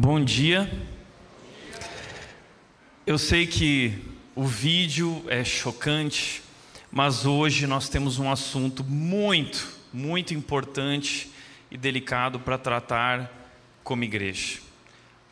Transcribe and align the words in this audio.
Bom 0.00 0.22
dia. 0.22 0.70
Eu 3.04 3.18
sei 3.18 3.48
que 3.48 3.98
o 4.32 4.44
vídeo 4.44 5.24
é 5.26 5.42
chocante, 5.42 6.40
mas 6.88 7.26
hoje 7.26 7.66
nós 7.66 7.88
temos 7.88 8.16
um 8.20 8.30
assunto 8.30 8.84
muito, 8.84 9.76
muito 9.92 10.32
importante 10.32 11.32
e 11.68 11.76
delicado 11.76 12.38
para 12.38 12.56
tratar 12.56 13.50
como 13.82 14.04
igreja. 14.04 14.60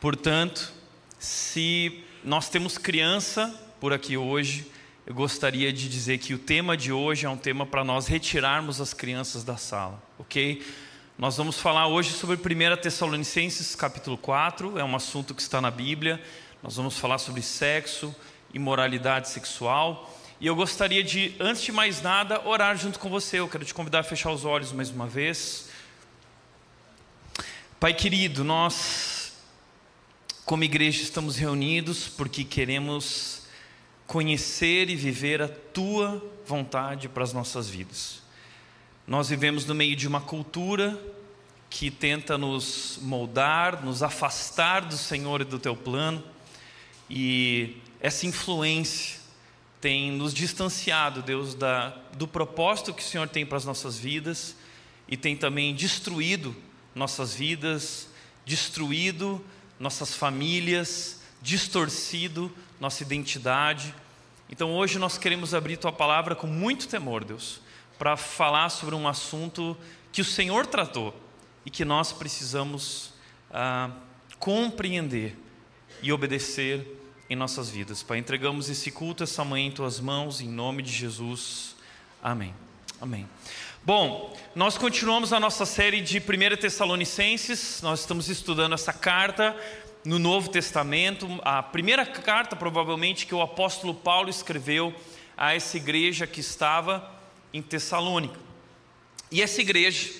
Portanto, 0.01 0.73
se 1.17 2.03
nós 2.21 2.49
temos 2.49 2.77
criança 2.77 3.47
por 3.79 3.93
aqui 3.93 4.17
hoje, 4.17 4.69
eu 5.05 5.13
gostaria 5.13 5.71
de 5.71 5.87
dizer 5.87 6.17
que 6.17 6.33
o 6.33 6.37
tema 6.37 6.75
de 6.75 6.91
hoje 6.91 7.25
é 7.25 7.29
um 7.29 7.37
tema 7.37 7.65
para 7.65 7.85
nós 7.85 8.05
retirarmos 8.05 8.81
as 8.81 8.93
crianças 8.93 9.45
da 9.45 9.55
sala, 9.55 10.03
ok? 10.19 10.61
Nós 11.17 11.35
vamos 11.35 11.59
falar 11.59 11.87
hoje 11.87 12.11
sobre 12.11 12.35
1 12.35 12.77
Tessalonicenses 12.79 13.73
capítulo 13.73 14.19
4, 14.19 14.77
é 14.77 14.83
um 14.83 14.95
assunto 14.95 15.33
que 15.33 15.41
está 15.41 15.59
na 15.59 15.71
Bíblia. 15.71 16.21
Nós 16.61 16.75
vamos 16.75 16.99
falar 16.99 17.17
sobre 17.17 17.41
sexo, 17.41 18.15
imoralidade 18.53 19.27
sexual. 19.29 20.15
E 20.39 20.45
eu 20.45 20.55
gostaria 20.55 21.03
de, 21.03 21.33
antes 21.39 21.63
de 21.63 21.71
mais 21.71 22.03
nada, 22.03 22.47
orar 22.47 22.77
junto 22.77 22.99
com 22.99 23.09
você. 23.09 23.39
Eu 23.39 23.49
quero 23.49 23.65
te 23.65 23.73
convidar 23.73 24.01
a 24.01 24.03
fechar 24.03 24.29
os 24.29 24.45
olhos 24.45 24.71
mais 24.71 24.91
uma 24.91 25.07
vez. 25.07 25.69
Pai 27.79 27.95
querido, 27.95 28.43
nós, 28.43 29.33
como 30.45 30.63
igreja, 30.65 31.01
estamos 31.01 31.35
reunidos 31.35 32.07
porque 32.07 32.43
queremos 32.43 33.41
conhecer 34.05 34.87
e 34.87 34.95
viver 34.95 35.41
a 35.41 35.47
tua 35.47 36.23
vontade 36.45 37.09
para 37.09 37.23
as 37.23 37.33
nossas 37.33 37.67
vidas. 37.67 38.26
Nós 39.07 39.29
vivemos 39.29 39.65
no 39.65 39.73
meio 39.73 39.95
de 39.95 40.05
uma 40.05 40.19
cultura 40.19 41.01
que 41.69 41.89
tenta 41.89 42.37
nos 42.37 42.99
moldar, 43.01 43.81
nos 43.81 44.03
afastar 44.03 44.81
do 44.81 44.97
Senhor 44.97 45.39
e 45.39 45.45
do 45.45 45.57
teu 45.57 45.77
plano, 45.77 46.21
e 47.09 47.77
essa 48.01 48.25
influência 48.27 49.17
tem 49.79 50.11
nos 50.11 50.33
distanciado, 50.33 51.21
Deus, 51.21 51.55
da, 51.55 51.91
do 52.17 52.27
propósito 52.27 52.93
que 52.93 53.01
o 53.01 53.05
Senhor 53.05 53.29
tem 53.29 53.45
para 53.45 53.55
as 53.55 53.63
nossas 53.63 53.97
vidas 53.97 54.57
e 55.07 55.15
tem 55.15 55.37
também 55.37 55.73
destruído 55.73 56.53
nossas 56.93 57.33
vidas, 57.33 58.09
destruído 58.45 59.41
nossas 59.79 60.15
famílias, 60.15 61.21
distorcido 61.41 62.51
nossa 62.77 63.03
identidade. 63.03 63.95
Então 64.49 64.75
hoje 64.75 64.99
nós 64.99 65.17
queremos 65.17 65.53
abrir 65.53 65.77
tua 65.77 65.93
palavra 65.93 66.35
com 66.35 66.45
muito 66.45 66.89
temor, 66.89 67.23
Deus 67.23 67.65
para 67.97 68.15
falar 68.15 68.69
sobre 68.69 68.95
um 68.95 69.07
assunto 69.07 69.77
que 70.11 70.21
o 70.21 70.25
Senhor 70.25 70.65
tratou 70.65 71.13
e 71.65 71.69
que 71.69 71.83
nós 71.83 72.13
precisamos 72.13 73.13
ah, 73.51 73.91
compreender 74.39 75.37
e 76.01 76.11
obedecer 76.11 76.85
em 77.29 77.35
nossas 77.35 77.69
vidas. 77.69 78.03
Pai, 78.03 78.19
entregamos 78.19 78.69
esse 78.69 78.91
culto 78.91 79.23
essa 79.23 79.43
manhã 79.43 79.67
em 79.67 79.71
tuas 79.71 79.99
mãos, 79.99 80.39
em 80.39 80.47
nome 80.47 80.81
de 80.81 80.91
Jesus. 80.91 81.75
Amém. 82.21 82.53
Amém. 83.01 83.27
Bom, 83.83 84.35
nós 84.55 84.77
continuamos 84.77 85.31
a 85.31 85.39
nossa 85.39 85.65
série 85.65 86.01
de 86.01 86.19
1 86.19 86.57
Tessalonicenses, 86.59 87.81
nós 87.81 88.01
estamos 88.01 88.27
estudando 88.29 88.73
essa 88.73 88.91
carta 88.91 89.55
no 90.03 90.19
Novo 90.19 90.49
Testamento, 90.49 91.27
a 91.43 91.61
primeira 91.61 92.05
carta, 92.05 92.55
provavelmente, 92.55 93.25
que 93.25 93.35
o 93.35 93.41
apóstolo 93.41 93.93
Paulo 93.93 94.29
escreveu 94.29 94.93
a 95.35 95.53
essa 95.53 95.77
igreja 95.77 96.25
que 96.25 96.39
estava 96.39 97.16
em 97.57 97.61
Tessalônica. 97.61 98.39
E 99.31 99.41
essa 99.41 99.59
igreja 99.61 100.11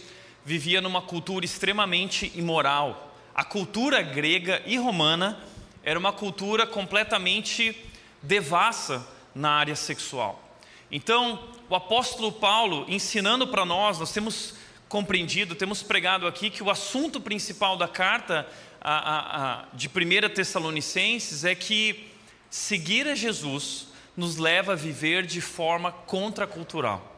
vivia 0.43 0.81
numa 0.81 1.01
cultura 1.01 1.45
extremamente 1.45 2.31
imoral. 2.35 3.15
A 3.35 3.43
cultura 3.43 4.01
grega 4.01 4.61
e 4.65 4.77
romana 4.77 5.39
era 5.83 5.99
uma 5.99 6.11
cultura 6.11 6.65
completamente 6.65 7.75
devassa 8.21 9.07
na 9.35 9.51
área 9.51 9.75
sexual. 9.75 10.43
Então, 10.91 11.47
o 11.69 11.75
apóstolo 11.75 12.31
Paulo, 12.31 12.85
ensinando 12.87 13.47
para 13.47 13.65
nós, 13.65 13.99
nós 13.99 14.11
temos 14.11 14.55
compreendido, 14.89 15.53
temos 15.53 15.83
pregado 15.83 16.25
aqui 16.25 16.49
que 16.49 16.63
o 16.63 16.71
assunto 16.71 17.21
principal 17.21 17.77
da 17.77 17.87
carta 17.87 18.47
a, 18.81 18.93
a, 18.93 19.61
a, 19.61 19.65
de 19.73 19.87
1 19.87 20.33
Tessalonicenses 20.33 21.43
é 21.43 21.53
que 21.53 22.09
seguir 22.49 23.07
a 23.07 23.15
Jesus 23.15 23.87
nos 24.15 24.37
leva 24.37 24.73
a 24.73 24.75
viver 24.75 25.25
de 25.25 25.41
forma 25.41 25.91
contracultural. 25.91 27.16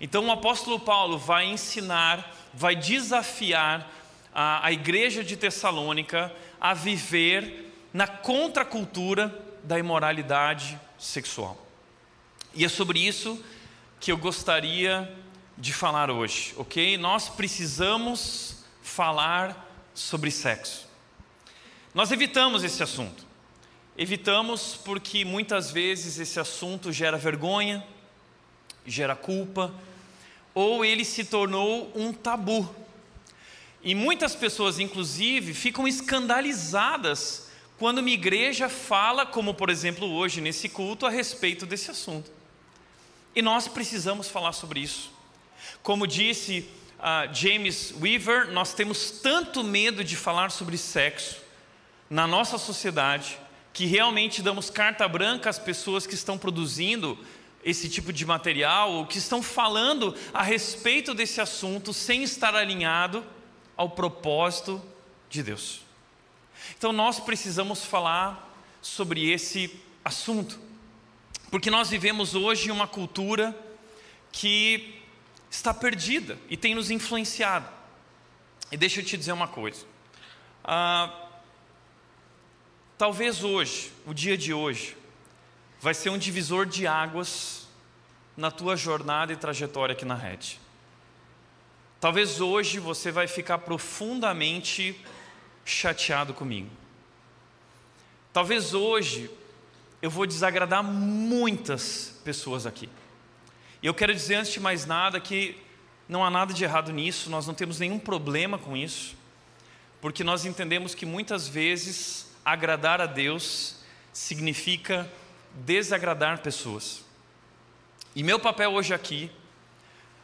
Então 0.00 0.26
o 0.26 0.30
apóstolo 0.30 0.80
Paulo 0.80 1.18
vai 1.18 1.46
ensinar, 1.46 2.34
vai 2.52 2.74
desafiar 2.74 3.90
a, 4.34 4.66
a 4.66 4.72
igreja 4.72 5.22
de 5.22 5.36
Tessalônica 5.36 6.32
a 6.60 6.74
viver 6.74 7.72
na 7.92 8.06
contracultura 8.06 9.36
da 9.64 9.78
imoralidade 9.78 10.78
sexual. 10.98 11.66
E 12.54 12.64
é 12.64 12.68
sobre 12.68 12.98
isso 12.98 13.42
que 13.98 14.10
eu 14.10 14.16
gostaria 14.16 15.12
de 15.56 15.72
falar 15.72 16.10
hoje, 16.10 16.54
ok? 16.56 16.96
Nós 16.96 17.28
precisamos 17.28 18.64
falar 18.82 19.68
sobre 19.94 20.30
sexo. 20.30 20.88
Nós 21.94 22.10
evitamos 22.10 22.64
esse 22.64 22.82
assunto. 22.82 23.26
Evitamos 23.96 24.80
porque 24.82 25.24
muitas 25.24 25.70
vezes 25.70 26.18
esse 26.18 26.40
assunto 26.40 26.92
gera 26.92 27.18
vergonha, 27.18 27.84
gera 28.86 29.14
culpa, 29.14 29.72
ou 30.54 30.84
ele 30.84 31.04
se 31.04 31.24
tornou 31.24 31.90
um 31.94 32.12
tabu. 32.12 32.68
E 33.82 33.94
muitas 33.94 34.34
pessoas, 34.34 34.78
inclusive, 34.78 35.54
ficam 35.54 35.88
escandalizadas 35.88 37.48
quando 37.78 37.98
uma 37.98 38.10
igreja 38.10 38.68
fala, 38.68 39.24
como 39.24 39.54
por 39.54 39.70
exemplo 39.70 40.06
hoje 40.06 40.40
nesse 40.42 40.68
culto, 40.68 41.06
a 41.06 41.10
respeito 41.10 41.64
desse 41.64 41.90
assunto. 41.90 42.30
E 43.34 43.40
nós 43.40 43.68
precisamos 43.68 44.28
falar 44.28 44.52
sobre 44.52 44.80
isso. 44.80 45.10
Como 45.82 46.06
disse 46.06 46.68
uh, 46.98 47.32
James 47.32 47.94
Weaver, 47.98 48.52
nós 48.52 48.74
temos 48.74 49.10
tanto 49.10 49.64
medo 49.64 50.04
de 50.04 50.14
falar 50.14 50.50
sobre 50.50 50.76
sexo 50.76 51.36
na 52.10 52.26
nossa 52.26 52.58
sociedade 52.58 53.38
que 53.72 53.86
realmente 53.86 54.42
damos 54.42 54.68
carta 54.68 55.06
branca 55.08 55.48
às 55.48 55.58
pessoas 55.58 56.06
que 56.06 56.14
estão 56.14 56.36
produzindo 56.36 57.16
esse 57.64 57.88
tipo 57.88 58.12
de 58.12 58.24
material, 58.24 58.92
ou 58.92 59.06
que 59.06 59.18
estão 59.18 59.42
falando 59.42 60.14
a 60.32 60.42
respeito 60.42 61.14
desse 61.14 61.40
assunto 61.40 61.92
sem 61.92 62.22
estar 62.22 62.54
alinhado 62.54 63.24
ao 63.76 63.90
propósito 63.90 64.82
de 65.28 65.42
Deus. 65.42 65.82
Então 66.76 66.92
nós 66.92 67.20
precisamos 67.20 67.84
falar 67.84 68.48
sobre 68.80 69.30
esse 69.30 69.78
assunto, 70.04 70.58
porque 71.50 71.70
nós 71.70 71.90
vivemos 71.90 72.34
hoje 72.34 72.70
uma 72.70 72.86
cultura 72.86 73.56
que 74.32 75.00
está 75.50 75.74
perdida 75.74 76.38
e 76.48 76.56
tem 76.56 76.74
nos 76.74 76.90
influenciado. 76.90 77.68
E 78.70 78.76
deixa 78.76 79.00
eu 79.00 79.04
te 79.04 79.16
dizer 79.16 79.32
uma 79.32 79.48
coisa. 79.48 79.84
Ah, 80.62 81.28
talvez 82.96 83.42
hoje, 83.42 83.92
o 84.06 84.14
dia 84.14 84.38
de 84.38 84.54
hoje, 84.54 84.96
vai 85.80 85.94
ser 85.94 86.10
um 86.10 86.18
divisor 86.18 86.66
de 86.66 86.86
águas 86.86 87.66
na 88.36 88.50
tua 88.50 88.76
jornada 88.76 89.32
e 89.32 89.36
trajetória 89.36 89.94
aqui 89.94 90.04
na 90.04 90.14
rede. 90.14 90.60
Talvez 91.98 92.40
hoje 92.40 92.78
você 92.78 93.10
vai 93.10 93.26
ficar 93.26 93.58
profundamente 93.58 94.98
chateado 95.64 96.34
comigo. 96.34 96.70
Talvez 98.32 98.74
hoje 98.74 99.30
eu 100.02 100.10
vou 100.10 100.26
desagradar 100.26 100.82
muitas 100.82 102.20
pessoas 102.24 102.66
aqui. 102.66 102.88
E 103.82 103.86
eu 103.86 103.94
quero 103.94 104.14
dizer 104.14 104.36
antes 104.36 104.52
de 104.52 104.60
mais 104.60 104.86
nada 104.86 105.20
que 105.20 105.56
não 106.08 106.24
há 106.24 106.30
nada 106.30 106.52
de 106.52 106.64
errado 106.64 106.92
nisso, 106.92 107.30
nós 107.30 107.46
não 107.46 107.54
temos 107.54 107.78
nenhum 107.78 107.98
problema 107.98 108.58
com 108.58 108.76
isso, 108.76 109.16
porque 110.00 110.24
nós 110.24 110.44
entendemos 110.44 110.94
que 110.94 111.06
muitas 111.06 111.48
vezes 111.48 112.30
agradar 112.44 113.00
a 113.00 113.06
Deus 113.06 113.76
significa 114.12 115.10
desagradar 115.54 116.40
pessoas. 116.40 117.04
E 118.14 118.22
meu 118.22 118.38
papel 118.38 118.72
hoje 118.72 118.92
aqui 118.92 119.30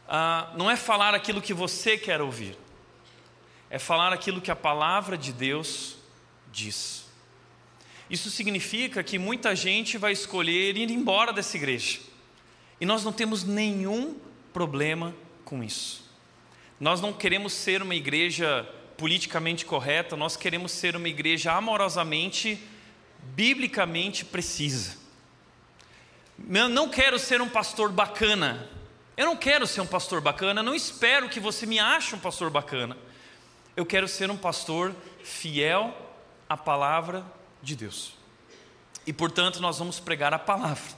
uh, 0.07 0.57
não 0.57 0.69
é 0.69 0.75
falar 0.75 1.13
aquilo 1.13 1.41
que 1.41 1.53
você 1.53 1.97
quer 1.97 2.21
ouvir, 2.21 2.57
é 3.69 3.79
falar 3.79 4.11
aquilo 4.13 4.41
que 4.41 4.51
a 4.51 4.55
palavra 4.55 5.17
de 5.17 5.31
Deus 5.31 5.97
diz. 6.51 7.05
Isso 8.09 8.29
significa 8.29 9.03
que 9.03 9.19
muita 9.19 9.55
gente 9.55 9.97
vai 9.97 10.13
escolher 10.13 10.77
ir 10.77 10.89
embora 10.89 11.33
dessa 11.33 11.57
igreja, 11.57 11.99
e 12.79 12.85
nós 12.85 13.03
não 13.03 13.11
temos 13.11 13.43
nenhum 13.43 14.17
problema 14.53 15.13
com 15.43 15.63
isso. 15.63 16.05
Nós 16.79 17.01
não 17.01 17.11
queremos 17.11 17.53
ser 17.53 17.81
uma 17.81 17.95
igreja 17.95 18.67
politicamente 18.97 19.65
correta, 19.65 20.15
nós 20.15 20.35
queremos 20.35 20.71
ser 20.71 20.95
uma 20.95 21.07
igreja 21.07 21.53
amorosamente, 21.53 22.59
biblicamente 23.35 24.25
precisa. 24.25 25.06
Eu 26.37 26.69
não 26.69 26.89
quero 26.89 27.17
ser 27.17 27.41
um 27.41 27.49
pastor 27.49 27.91
bacana. 27.91 28.69
Eu 29.15 29.25
não 29.25 29.35
quero 29.35 29.65
ser 29.65 29.81
um 29.81 29.87
pastor 29.87 30.21
bacana, 30.21 30.61
não 30.61 30.75
espero 30.75 31.27
que 31.27 31.39
você 31.39 31.65
me 31.65 31.79
ache 31.79 32.13
um 32.13 32.19
pastor 32.19 32.51
bacana. 32.51 32.95
Eu 33.75 33.83
quero 33.85 34.07
ser 34.07 34.29
um 34.29 34.37
pastor 34.37 34.95
fiel 35.23 35.95
a 36.47 36.55
palavra 36.55 37.25
de 37.61 37.75
Deus. 37.75 38.13
E 39.07 39.13
portanto, 39.13 39.59
nós 39.59 39.79
vamos 39.79 39.99
pregar 39.99 40.33
a 40.33 40.39
palavra. 40.39 40.95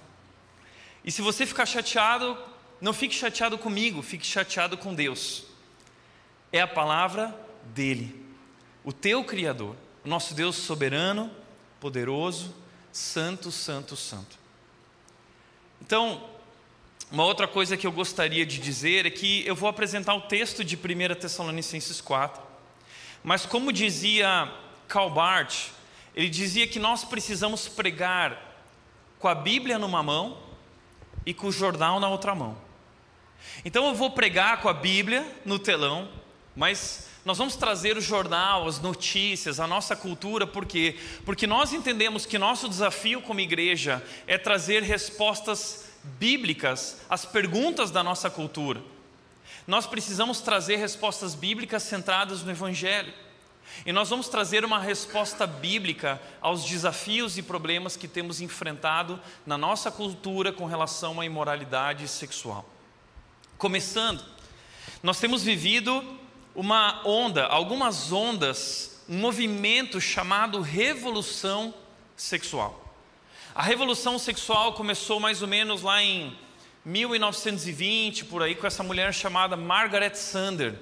E 1.03 1.12
se 1.12 1.21
você 1.21 1.45
ficar 1.45 1.65
chateado, 1.65 2.38
não 2.81 2.92
fique 2.92 3.15
chateado 3.15 3.57
comigo, 3.57 4.01
fique 4.01 4.25
chateado 4.25 4.77
com 4.77 4.94
Deus. 4.94 5.45
É 6.51 6.59
a 6.59 6.68
palavra 6.68 7.33
dele, 7.68 8.25
o 8.83 8.92
teu 8.92 9.24
Criador, 9.24 9.75
o 10.03 10.09
nosso 10.09 10.33
Deus 10.33 10.56
soberano, 10.56 11.31
poderoso, 11.80 12.53
santo, 12.92 13.51
santo, 13.51 13.95
santo. 13.95 14.38
Então, 15.81 16.24
uma 17.12 17.24
outra 17.24 17.48
coisa 17.48 17.76
que 17.76 17.88
eu 17.88 17.92
gostaria 17.92 18.46
de 18.46 18.60
dizer 18.60 19.06
é 19.06 19.10
que 19.10 19.46
eu 19.46 19.56
vou 19.56 19.68
apresentar 19.68 20.14
o 20.14 20.22
texto 20.22 20.64
de 20.64 20.76
1 20.76 21.16
Tessalonicenses 21.20 22.00
4, 22.02 22.42
mas 23.24 23.46
como 23.46 23.74
dizia 23.74 24.52
Karl 24.88 25.10
Barth, 25.10 25.72
ele 26.16 26.30
dizia 26.30 26.68
que 26.68 26.80
nós 26.80 27.04
precisamos 27.04 27.68
pregar 27.68 28.40
com 29.18 29.28
a 29.28 29.36
Bíblia 29.36 29.80
numa 29.80 30.04
mão 30.04 30.38
e 31.26 31.34
com 31.34 31.48
o 31.48 31.52
jornal 31.52 32.00
na 32.00 32.08
outra 32.08 32.34
mão. 32.36 32.58
Então 33.66 33.88
eu 33.88 33.96
vou 33.96 34.12
pregar 34.12 34.62
com 34.62 34.70
a 34.70 34.74
Bíblia 34.74 35.26
no 35.44 35.60
telão, 35.60 36.10
mas 36.56 37.08
nós 37.30 37.38
vamos 37.38 37.56
trazer 37.56 37.96
o 37.96 38.02
jornal, 38.02 38.68
as 38.68 38.80
notícias, 38.80 39.60
a 39.60 39.68
nossa 39.68 39.96
cultura, 39.96 40.48
por 40.48 40.66
quê? 40.66 40.98
Porque 41.24 41.46
nós 41.46 41.72
entendemos 41.72 42.26
que 42.26 42.40
nosso 42.40 42.68
desafio 42.68 43.22
como 43.22 43.40
igreja 43.40 44.04
é 44.26 44.36
trazer 44.36 44.81
respostas 44.81 45.86
bíblicas 46.18 47.02
às 47.08 47.26
perguntas 47.26 47.92
da 47.92 48.04
nossa 48.04 48.31
cultura. 48.31 48.81
Nós 49.68 49.86
precisamos 49.86 50.42
trazer 50.42 50.78
respostas 50.78 51.36
bíblicas 51.36 51.84
centradas 51.84 52.42
no 52.42 52.50
Evangelho. 52.50 53.14
E 53.86 53.92
nós 53.92 54.10
vamos 54.10 54.28
trazer 54.28 54.66
uma 54.66 54.80
resposta 54.80 55.46
bíblica 55.46 56.20
aos 56.42 56.66
desafios 56.66 57.38
e 57.38 57.44
problemas 57.44 57.96
que 57.96 58.08
temos 58.08 58.42
enfrentado 58.42 59.22
na 59.46 59.56
nossa 59.56 59.92
cultura 59.92 60.52
com 60.52 60.66
relação 60.66 61.22
à 61.22 61.26
imoralidade 61.28 62.08
sexual. 62.08 62.68
Começando, 63.56 64.26
nós 65.04 65.20
temos 65.20 65.44
vivido 65.44 66.18
uma 66.59 67.01
onda, 67.07 67.45
algumas 67.45 68.11
ondas, 68.11 69.01
um 69.07 69.17
movimento 69.17 70.01
chamado 70.01 70.59
revolução 70.59 71.73
sexual. 72.17 72.94
A 73.56 73.63
revolução 73.63 74.19
sexual 74.19 74.73
começou 74.73 75.21
mais 75.21 75.41
ou 75.41 75.47
menos 75.47 75.83
lá 75.83 76.03
em 76.03 76.38
1920, 76.83 78.25
por 78.25 78.44
aí, 78.44 78.56
com 78.56 78.67
essa 78.67 78.83
mulher 78.83 79.13
chamada 79.13 79.56
Margaret 79.56 80.15
Sander, 80.15 80.75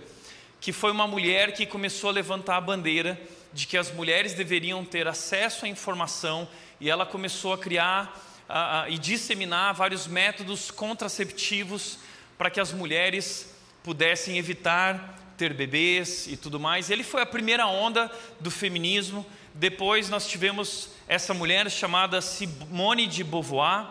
que 0.59 0.73
foi 0.73 0.89
uma 0.89 1.05
mulher 1.05 1.53
que 1.53 1.63
começou 1.63 2.09
a 2.09 2.13
levantar 2.13 2.57
a 2.57 2.61
bandeira 2.61 3.21
de 3.53 3.67
que 3.67 3.77
as 3.77 3.91
mulheres 3.91 4.33
deveriam 4.33 4.83
ter 4.83 5.07
acesso 5.07 5.67
à 5.67 5.69
informação 5.69 6.49
e 6.81 6.89
ela 6.89 7.05
começou 7.05 7.53
a 7.53 7.57
criar 7.57 8.19
a, 8.49 8.81
a, 8.81 8.89
e 8.89 8.97
disseminar 8.97 9.75
vários 9.75 10.07
métodos 10.07 10.71
contraceptivos 10.71 11.99
para 12.35 12.49
que 12.49 12.59
as 12.59 12.71
mulheres 12.71 13.53
pudessem 13.83 14.39
evitar 14.39 15.26
ter 15.37 15.53
bebês 15.53 16.25
e 16.27 16.35
tudo 16.35 16.59
mais. 16.59 16.89
Ele 16.89 17.03
foi 17.03 17.21
a 17.21 17.25
primeira 17.25 17.67
onda 17.67 18.11
do 18.39 18.49
feminismo. 18.49 19.25
Depois 19.53 20.09
nós 20.09 20.27
tivemos 20.27 20.89
essa 21.07 21.33
mulher 21.33 21.69
chamada 21.69 22.19
Simone 22.21 23.05
de 23.05 23.23
Beauvoir, 23.23 23.87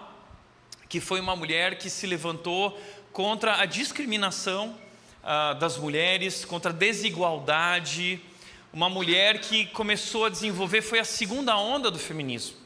que 0.88 1.00
foi 1.00 1.20
uma 1.20 1.37
mulher 1.37 1.78
que 1.78 1.88
se 1.88 2.06
levantou 2.06 2.78
contra 3.12 3.60
a 3.60 3.64
discriminação 3.64 4.76
ah, 5.22 5.54
das 5.54 5.76
mulheres, 5.78 6.44
contra 6.44 6.72
a 6.72 6.75
desigualdade. 6.75 8.20
Uma 8.72 8.90
mulher 8.90 9.40
que 9.40 9.66
começou 9.66 10.26
a 10.26 10.28
desenvolver, 10.28 10.82
foi 10.82 10.98
a 10.98 11.04
segunda 11.04 11.56
onda 11.56 11.90
do 11.90 11.98
feminismo. 11.98 12.56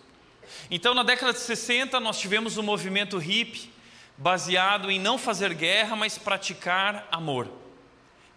Então, 0.70 0.94
na 0.94 1.02
década 1.02 1.32
de 1.32 1.38
60, 1.38 2.00
nós 2.00 2.18
tivemos 2.18 2.56
o 2.56 2.60
um 2.60 2.64
movimento 2.64 3.18
hippie, 3.18 3.70
baseado 4.16 4.90
em 4.90 4.98
não 4.98 5.16
fazer 5.16 5.54
guerra, 5.54 5.94
mas 5.94 6.18
praticar 6.18 7.06
amor. 7.12 7.60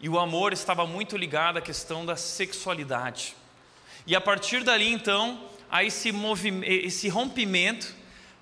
E 0.04 0.10
o 0.10 0.20
amor 0.20 0.52
estava 0.52 0.86
muito 0.86 1.16
ligado 1.16 1.56
à 1.56 1.62
questão 1.62 2.06
da 2.06 2.18
sexualidade. 2.18 3.38
E 4.06 4.14
a 4.14 4.20
partir 4.20 4.62
dali, 4.62 4.92
então, 4.92 5.40
há 5.72 5.82
esse, 5.82 6.12
esse 6.66 7.08
rompimento 7.08 7.96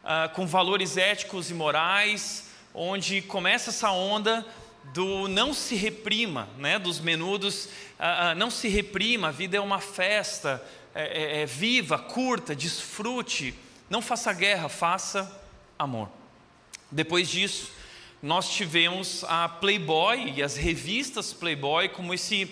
uh, 0.04 0.34
com 0.34 0.48
valores 0.48 0.98
éticos 0.98 1.52
e 1.52 1.54
morais, 1.54 2.50
onde 2.74 3.22
começa 3.22 3.70
essa 3.70 3.92
onda 3.92 4.44
do 4.86 5.28
não 5.28 5.54
se 5.54 5.76
reprima, 5.76 6.50
né, 6.58 6.80
dos 6.80 7.00
menudos, 7.00 7.66
uh, 7.66 8.32
uh, 8.32 8.36
não 8.36 8.50
se 8.50 8.68
reprima, 8.68 9.28
a 9.28 9.32
vida 9.32 9.58
é 9.58 9.62
uma 9.62 9.80
festa, 9.80 10.66
é, 10.96 11.04
é, 11.04 11.42
é 11.44 11.46
viva, 11.46 12.00
curta, 12.00 12.56
desfrute, 12.56 13.54
não 13.88 14.02
faça 14.02 14.34
guerra, 14.34 14.68
faça 14.68 15.32
amor. 15.78 16.10
Depois 16.90 17.30
disso, 17.30 17.72
nós 18.22 18.50
tivemos 18.50 19.24
a 19.28 19.50
Playboy 19.50 20.34
e 20.36 20.44
as 20.44 20.56
revistas 20.56 21.34
Playboy 21.34 21.90
como 21.90 22.14
esse 22.14 22.50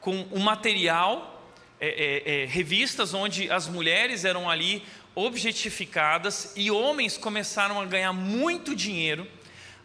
com 0.00 0.26
um 0.30 0.40
material, 0.40 1.42
é, 1.80 1.88
é, 1.88 2.42
é, 2.42 2.46
revistas 2.46 3.12
onde 3.12 3.50
as 3.50 3.66
mulheres 3.66 4.24
eram 4.24 4.48
ali 4.48 4.84
objetificadas 5.16 6.52
e 6.54 6.70
homens 6.70 7.18
começaram 7.18 7.80
a 7.80 7.84
ganhar 7.86 8.12
muito 8.12 8.74
dinheiro 8.74 9.26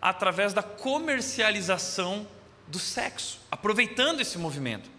através 0.01 0.53
da 0.53 0.61
comercialização 0.61 2.27
do 2.67 2.77
sexo, 2.77 3.39
aproveitando 3.49 4.21
esse 4.21 4.37
movimento. 4.37 4.89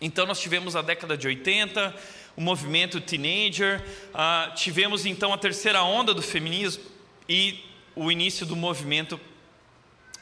Então 0.00 0.26
nós 0.26 0.40
tivemos 0.40 0.76
a 0.76 0.82
década 0.82 1.16
de 1.16 1.26
80, 1.26 1.94
o 2.36 2.40
movimento 2.40 3.00
teenager, 3.00 3.82
uh, 4.10 4.54
tivemos 4.54 5.06
então 5.06 5.32
a 5.32 5.38
terceira 5.38 5.82
onda 5.82 6.12
do 6.12 6.20
feminismo 6.20 6.84
e 7.28 7.64
o 7.96 8.10
início 8.10 8.44
do 8.44 8.56
movimento 8.56 9.20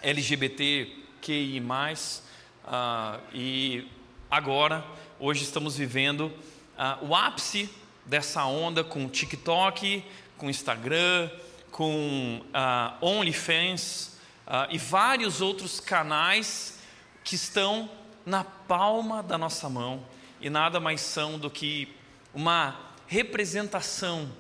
LGBTQI+, 0.02 1.60
uh, 1.60 3.20
e 3.32 3.88
agora, 4.30 4.84
hoje 5.18 5.44
estamos 5.44 5.76
vivendo 5.76 6.26
uh, 6.26 7.06
o 7.06 7.14
ápice 7.14 7.70
dessa 8.04 8.44
onda 8.44 8.84
com 8.84 9.08
TikTok, 9.08 10.04
com 10.36 10.50
Instagram, 10.50 11.30
com 11.70 12.42
uh, 12.48 13.06
OnlyFans 13.06 14.18
uh, 14.46 14.68
e 14.70 14.76
vários 14.76 15.40
outros 15.40 15.80
canais 15.80 16.78
que 17.24 17.36
estão 17.36 17.88
na 18.26 18.44
palma 18.44 19.22
da 19.22 19.38
nossa 19.38 19.68
mão 19.70 20.04
e 20.40 20.50
nada 20.50 20.78
mais 20.78 21.00
são 21.00 21.38
do 21.38 21.48
que 21.48 21.88
uma 22.34 22.78
representação 23.06 24.30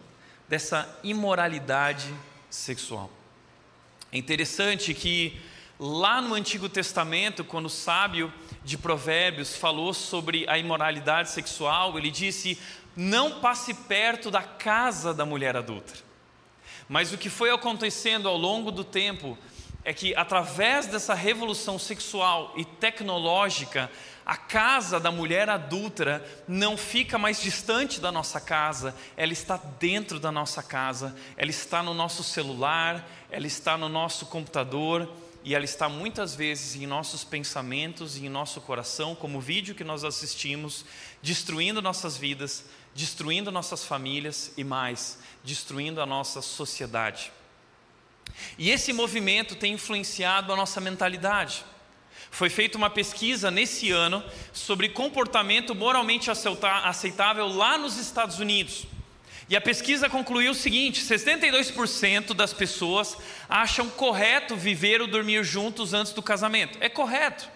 dessa 0.48 0.98
imoralidade 1.02 2.12
sexual. 2.50 3.21
É 4.14 4.18
interessante 4.18 4.92
que 4.92 5.40
lá 5.78 6.20
no 6.20 6.34
Antigo 6.34 6.68
Testamento, 6.68 7.42
quando 7.42 7.64
o 7.64 7.70
sábio 7.70 8.30
de 8.62 8.76
Provérbios 8.76 9.56
falou 9.56 9.94
sobre 9.94 10.44
a 10.50 10.58
imoralidade 10.58 11.30
sexual, 11.30 11.96
ele 11.96 12.10
disse: 12.10 12.58
Não 12.94 13.40
passe 13.40 13.72
perto 13.72 14.30
da 14.30 14.42
casa 14.42 15.14
da 15.14 15.24
mulher 15.24 15.56
adulta. 15.56 15.94
Mas 16.86 17.10
o 17.10 17.16
que 17.16 17.30
foi 17.30 17.50
acontecendo 17.50 18.28
ao 18.28 18.36
longo 18.36 18.70
do 18.70 18.84
tempo 18.84 19.38
é 19.82 19.94
que, 19.94 20.14
através 20.14 20.86
dessa 20.86 21.14
revolução 21.14 21.78
sexual 21.78 22.52
e 22.54 22.66
tecnológica, 22.66 23.90
a 24.24 24.36
casa 24.36 25.00
da 25.00 25.10
mulher 25.10 25.48
adúltera 25.48 26.24
não 26.46 26.76
fica 26.76 27.18
mais 27.18 27.40
distante 27.40 28.00
da 28.00 28.12
nossa 28.12 28.40
casa, 28.40 28.94
ela 29.16 29.32
está 29.32 29.56
dentro 29.56 30.20
da 30.20 30.30
nossa 30.30 30.62
casa, 30.62 31.14
ela 31.36 31.50
está 31.50 31.82
no 31.82 31.92
nosso 31.92 32.22
celular, 32.22 33.08
ela 33.30 33.46
está 33.46 33.76
no 33.76 33.88
nosso 33.88 34.26
computador 34.26 35.08
e 35.44 35.54
ela 35.54 35.64
está 35.64 35.88
muitas 35.88 36.36
vezes 36.36 36.76
em 36.76 36.86
nossos 36.86 37.24
pensamentos 37.24 38.16
e 38.16 38.26
em 38.26 38.28
nosso 38.28 38.60
coração, 38.60 39.14
como 39.14 39.38
o 39.38 39.40
vídeo 39.40 39.74
que 39.74 39.82
nós 39.82 40.04
assistimos, 40.04 40.84
destruindo 41.20 41.82
nossas 41.82 42.16
vidas, 42.16 42.64
destruindo 42.94 43.50
nossas 43.50 43.84
famílias 43.84 44.52
e 44.56 44.62
mais, 44.62 45.18
destruindo 45.42 46.00
a 46.00 46.06
nossa 46.06 46.40
sociedade. 46.40 47.32
E 48.56 48.70
esse 48.70 48.92
movimento 48.92 49.56
tem 49.56 49.72
influenciado 49.72 50.52
a 50.52 50.56
nossa 50.56 50.80
mentalidade. 50.80 51.64
Foi 52.32 52.48
feita 52.48 52.78
uma 52.78 52.88
pesquisa 52.88 53.50
nesse 53.50 53.90
ano 53.90 54.24
sobre 54.54 54.88
comportamento 54.88 55.74
moralmente 55.74 56.30
aceitável 56.30 57.46
lá 57.46 57.76
nos 57.76 57.98
Estados 57.98 58.38
Unidos. 58.38 58.86
E 59.50 59.54
a 59.54 59.60
pesquisa 59.60 60.08
concluiu 60.08 60.52
o 60.52 60.54
seguinte: 60.54 61.02
62% 61.02 62.32
das 62.32 62.54
pessoas 62.54 63.18
acham 63.50 63.90
correto 63.90 64.56
viver 64.56 65.02
ou 65.02 65.06
dormir 65.06 65.44
juntos 65.44 65.92
antes 65.92 66.14
do 66.14 66.22
casamento. 66.22 66.78
É 66.80 66.88
correto. 66.88 67.50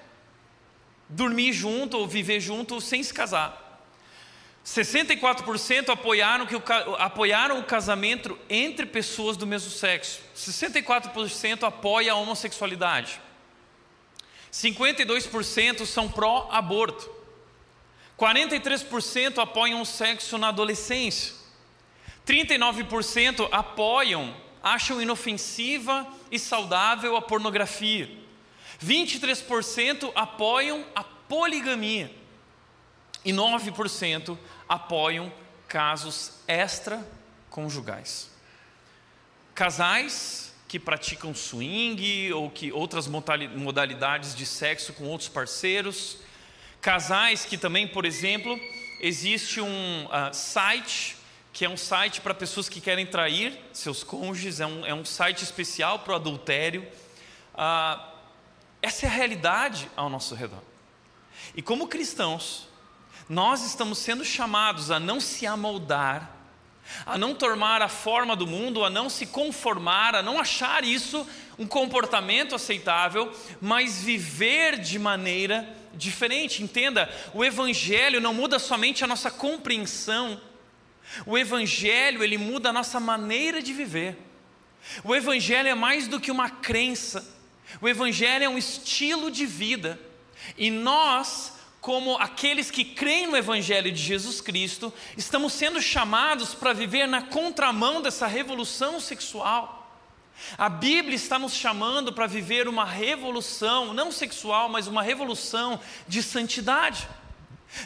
Dormir 1.08 1.54
junto 1.54 1.96
ou 1.96 2.06
viver 2.06 2.38
junto 2.38 2.78
sem 2.78 3.02
se 3.02 3.14
casar. 3.14 3.80
64% 4.62 5.88
apoiaram, 5.88 6.44
que 6.44 6.54
o, 6.54 6.62
apoiaram 6.98 7.60
o 7.60 7.64
casamento 7.64 8.38
entre 8.50 8.84
pessoas 8.84 9.38
do 9.38 9.46
mesmo 9.46 9.70
sexo. 9.70 10.20
64% 10.36 11.62
apoia 11.62 12.12
a 12.12 12.16
homossexualidade. 12.16 13.24
52% 14.56 15.84
são 15.84 16.08
pró-aborto. 16.08 17.10
43% 18.18 19.38
apoiam 19.38 19.82
o 19.82 19.86
sexo 19.86 20.38
na 20.38 20.48
adolescência. 20.48 21.34
39% 22.26 23.46
apoiam, 23.52 24.34
acham 24.62 25.00
inofensiva 25.00 26.06
e 26.30 26.38
saudável 26.38 27.16
a 27.16 27.22
pornografia. 27.22 28.10
23% 28.82 30.10
apoiam 30.14 30.86
a 30.94 31.04
poligamia. 31.04 32.10
E 33.22 33.32
9% 33.32 34.38
apoiam 34.66 35.30
casos 35.68 36.40
extraconjugais. 36.48 38.30
Casais 39.54 40.45
que 40.68 40.78
praticam 40.78 41.34
swing 41.34 42.32
ou 42.32 42.50
que 42.50 42.72
outras 42.72 43.06
modalidades 43.06 44.34
de 44.34 44.44
sexo 44.44 44.92
com 44.92 45.04
outros 45.04 45.28
parceiros. 45.28 46.18
Casais 46.80 47.44
que 47.44 47.56
também, 47.56 47.86
por 47.86 48.04
exemplo, 48.04 48.58
existe 49.00 49.60
um 49.60 50.06
uh, 50.06 50.32
site 50.32 51.16
que 51.52 51.64
é 51.64 51.70
um 51.70 51.76
site 51.76 52.20
para 52.20 52.34
pessoas 52.34 52.68
que 52.68 52.82
querem 52.82 53.06
trair 53.06 53.58
seus 53.72 54.04
cônjuges, 54.04 54.60
é 54.60 54.66
um, 54.66 54.84
é 54.84 54.92
um 54.92 55.06
site 55.06 55.42
especial 55.42 56.00
para 56.00 56.12
o 56.12 56.16
adultério. 56.16 56.82
Uh, 57.54 57.98
essa 58.82 59.06
é 59.06 59.08
a 59.08 59.12
realidade 59.12 59.90
ao 59.96 60.10
nosso 60.10 60.34
redor. 60.34 60.62
E 61.54 61.62
como 61.62 61.88
cristãos, 61.88 62.68
nós 63.26 63.64
estamos 63.64 63.96
sendo 63.96 64.22
chamados 64.22 64.90
a 64.90 65.00
não 65.00 65.18
se 65.18 65.46
amoldar, 65.46 66.35
a 67.04 67.18
não 67.18 67.34
tomar 67.34 67.82
a 67.82 67.88
forma 67.88 68.36
do 68.36 68.46
mundo, 68.46 68.84
a 68.84 68.90
não 68.90 69.08
se 69.08 69.26
conformar, 69.26 70.14
a 70.14 70.22
não 70.22 70.38
achar 70.38 70.84
isso 70.84 71.26
um 71.58 71.66
comportamento 71.66 72.54
aceitável, 72.54 73.32
mas 73.60 74.02
viver 74.02 74.78
de 74.78 74.98
maneira 74.98 75.68
diferente. 75.94 76.62
Entenda, 76.62 77.10
o 77.32 77.44
evangelho 77.44 78.20
não 78.20 78.34
muda 78.34 78.58
somente 78.58 79.02
a 79.02 79.06
nossa 79.06 79.30
compreensão. 79.30 80.40
O 81.24 81.38
evangelho, 81.38 82.22
ele 82.22 82.36
muda 82.36 82.70
a 82.70 82.72
nossa 82.72 83.00
maneira 83.00 83.62
de 83.62 83.72
viver. 83.72 84.18
O 85.02 85.14
evangelho 85.14 85.68
é 85.68 85.74
mais 85.74 86.06
do 86.06 86.20
que 86.20 86.30
uma 86.30 86.50
crença. 86.50 87.34
O 87.80 87.88
evangelho 87.88 88.44
é 88.44 88.48
um 88.48 88.58
estilo 88.58 89.30
de 89.30 89.46
vida. 89.46 89.98
E 90.56 90.70
nós 90.70 91.55
como 91.86 92.16
aqueles 92.16 92.68
que 92.68 92.84
creem 92.84 93.28
no 93.28 93.36
Evangelho 93.36 93.92
de 93.92 94.02
Jesus 94.02 94.40
Cristo, 94.40 94.92
estamos 95.16 95.52
sendo 95.52 95.80
chamados 95.80 96.52
para 96.52 96.72
viver 96.72 97.06
na 97.06 97.22
contramão 97.22 98.02
dessa 98.02 98.26
revolução 98.26 98.98
sexual. 98.98 99.88
A 100.58 100.68
Bíblia 100.68 101.14
está 101.14 101.38
nos 101.38 101.54
chamando 101.54 102.12
para 102.12 102.26
viver 102.26 102.66
uma 102.66 102.84
revolução, 102.84 103.94
não 103.94 104.10
sexual, 104.10 104.68
mas 104.68 104.88
uma 104.88 105.00
revolução 105.00 105.78
de 106.08 106.24
santidade. 106.24 107.06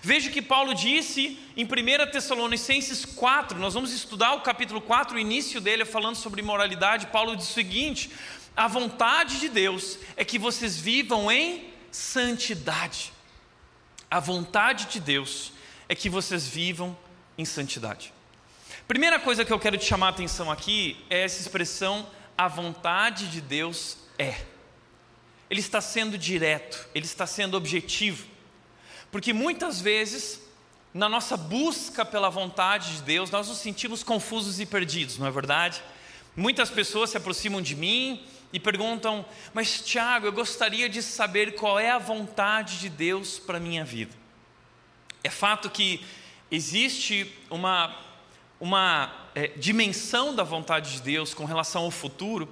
Veja 0.02 0.30
que 0.30 0.40
Paulo 0.40 0.74
disse 0.74 1.38
em 1.54 1.66
1 1.66 2.10
Tessalonicenses 2.10 3.04
4, 3.04 3.58
nós 3.58 3.74
vamos 3.74 3.92
estudar 3.92 4.32
o 4.32 4.40
capítulo 4.40 4.80
4, 4.80 5.14
o 5.14 5.20
início 5.20 5.60
dele 5.60 5.84
falando 5.84 6.16
sobre 6.16 6.40
moralidade. 6.40 7.08
Paulo 7.08 7.36
diz 7.36 7.50
o 7.50 7.52
seguinte: 7.52 8.10
a 8.56 8.66
vontade 8.66 9.38
de 9.38 9.50
Deus 9.50 9.98
é 10.16 10.24
que 10.24 10.38
vocês 10.38 10.80
vivam 10.80 11.30
em 11.30 11.70
santidade. 11.90 13.19
A 14.10 14.18
vontade 14.18 14.86
de 14.86 14.98
Deus 14.98 15.52
é 15.88 15.94
que 15.94 16.10
vocês 16.10 16.48
vivam 16.48 16.96
em 17.38 17.44
santidade. 17.44 18.12
Primeira 18.88 19.20
coisa 19.20 19.44
que 19.44 19.52
eu 19.52 19.58
quero 19.58 19.78
te 19.78 19.84
chamar 19.84 20.06
a 20.06 20.10
atenção 20.10 20.50
aqui 20.50 20.96
é 21.08 21.22
essa 21.22 21.40
expressão 21.40 22.06
a 22.36 22.48
vontade 22.48 23.28
de 23.28 23.40
Deus 23.40 23.98
é. 24.18 24.34
Ele 25.50 25.60
está 25.60 25.80
sendo 25.80 26.16
direto, 26.16 26.88
ele 26.94 27.04
está 27.04 27.26
sendo 27.26 27.56
objetivo. 27.56 28.26
Porque 29.12 29.32
muitas 29.32 29.80
vezes, 29.80 30.40
na 30.94 31.08
nossa 31.08 31.36
busca 31.36 32.04
pela 32.04 32.30
vontade 32.30 32.96
de 32.96 33.02
Deus, 33.02 33.30
nós 33.30 33.46
nos 33.46 33.58
sentimos 33.58 34.02
confusos 34.02 34.58
e 34.58 34.64
perdidos, 34.64 35.18
não 35.18 35.26
é 35.26 35.30
verdade? 35.30 35.82
Muitas 36.34 36.70
pessoas 36.70 37.10
se 37.10 37.16
aproximam 37.16 37.60
de 37.60 37.76
mim 37.76 38.26
e 38.52 38.58
perguntam: 38.60 39.24
Mas 39.52 39.80
Tiago, 39.80 40.26
eu 40.26 40.32
gostaria 40.32 40.88
de 40.88 41.02
saber 41.02 41.54
qual 41.54 41.78
é 41.78 41.90
a 41.90 41.98
vontade 41.98 42.78
de 42.78 42.88
Deus 42.88 43.38
para 43.38 43.58
a 43.58 43.60
minha 43.60 43.84
vida. 43.84 44.14
É 45.22 45.30
fato 45.30 45.68
que 45.68 46.04
existe 46.50 47.32
uma, 47.50 47.94
uma 48.58 49.12
é, 49.34 49.48
dimensão 49.48 50.34
da 50.34 50.42
vontade 50.42 50.92
de 50.92 51.02
Deus 51.02 51.34
com 51.34 51.44
relação 51.44 51.84
ao 51.84 51.90
futuro, 51.90 52.48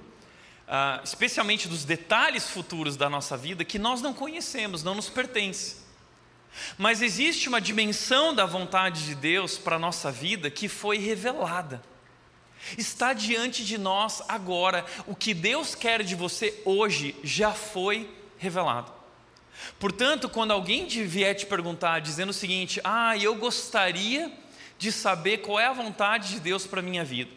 ah, 0.67 1.01
especialmente 1.03 1.67
dos 1.67 1.83
detalhes 1.83 2.47
futuros 2.49 2.95
da 2.95 3.09
nossa 3.09 3.35
vida, 3.35 3.65
que 3.65 3.79
nós 3.79 4.01
não 4.01 4.13
conhecemos, 4.13 4.83
não 4.83 4.95
nos 4.95 5.09
pertence. 5.09 5.77
Mas 6.77 7.01
existe 7.01 7.47
uma 7.47 7.59
dimensão 7.59 8.33
da 8.33 8.45
vontade 8.45 9.05
de 9.05 9.15
Deus 9.15 9.57
para 9.57 9.75
a 9.75 9.79
nossa 9.79 10.11
vida 10.11 10.49
que 10.49 10.67
foi 10.67 10.97
revelada. 10.97 11.81
Está 12.77 13.13
diante 13.13 13.63
de 13.65 13.77
nós 13.77 14.21
agora. 14.27 14.85
O 15.07 15.15
que 15.15 15.33
Deus 15.33 15.75
quer 15.75 16.03
de 16.03 16.15
você 16.15 16.61
hoje 16.65 17.15
já 17.23 17.51
foi 17.51 18.09
revelado. 18.37 18.91
Portanto, 19.79 20.29
quando 20.29 20.51
alguém 20.51 20.87
vier 20.87 21.35
te 21.35 21.45
perguntar 21.45 21.99
dizendo 21.99 22.29
o 22.29 22.33
seguinte: 22.33 22.79
Ah, 22.83 23.17
eu 23.17 23.35
gostaria 23.35 24.31
de 24.77 24.91
saber 24.91 25.39
qual 25.39 25.59
é 25.59 25.67
a 25.67 25.73
vontade 25.73 26.29
de 26.29 26.39
Deus 26.39 26.65
para 26.65 26.79
a 26.79 26.83
minha 26.83 27.03
vida. 27.03 27.31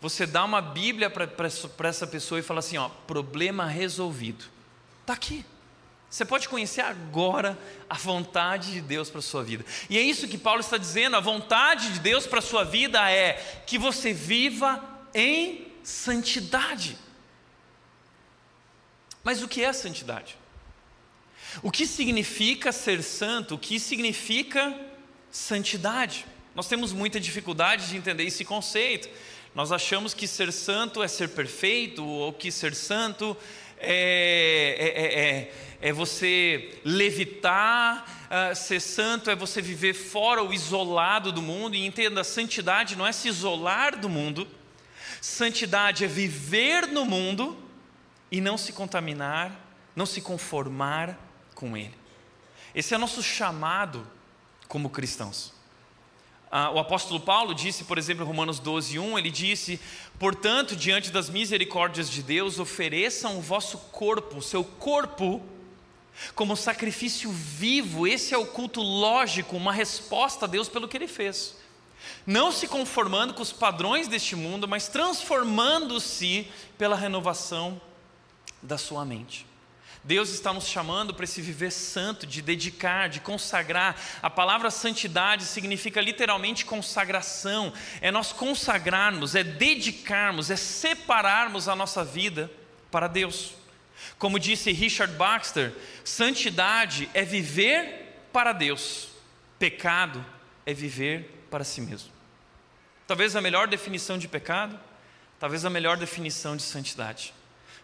Você 0.00 0.26
dá 0.26 0.44
uma 0.44 0.60
Bíblia 0.60 1.10
para 1.10 1.88
essa 1.88 2.06
pessoa 2.06 2.38
e 2.38 2.42
fala 2.42 2.60
assim: 2.60 2.76
ó, 2.76 2.88
problema 3.06 3.66
resolvido. 3.66 4.44
Está 5.02 5.12
aqui. 5.12 5.44
Você 6.08 6.24
pode 6.24 6.48
conhecer 6.48 6.82
agora 6.82 7.58
a 7.90 7.96
vontade 7.96 8.72
de 8.72 8.80
Deus 8.80 9.10
para 9.10 9.18
a 9.18 9.22
sua 9.22 9.42
vida. 9.42 9.64
E 9.90 9.98
é 9.98 10.00
isso 10.00 10.28
que 10.28 10.38
Paulo 10.38 10.60
está 10.60 10.76
dizendo: 10.76 11.16
a 11.16 11.20
vontade 11.20 11.92
de 11.92 12.00
Deus 12.00 12.26
para 12.26 12.38
a 12.38 12.42
sua 12.42 12.64
vida 12.64 13.10
é 13.10 13.34
que 13.66 13.78
você 13.78 14.12
viva 14.12 14.82
em 15.14 15.66
santidade. 15.82 16.96
Mas 19.22 19.42
o 19.42 19.48
que 19.48 19.64
é 19.64 19.72
santidade? 19.72 20.38
O 21.62 21.70
que 21.70 21.86
significa 21.86 22.70
ser 22.70 23.02
santo? 23.02 23.56
O 23.56 23.58
que 23.58 23.80
significa 23.80 24.78
santidade? 25.30 26.26
Nós 26.54 26.68
temos 26.68 26.92
muita 26.92 27.18
dificuldade 27.18 27.88
de 27.88 27.96
entender 27.96 28.24
esse 28.24 28.44
conceito. 28.44 29.08
Nós 29.54 29.72
achamos 29.72 30.14
que 30.14 30.26
ser 30.28 30.52
santo 30.52 31.02
é 31.02 31.08
ser 31.08 31.30
perfeito, 31.30 32.04
ou 32.04 32.32
que 32.32 32.52
ser 32.52 32.74
santo 32.74 33.36
é, 33.78 34.76
é, 34.78 35.20
é 35.20 35.52
é 35.80 35.92
você 35.92 36.80
levitar, 36.84 38.04
uh, 38.26 38.56
ser 38.56 38.80
santo 38.80 39.30
é 39.30 39.36
você 39.36 39.60
viver 39.60 39.94
fora 39.94 40.42
ou 40.42 40.52
isolado 40.52 41.30
do 41.30 41.42
mundo. 41.42 41.76
E 41.76 41.86
entenda, 41.86 42.24
santidade 42.24 42.96
não 42.96 43.06
é 43.06 43.12
se 43.12 43.28
isolar 43.28 43.98
do 43.98 44.08
mundo, 44.08 44.48
santidade 45.20 46.04
é 46.04 46.08
viver 46.08 46.88
no 46.88 47.04
mundo 47.04 47.56
e 48.30 48.40
não 48.40 48.56
se 48.56 48.72
contaminar, 48.72 49.52
não 49.94 50.06
se 50.06 50.20
conformar 50.20 51.18
com 51.54 51.76
ele. 51.76 51.94
Esse 52.74 52.94
é 52.94 52.98
nosso 52.98 53.22
chamado 53.22 54.06
como 54.68 54.90
cristãos. 54.90 55.54
Ah, 56.50 56.70
o 56.70 56.78
apóstolo 56.78 57.18
Paulo 57.18 57.54
disse, 57.54 57.84
por 57.84 57.98
exemplo, 57.98 58.24
em 58.24 58.26
Romanos 58.26 58.58
12, 58.58 58.98
1, 58.98 59.18
ele 59.18 59.30
disse: 59.30 59.80
Portanto, 60.18 60.76
diante 60.76 61.10
das 61.10 61.28
misericórdias 61.28 62.08
de 62.08 62.22
Deus, 62.22 62.58
ofereçam 62.58 63.38
o 63.38 63.40
vosso 63.40 63.78
corpo, 63.90 64.38
o 64.38 64.42
seu 64.42 64.62
corpo, 64.62 65.42
como 66.34 66.56
sacrifício 66.56 67.30
vivo, 67.30 68.06
esse 68.06 68.32
é 68.34 68.38
o 68.38 68.46
culto 68.46 68.80
lógico, 68.80 69.56
uma 69.56 69.72
resposta 69.72 70.44
a 70.44 70.48
Deus 70.48 70.68
pelo 70.68 70.88
que 70.88 70.96
ele 70.96 71.08
fez. 71.08 71.56
Não 72.26 72.52
se 72.52 72.68
conformando 72.68 73.34
com 73.34 73.42
os 73.42 73.52
padrões 73.52 74.08
deste 74.08 74.36
mundo, 74.36 74.68
mas 74.68 74.88
transformando-se 74.88 76.48
pela 76.78 76.96
renovação 76.96 77.80
da 78.62 78.78
sua 78.78 79.04
mente. 79.04 79.45
Deus 80.06 80.30
está 80.30 80.52
nos 80.52 80.68
chamando 80.68 81.12
para 81.12 81.24
esse 81.24 81.42
viver 81.42 81.72
santo, 81.72 82.28
de 82.28 82.40
dedicar, 82.40 83.08
de 83.08 83.18
consagrar. 83.18 84.00
A 84.22 84.30
palavra 84.30 84.70
santidade 84.70 85.44
significa 85.44 86.00
literalmente 86.00 86.64
consagração. 86.64 87.72
É 88.00 88.12
nós 88.12 88.30
consagrarmos, 88.30 89.34
é 89.34 89.42
dedicarmos, 89.42 90.48
é 90.48 90.54
separarmos 90.54 91.68
a 91.68 91.74
nossa 91.74 92.04
vida 92.04 92.48
para 92.88 93.08
Deus. 93.08 93.54
Como 94.16 94.38
disse 94.38 94.70
Richard 94.70 95.12
Baxter, 95.14 95.74
santidade 96.04 97.10
é 97.12 97.24
viver 97.24 98.28
para 98.32 98.52
Deus, 98.52 99.08
pecado 99.58 100.24
é 100.64 100.72
viver 100.72 101.46
para 101.50 101.64
si 101.64 101.80
mesmo. 101.80 102.12
Talvez 103.08 103.34
a 103.34 103.40
melhor 103.40 103.66
definição 103.66 104.18
de 104.18 104.28
pecado, 104.28 104.78
talvez 105.40 105.64
a 105.64 105.70
melhor 105.70 105.96
definição 105.96 106.56
de 106.56 106.62
santidade. 106.62 107.34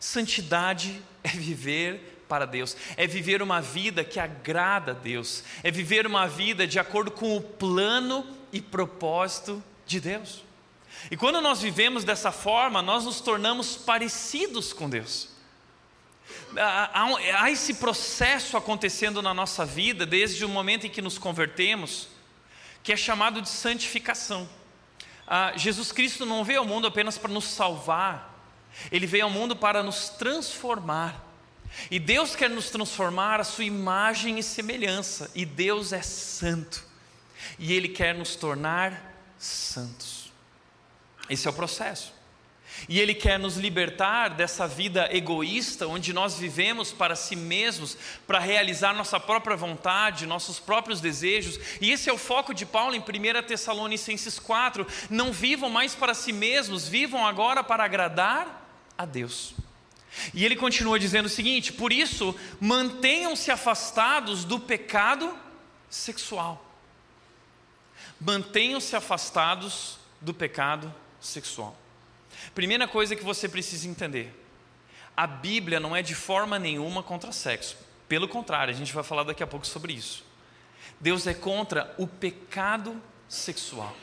Santidade 0.03 1.01
é 1.23 1.29
viver 1.29 2.25
para 2.29 2.45
Deus, 2.45 2.77
é 2.97 3.07
viver 3.07 3.41
uma 3.41 3.61
vida 3.61 4.03
que 4.03 4.19
agrada 4.19 4.91
a 4.91 4.95
Deus, 4.95 5.45
é 5.63 5.71
viver 5.71 6.09
uma 6.09 6.27
vida 6.27 6.67
de 6.67 6.81
acordo 6.81 7.09
com 7.09 7.37
o 7.37 7.41
plano 7.41 8.27
e 8.53 8.61
propósito 8.61 9.63
de 9.87 10.01
Deus. 10.01 10.43
E 11.09 11.17
quando 11.17 11.41
nós 11.41 11.63
vivemos 11.63 12.03
dessa 12.03 12.33
forma, 12.33 12.83
nós 12.83 13.05
nos 13.05 13.21
tornamos 13.21 13.77
parecidos 13.77 14.73
com 14.73 14.91
Deus. 14.91 15.29
Há, 16.57 17.05
há 17.41 17.51
esse 17.53 17.75
processo 17.75 18.57
acontecendo 18.57 19.23
na 19.23 19.33
nossa 19.33 19.65
vida 19.65 20.05
desde 20.05 20.45
o 20.45 20.49
momento 20.49 20.85
em 20.85 20.91
que 20.91 21.01
nos 21.01 21.17
convertemos, 21.17 22.09
que 22.83 22.93
é 22.93 22.97
chamado 22.97 23.41
de 23.41 23.49
santificação. 23.49 24.49
Ah, 25.29 25.53
Jesus 25.55 25.93
Cristo 25.93 26.27
não 26.27 26.43
veio 26.43 26.59
ao 26.59 26.67
mundo 26.67 26.89
apenas 26.89 27.17
para 27.17 27.31
nos 27.31 27.45
salvar, 27.45 28.32
ele 28.91 29.07
veio 29.07 29.25
ao 29.25 29.31
mundo 29.31 29.55
para 29.55 29.83
nos 29.83 30.09
transformar. 30.09 31.33
E 31.91 31.99
Deus 31.99 32.37
quer 32.37 32.51
nos 32.51 32.71
transformar 32.71 33.41
à 33.41 33.45
sua 33.45 33.65
imagem 33.65 34.39
e 34.39 34.43
semelhança, 34.43 35.31
e 35.35 35.45
Deus 35.45 35.93
é 35.93 36.03
santo, 36.03 36.85
e 37.59 37.73
Ele 37.73 37.89
quer 37.89 38.15
nos 38.15 38.37
tornar 38.37 39.15
santos. 39.39 40.31
Esse 41.31 41.47
é 41.47 41.51
o 41.51 41.55
processo. 41.55 42.13
E 42.89 42.99
Ele 42.99 43.15
quer 43.15 43.39
nos 43.39 43.57
libertar 43.57 44.31
dessa 44.31 44.67
vida 44.67 45.09
egoísta, 45.15 45.87
onde 45.87 46.13
nós 46.13 46.39
vivemos 46.39 46.91
para 46.91 47.15
si 47.15 47.37
mesmos, 47.37 47.97
para 48.27 48.39
realizar 48.39 48.95
nossa 48.95 49.21
própria 49.21 49.57
vontade, 49.57 50.27
nossos 50.27 50.59
próprios 50.59 51.01
desejos. 51.01 51.59
E 51.81 51.91
esse 51.91 52.09
é 52.09 52.13
o 52.13 52.19
foco 52.19 52.53
de 52.53 52.67
Paulo 52.67 52.95
em 52.95 53.01
1 53.01 53.47
Tessalonicenses 53.47 54.39
4. 54.39 54.87
Não 55.11 55.33
vivam 55.33 55.71
mais 55.71 55.95
para 55.95 56.15
si 56.15 56.33
mesmos, 56.33 56.89
vivam 56.89 57.27
agora 57.27 57.63
para 57.63 57.85
agradar 57.85 58.62
a 58.97 59.05
Deus. 59.05 59.55
E 60.35 60.45
ele 60.45 60.57
continua 60.57 60.99
dizendo 60.99 61.27
o 61.27 61.31
seguinte: 61.31 61.73
por 61.73 61.93
isso, 61.93 62.35
mantenham-se 62.61 63.51
afastados 63.51 64.45
do 64.45 64.59
pecado 64.61 65.37
sexual. 65.89 66.65
Mantenham-se 68.21 68.95
afastados 68.95 69.99
do 70.21 70.33
pecado 70.33 70.93
sexual. 71.21 71.77
Primeira 72.55 72.87
coisa 72.87 73.17
que 73.17 73.25
você 73.25 73.49
precisa 73.49 73.89
entender: 73.89 74.33
a 75.17 75.27
Bíblia 75.27 75.81
não 75.81 75.97
é 75.97 76.03
de 76.03 76.15
forma 76.15 76.59
nenhuma 76.59 77.03
contra 77.03 77.33
sexo. 77.33 77.77
Pelo 78.09 78.29
contrário, 78.29 78.75
a 78.75 78.77
gente 78.77 78.93
vai 78.93 79.03
falar 79.03 79.23
daqui 79.23 79.43
a 79.43 79.47
pouco 79.47 79.67
sobre 79.67 79.93
isso. 79.93 80.25
Deus 81.01 81.27
é 81.27 81.35
contra 81.35 81.95
o 81.99 82.07
pecado 82.07 83.01
sexual. 83.29 83.97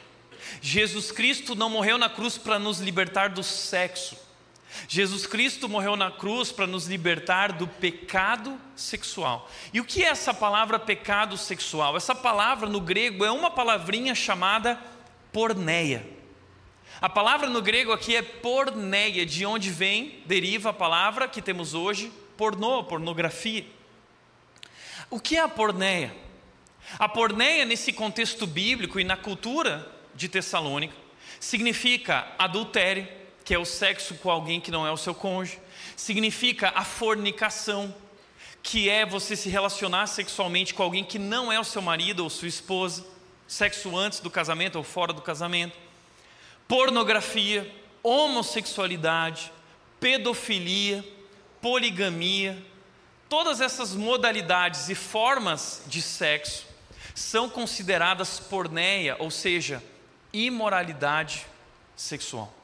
Jesus 0.62 1.12
Cristo 1.12 1.53
não 1.53 1.69
morreu 1.69 1.98
na 1.98 2.10
cruz 2.10 2.38
para 2.38 2.58
nos 2.58 2.79
libertar 2.79 3.29
do 3.29 3.43
sexo. 3.43 4.17
Jesus 4.88 5.25
Cristo 5.25 5.67
morreu 5.67 5.95
na 5.95 6.11
cruz 6.11 6.51
para 6.51 6.67
nos 6.67 6.88
libertar 6.88 7.51
do 7.51 7.67
pecado 7.67 8.59
sexual. 8.75 9.49
E 9.73 9.79
o 9.79 9.85
que 9.85 10.03
é 10.03 10.07
essa 10.07 10.33
palavra 10.33 10.79
pecado 10.79 11.38
sexual? 11.38 11.97
Essa 11.97 12.15
palavra 12.15 12.69
no 12.69 12.79
grego 12.79 13.25
é 13.25 13.31
uma 13.31 13.51
palavrinha 13.51 14.13
chamada 14.13 14.79
porneia. 15.31 16.05
A 17.01 17.07
palavra 17.07 17.47
no 17.49 17.61
grego 17.61 17.91
aqui 17.91 18.15
é 18.15 18.21
porneia, 18.21 19.25
de 19.25 19.45
onde 19.45 19.69
vem, 19.69 20.21
deriva 20.25 20.71
a 20.71 20.73
palavra 20.73 21.27
que 21.27 21.41
temos 21.41 21.73
hoje, 21.73 22.11
pornô, 22.35 22.83
pornografia. 22.83 23.65
O 25.09 25.19
que 25.19 25.38
é 25.38 25.41
a 25.41 25.47
porneia? 25.47 26.13
A 26.97 27.07
porneia, 27.07 27.65
nesse 27.65 27.93
contexto 27.93 28.45
bíblico 28.45 28.99
e 28.99 29.03
na 29.03 29.15
cultura 29.15 29.89
de 30.13 30.27
Tessalônica, 30.27 30.95
significa 31.39 32.27
adultério, 32.38 33.07
que 33.49 33.55
é 33.55 33.57
o 33.57 33.65
sexo 33.65 34.13
com 34.13 34.29
alguém 34.29 34.61
que 34.61 34.69
não 34.69 34.85
é 34.85 34.91
o 34.91 34.95
seu 34.95 35.15
cônjuge, 35.15 35.59
significa 35.95 36.71
a 36.75 36.85
fornicação, 36.85 37.91
que 38.61 38.87
é 38.87 39.03
você 39.07 39.35
se 39.35 39.49
relacionar 39.49 40.05
sexualmente 40.05 40.71
com 40.71 40.83
alguém 40.83 41.03
que 41.03 41.17
não 41.17 41.51
é 41.51 41.59
o 41.59 41.63
seu 41.63 41.81
marido 41.81 42.23
ou 42.23 42.29
sua 42.29 42.47
esposa, 42.47 43.03
sexo 43.47 43.97
antes 43.97 44.19
do 44.19 44.29
casamento 44.29 44.75
ou 44.75 44.83
fora 44.83 45.11
do 45.11 45.23
casamento 45.23 45.75
pornografia, 46.67 47.67
homossexualidade, 48.03 49.51
pedofilia, 49.99 51.03
poligamia, 51.59 52.55
todas 53.27 53.61
essas 53.61 53.95
modalidades 53.95 54.89
e 54.89 54.93
formas 54.93 55.81
de 55.87 56.03
sexo 56.03 56.67
são 57.15 57.49
consideradas 57.49 58.39
porneia, 58.39 59.15
ou 59.17 59.31
seja, 59.31 59.83
imoralidade 60.31 61.47
sexual. 61.95 62.58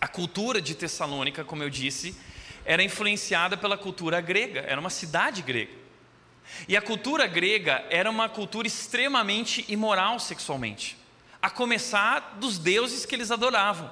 A 0.00 0.08
cultura 0.08 0.60
de 0.60 0.74
Tessalônica, 0.74 1.44
como 1.44 1.62
eu 1.62 1.70
disse, 1.70 2.16
era 2.64 2.82
influenciada 2.82 3.56
pela 3.56 3.78
cultura 3.78 4.20
grega, 4.20 4.60
era 4.60 4.80
uma 4.80 4.90
cidade 4.90 5.42
grega. 5.42 5.72
E 6.68 6.76
a 6.76 6.82
cultura 6.82 7.26
grega 7.26 7.84
era 7.90 8.10
uma 8.10 8.28
cultura 8.28 8.66
extremamente 8.66 9.64
imoral 9.68 10.18
sexualmente 10.18 10.96
a 11.40 11.50
começar 11.50 12.38
dos 12.40 12.58
deuses 12.58 13.06
que 13.06 13.14
eles 13.14 13.30
adoravam. 13.30 13.90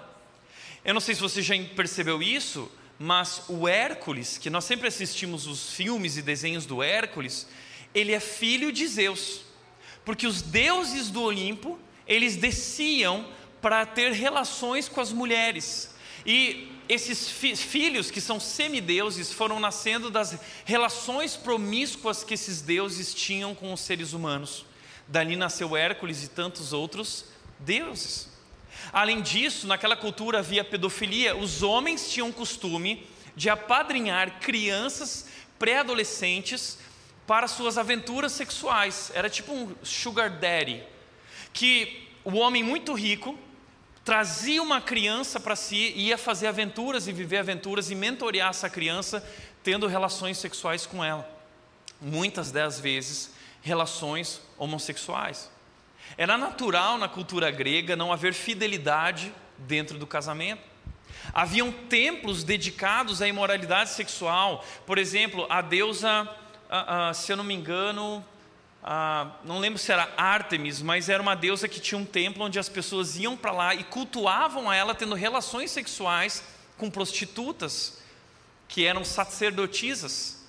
Eu 0.85 0.93
não 0.93 1.01
sei 1.01 1.15
se 1.15 1.21
você 1.21 1.41
já 1.41 1.55
percebeu 1.77 2.23
isso, 2.23 2.71
mas 2.99 3.43
o 3.49 3.69
Hércules, 3.69 4.39
que 4.39 4.51
nós 4.51 4.65
sempre 4.65 4.89
assistimos 4.89 5.47
os 5.47 5.73
filmes 5.73 6.17
e 6.17 6.23
desenhos 6.23 6.67
do 6.67 6.83
Hércules, 6.83 7.47
ele 7.95 8.13
é 8.13 8.21
filho 8.21 8.73
de 8.73 8.87
Zeus. 8.87 9.43
Porque 10.05 10.27
os 10.27 10.43
deuses 10.43 11.11
do 11.11 11.23
Olimpo, 11.23 11.79
eles 12.07 12.37
desciam 12.37 13.27
para 13.63 13.87
ter 13.87 14.13
relações 14.13 14.89
com 14.89 15.01
as 15.01 15.13
mulheres. 15.13 15.94
E 16.27 16.71
esses 16.89 17.31
fi 17.31 17.57
filhos, 17.57 18.11
que 18.11 18.21
são 18.21 18.39
semideuses, 18.39 19.33
foram 19.33 19.59
nascendo 19.59 20.11
das 20.11 20.39
relações 20.65 21.37
promíscuas 21.37 22.23
que 22.23 22.35
esses 22.35 22.61
deuses 22.61 23.15
tinham 23.15 23.55
com 23.55 23.73
os 23.73 23.81
seres 23.81 24.13
humanos. 24.13 24.67
Dali 25.09 25.37
nasceu 25.37 25.77
Hércules 25.77 26.23
e 26.23 26.29
tantos 26.29 26.73
outros 26.73 27.27
deuses. 27.59 28.29
Além 28.93 29.23
disso, 29.23 29.67
naquela 29.67 29.97
cultura 29.97 30.41
havia 30.41 30.65
pedofilia, 30.65 31.37
os 31.37 31.63
homens 31.63 32.11
tinham 32.11 32.31
costume 32.33 33.07
de 33.37 33.49
apadrinhar 33.49 34.41
crianças 34.41 35.27
pré-adolescentes 35.59 36.79
para 37.27 37.49
suas 37.49 37.79
aventuras 37.79 38.33
sexuais. 38.33 39.11
Era 39.15 39.31
tipo 39.31 39.53
um 39.53 39.75
sugar 39.83 40.31
daddy, 40.31 40.83
que 41.53 42.09
o 42.25 42.35
homem 42.37 42.63
muito 42.63 42.93
rico 42.93 43.39
trazia 44.05 44.63
uma 44.63 44.81
criança 44.81 45.41
para 45.41 45.57
si, 45.57 45.93
ia 45.97 46.19
fazer 46.19 46.47
aventuras 46.47 47.09
e 47.09 47.13
viver 47.13 47.39
aventuras 47.39 47.91
e 47.91 47.95
mentorear 47.95 48.51
essa 48.51 48.69
criança 48.69 49.27
tendo 49.63 49.87
relações 49.87 50.37
sexuais 50.37 50.85
com 50.85 51.03
ela. 51.03 51.27
Muitas 52.01 52.53
das 52.53 52.79
vezes 52.79 53.33
relações 53.63 54.43
homossexuais. 54.59 55.51
Era 56.19 56.37
natural 56.37 56.99
na 56.99 57.09
cultura 57.09 57.51
grega 57.51 57.97
não 57.97 58.13
haver 58.13 58.35
fidelidade 58.35 59.33
dentro 59.57 59.99
do 59.99 60.07
casamento. 60.07 60.63
Haviam 61.33 61.73
templos 61.73 62.45
dedicados 62.45 63.23
à 63.23 63.27
imoralidade 63.27 63.89
sexual. 63.89 64.63
Por 64.85 64.99
exemplo, 64.99 65.47
a 65.49 65.63
deusa, 65.63 66.29
se 67.15 67.33
eu 67.33 67.39
não 67.39 67.45
me 67.45 67.55
engano, 67.55 68.23
não 69.45 69.59
lembro 69.59 69.79
se 69.79 69.91
era 69.91 70.13
Ártemis, 70.17 70.83
mas 70.83 71.09
era 71.09 71.23
uma 71.23 71.35
deusa 71.35 71.67
que 71.67 71.81
tinha 71.81 71.99
um 71.99 72.05
templo 72.05 72.45
onde 72.45 72.59
as 72.59 72.69
pessoas 72.69 73.17
iam 73.17 73.37
para 73.37 73.51
lá 73.51 73.75
e 73.75 73.83
cultuavam 73.83 74.69
a 74.69 74.77
ela 74.77 74.95
tendo 74.95 75.15
relações 75.15 75.71
sexuais 75.71 76.45
com 76.77 76.91
prostitutas, 76.91 77.99
que 78.69 78.85
eram 78.85 79.05
sacerdotisas. 79.05 80.45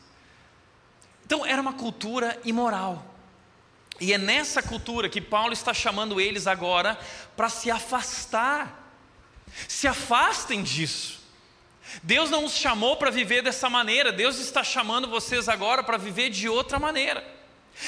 Então 1.26 1.45
era 1.45 1.62
uma 1.62 1.74
cultura 1.74 2.39
imoral. 2.43 3.06
E 4.02 4.12
é 4.12 4.17
nessa 4.17 4.62
cultura 4.62 5.08
que 5.08 5.21
Paulo 5.21 5.54
está 5.54 5.74
chamando 5.74 6.19
eles 6.19 6.48
agora 6.48 7.00
para 7.38 7.48
se 7.48 7.71
afastar. 7.71 8.91
Se 9.67 9.88
afastem 9.88 10.62
disso. 10.62 11.21
Deus 12.04 12.30
não 12.30 12.43
os 12.43 12.54
chamou 12.54 12.98
para 12.98 13.10
viver 13.12 13.41
dessa 13.41 13.69
maneira, 13.69 14.12
Deus 14.12 14.38
está 14.39 14.63
chamando 14.63 15.08
vocês 15.08 15.48
agora 15.48 15.84
para 15.84 15.98
viver 15.98 16.30
de 16.30 16.50
outra 16.50 16.78
maneira. 16.78 17.35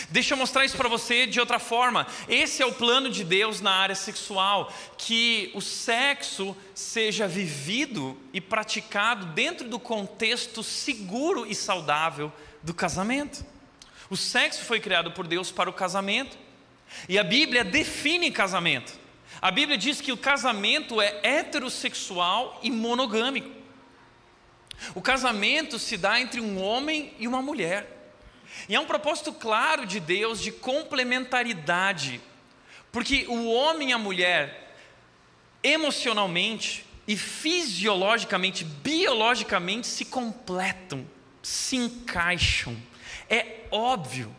Deixa 0.10 0.34
eu 0.34 0.38
mostrar 0.38 0.66
isso 0.66 0.76
para 0.76 0.90
você 0.90 1.26
de 1.26 1.40
outra 1.40 1.60
forma. 1.60 2.08
Esse 2.28 2.62
é 2.62 2.66
o 2.66 2.74
plano 2.74 3.10
de 3.10 3.24
Deus 3.24 3.62
na 3.62 3.72
área 3.72 3.96
sexual: 3.96 4.72
que 4.98 5.52
o 5.54 5.62
sexo 5.62 6.56
seja 6.74 7.28
vivido 7.28 8.18
e 8.34 8.42
praticado 8.42 9.28
dentro 9.28 9.68
do 9.68 9.80
contexto 9.80 10.62
seguro 10.62 11.46
e 11.46 11.56
saudável 11.56 12.32
do 12.62 12.74
casamento. 12.74 13.46
O 14.10 14.18
sexo 14.18 14.64
foi 14.66 14.80
criado 14.80 15.12
por 15.12 15.28
Deus 15.28 15.52
para 15.52 15.70
o 15.70 15.74
casamento. 15.74 16.38
E 17.08 17.20
a 17.20 17.24
Bíblia 17.24 17.64
define 17.64 18.32
casamento. 18.32 18.94
A 19.42 19.52
Bíblia 19.52 19.78
diz 19.78 20.00
que 20.02 20.12
o 20.12 20.18
casamento 20.18 21.02
é 21.02 21.20
heterossexual 21.22 22.60
e 22.64 22.72
monogâmico. 22.72 23.52
O 24.96 25.02
casamento 25.02 25.78
se 25.78 25.98
dá 25.98 26.20
entre 26.20 26.40
um 26.40 26.62
homem 26.62 27.14
e 27.20 27.28
uma 27.28 27.42
mulher. 27.42 27.97
E 28.68 28.76
é 28.76 28.80
um 28.80 28.86
propósito 28.86 29.34
claro 29.34 29.86
de 29.86 30.00
Deus 30.00 30.42
de 30.42 30.52
complementaridade. 30.52 32.22
Porque 32.92 33.26
o 33.28 33.52
homem 33.52 33.90
e 33.90 33.94
a 33.94 33.98
mulher, 33.98 34.76
emocionalmente 35.64 36.86
e 37.08 37.16
fisiologicamente, 37.16 38.64
biologicamente, 38.64 39.88
se 39.88 40.06
completam, 40.06 41.06
se 41.42 41.76
encaixam 41.76 42.76
é 43.30 43.66
óbvio. 43.72 44.36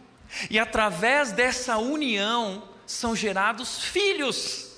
E 0.51 0.59
através 0.59 1.33
dessa 1.33 1.79
união 1.79 2.69
são 2.87 3.15
gerados 3.15 3.83
filhos. 3.83 4.73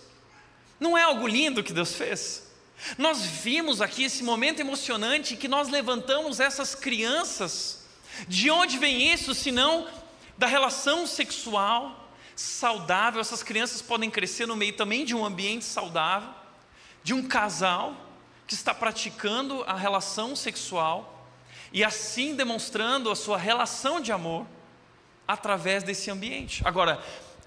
Não 0.78 0.96
é 0.96 1.02
algo 1.02 1.26
lindo 1.26 1.62
que 1.62 1.72
Deus 1.72 1.94
fez? 1.94 2.48
Nós 2.96 3.22
vimos 3.22 3.82
aqui 3.82 4.04
esse 4.04 4.22
momento 4.22 4.60
emocionante 4.60 5.36
que 5.36 5.48
nós 5.48 5.68
levantamos 5.68 6.40
essas 6.40 6.74
crianças. 6.74 7.79
De 8.28 8.50
onde 8.50 8.78
vem 8.78 9.12
isso, 9.12 9.34
senão 9.34 9.88
da 10.36 10.46
relação 10.46 11.06
sexual 11.06 12.10
saudável? 12.34 13.20
Essas 13.20 13.42
crianças 13.42 13.82
podem 13.82 14.10
crescer 14.10 14.46
no 14.46 14.56
meio 14.56 14.72
também 14.72 15.04
de 15.04 15.14
um 15.14 15.24
ambiente 15.24 15.64
saudável, 15.64 16.30
de 17.02 17.14
um 17.14 17.26
casal 17.26 17.94
que 18.46 18.54
está 18.54 18.74
praticando 18.74 19.62
a 19.64 19.74
relação 19.74 20.34
sexual 20.34 21.28
e 21.72 21.84
assim 21.84 22.34
demonstrando 22.34 23.10
a 23.10 23.16
sua 23.16 23.38
relação 23.38 24.00
de 24.00 24.10
amor 24.10 24.46
através 25.26 25.84
desse 25.84 26.10
ambiente. 26.10 26.62
Agora, 26.64 27.00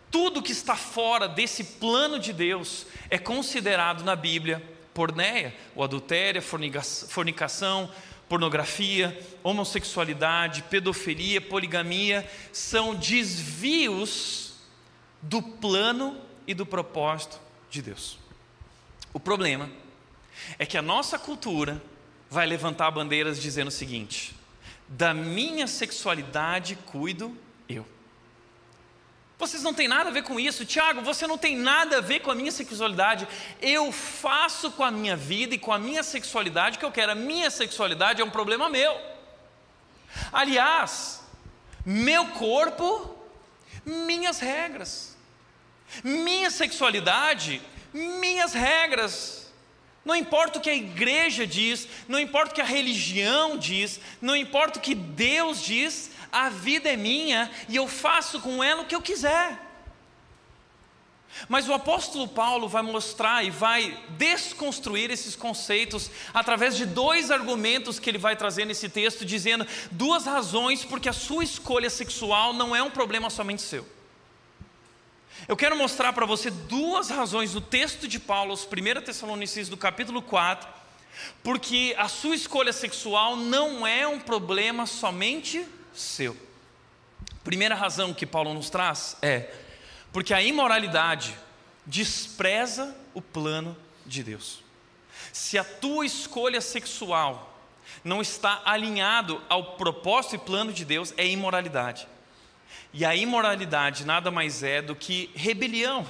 tudo 0.10 0.42
que 0.42 0.52
está 0.52 0.76
fora 0.76 1.28
desse 1.28 1.64
plano 1.64 2.20
de 2.20 2.32
Deus 2.32 2.86
é 3.10 3.18
considerado 3.18 4.04
na 4.04 4.16
Bíblia 4.16 4.64
porneia, 4.94 5.56
o 5.76 5.84
adultério, 5.84 6.42
fornicação, 6.42 7.90
pornografia, 8.28 9.18
homossexualidade, 9.44 10.64
pedofilia, 10.64 11.40
poligamia, 11.42 12.30
são 12.52 12.96
desvios 12.96 14.54
do 15.22 15.42
plano 15.42 16.20
e 16.46 16.54
do 16.54 16.66
propósito 16.66 17.40
de 17.70 17.82
Deus. 17.82 18.18
O 19.14 19.20
problema 19.20 19.70
é 20.58 20.66
que 20.66 20.78
a 20.78 20.82
nossa 20.82 21.18
cultura 21.20 21.82
vai 22.30 22.46
levantar 22.46 22.92
bandeiras 22.92 23.42
dizendo 23.42 23.68
o 23.68 23.72
seguinte: 23.72 24.36
da 24.88 25.14
minha 25.14 25.68
sexualidade 25.68 26.76
cuido 26.76 27.36
eu. 27.70 27.86
Vocês 29.44 29.62
não 29.62 29.74
têm 29.74 29.90
nada 29.90 30.10
a 30.10 30.14
ver 30.14 30.24
com 30.24 30.40
isso, 30.40 30.66
Tiago. 30.66 31.02
Você 31.02 31.28
não 31.28 31.38
tem 31.38 31.54
nada 31.58 31.98
a 31.98 32.02
ver 32.02 32.22
com 32.22 32.32
a 32.32 32.36
minha 32.36 32.50
sexualidade. 32.50 33.28
Eu 33.62 33.92
faço 33.92 34.72
com 34.72 34.86
a 34.86 34.90
minha 34.90 35.18
vida 35.18 35.54
e 35.54 35.58
com 35.58 35.74
a 35.74 35.78
minha 35.78 36.02
sexualidade 36.02 36.78
o 36.78 36.80
que 36.80 36.86
eu 36.86 36.94
quero. 36.94 37.12
A 37.12 37.16
minha 37.16 37.52
sexualidade 37.52 38.22
é 38.22 38.26
um 38.26 38.30
problema 38.30 38.70
meu. 38.70 38.98
Aliás, 40.32 41.22
meu 41.86 42.28
corpo, 42.28 43.18
minhas 43.86 44.40
regras. 44.40 45.18
Minha 46.06 46.50
sexualidade, 46.50 47.62
minhas 47.94 48.54
regras. 48.54 49.52
Não 50.06 50.16
importa 50.16 50.58
o 50.58 50.62
que 50.62 50.70
a 50.70 50.76
igreja 50.76 51.46
diz, 51.46 51.86
não 52.08 52.18
importa 52.18 52.52
o 52.52 52.56
que 52.56 52.62
a 52.62 52.66
religião 52.66 53.58
diz, 53.58 54.00
não 54.22 54.38
importa 54.38 54.80
o 54.80 54.82
que 54.82 54.96
Deus 54.96 55.62
diz, 55.62 56.12
a 56.34 56.50
vida 56.50 56.90
é 56.90 56.98
minha 56.98 57.50
e 57.70 57.76
eu 57.76 57.88
faço 57.88 58.42
com 58.42 58.64
ela 58.64 58.82
o 58.82 58.86
que 58.86 58.96
eu 58.96 59.02
quiser. 59.02 59.60
Mas 61.48 61.68
o 61.68 61.74
apóstolo 61.74 62.28
Paulo 62.28 62.68
vai 62.68 62.82
mostrar 62.82 63.44
e 63.44 63.50
vai 63.50 63.98
desconstruir 64.10 65.10
esses 65.12 65.36
conceitos 65.36 66.10
através 66.34 66.76
de 66.76 66.86
dois 66.86 67.32
argumentos 67.32 68.00
que 68.00 68.10
ele 68.10 68.18
vai 68.18 68.36
trazer 68.36 68.66
nesse 68.66 68.90
texto, 68.90 69.26
dizendo 69.26 69.66
duas 69.92 70.26
razões 70.26 70.84
porque 70.84 71.10
a 71.10 71.14
sua 71.14 71.44
escolha 71.44 71.90
sexual 71.90 72.54
não 72.54 72.76
é 72.76 72.82
um 72.82 72.90
problema 72.90 73.30
somente 73.30 73.62
seu. 73.62 73.88
Eu 75.48 75.58
quero 75.58 75.76
mostrar 75.76 76.14
para 76.14 76.26
você 76.26 76.50
duas 76.50 77.10
razões 77.10 77.54
no 77.54 77.62
texto 77.62 78.08
de 78.08 78.20
Paulo, 78.20 78.54
os 78.54 78.66
1 78.66 79.02
Tessalonicenses 79.02 79.70
do 79.70 79.76
capítulo 79.76 80.22
4, 80.22 80.70
porque 81.44 81.96
a 81.98 82.08
sua 82.08 82.36
escolha 82.36 82.72
sexual 82.72 83.36
não 83.36 83.86
é 83.86 84.08
um 84.08 84.20
problema 84.20 84.86
somente 84.86 85.66
seu. 85.94 86.36
Primeira 87.44 87.76
razão 87.76 88.14
que 88.14 88.26
Paulo 88.26 88.54
nos 88.54 88.70
traz 88.70 89.18
é 89.22 89.54
porque 90.12 90.34
a 90.34 90.42
imoralidade 90.42 91.36
despreza 91.86 92.96
o 93.14 93.22
plano 93.22 93.76
de 94.06 94.24
Deus. 94.24 94.64
Se 95.32 95.58
a 95.58 95.64
tua 95.64 96.06
escolha 96.06 96.62
sexual 96.62 97.54
não 98.04 98.22
está 98.22 98.62
alinhado 98.66 99.42
ao 99.50 99.76
propósito 99.76 100.36
e 100.36 100.40
plano 100.40 100.72
de 100.72 100.86
Deus, 100.86 101.14
é 101.18 101.28
imoralidade. 101.28 102.08
E 102.94 103.04
a 103.04 103.16
imoralidade 103.16 104.06
nada 104.06 104.30
mais 104.30 104.62
é 104.64 104.82
do 104.82 104.96
que 104.96 105.32
rebelião. 105.34 106.08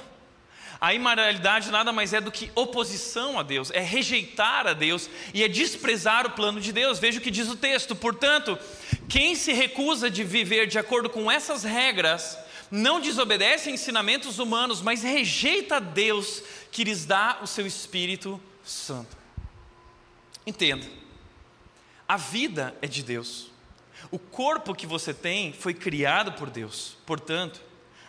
A 0.84 0.92
imoralidade 0.92 1.70
nada 1.70 1.94
mais 1.94 2.12
é 2.12 2.20
do 2.20 2.30
que 2.30 2.52
oposição 2.54 3.38
a 3.38 3.42
Deus, 3.42 3.70
é 3.70 3.80
rejeitar 3.80 4.66
a 4.66 4.74
Deus 4.74 5.08
e 5.32 5.42
é 5.42 5.48
desprezar 5.48 6.26
o 6.26 6.32
plano 6.32 6.60
de 6.60 6.74
Deus. 6.74 6.98
Veja 6.98 7.18
o 7.18 7.22
que 7.22 7.30
diz 7.30 7.48
o 7.48 7.56
texto. 7.56 7.96
Portanto, 7.96 8.58
quem 9.08 9.34
se 9.34 9.54
recusa 9.54 10.10
de 10.10 10.22
viver 10.22 10.66
de 10.66 10.78
acordo 10.78 11.08
com 11.08 11.30
essas 11.30 11.64
regras, 11.64 12.38
não 12.70 13.00
desobedece 13.00 13.70
a 13.70 13.72
ensinamentos 13.72 14.38
humanos, 14.38 14.82
mas 14.82 15.02
rejeita 15.02 15.76
a 15.76 15.80
Deus 15.80 16.42
que 16.70 16.84
lhes 16.84 17.06
dá 17.06 17.38
o 17.40 17.46
seu 17.46 17.66
Espírito 17.66 18.38
Santo. 18.62 19.16
Entenda, 20.46 20.86
a 22.06 22.18
vida 22.18 22.76
é 22.82 22.86
de 22.86 23.02
Deus. 23.02 23.50
O 24.10 24.18
corpo 24.18 24.74
que 24.74 24.86
você 24.86 25.14
tem 25.14 25.50
foi 25.50 25.72
criado 25.72 26.32
por 26.32 26.50
Deus, 26.50 26.98
portanto, 27.06 27.62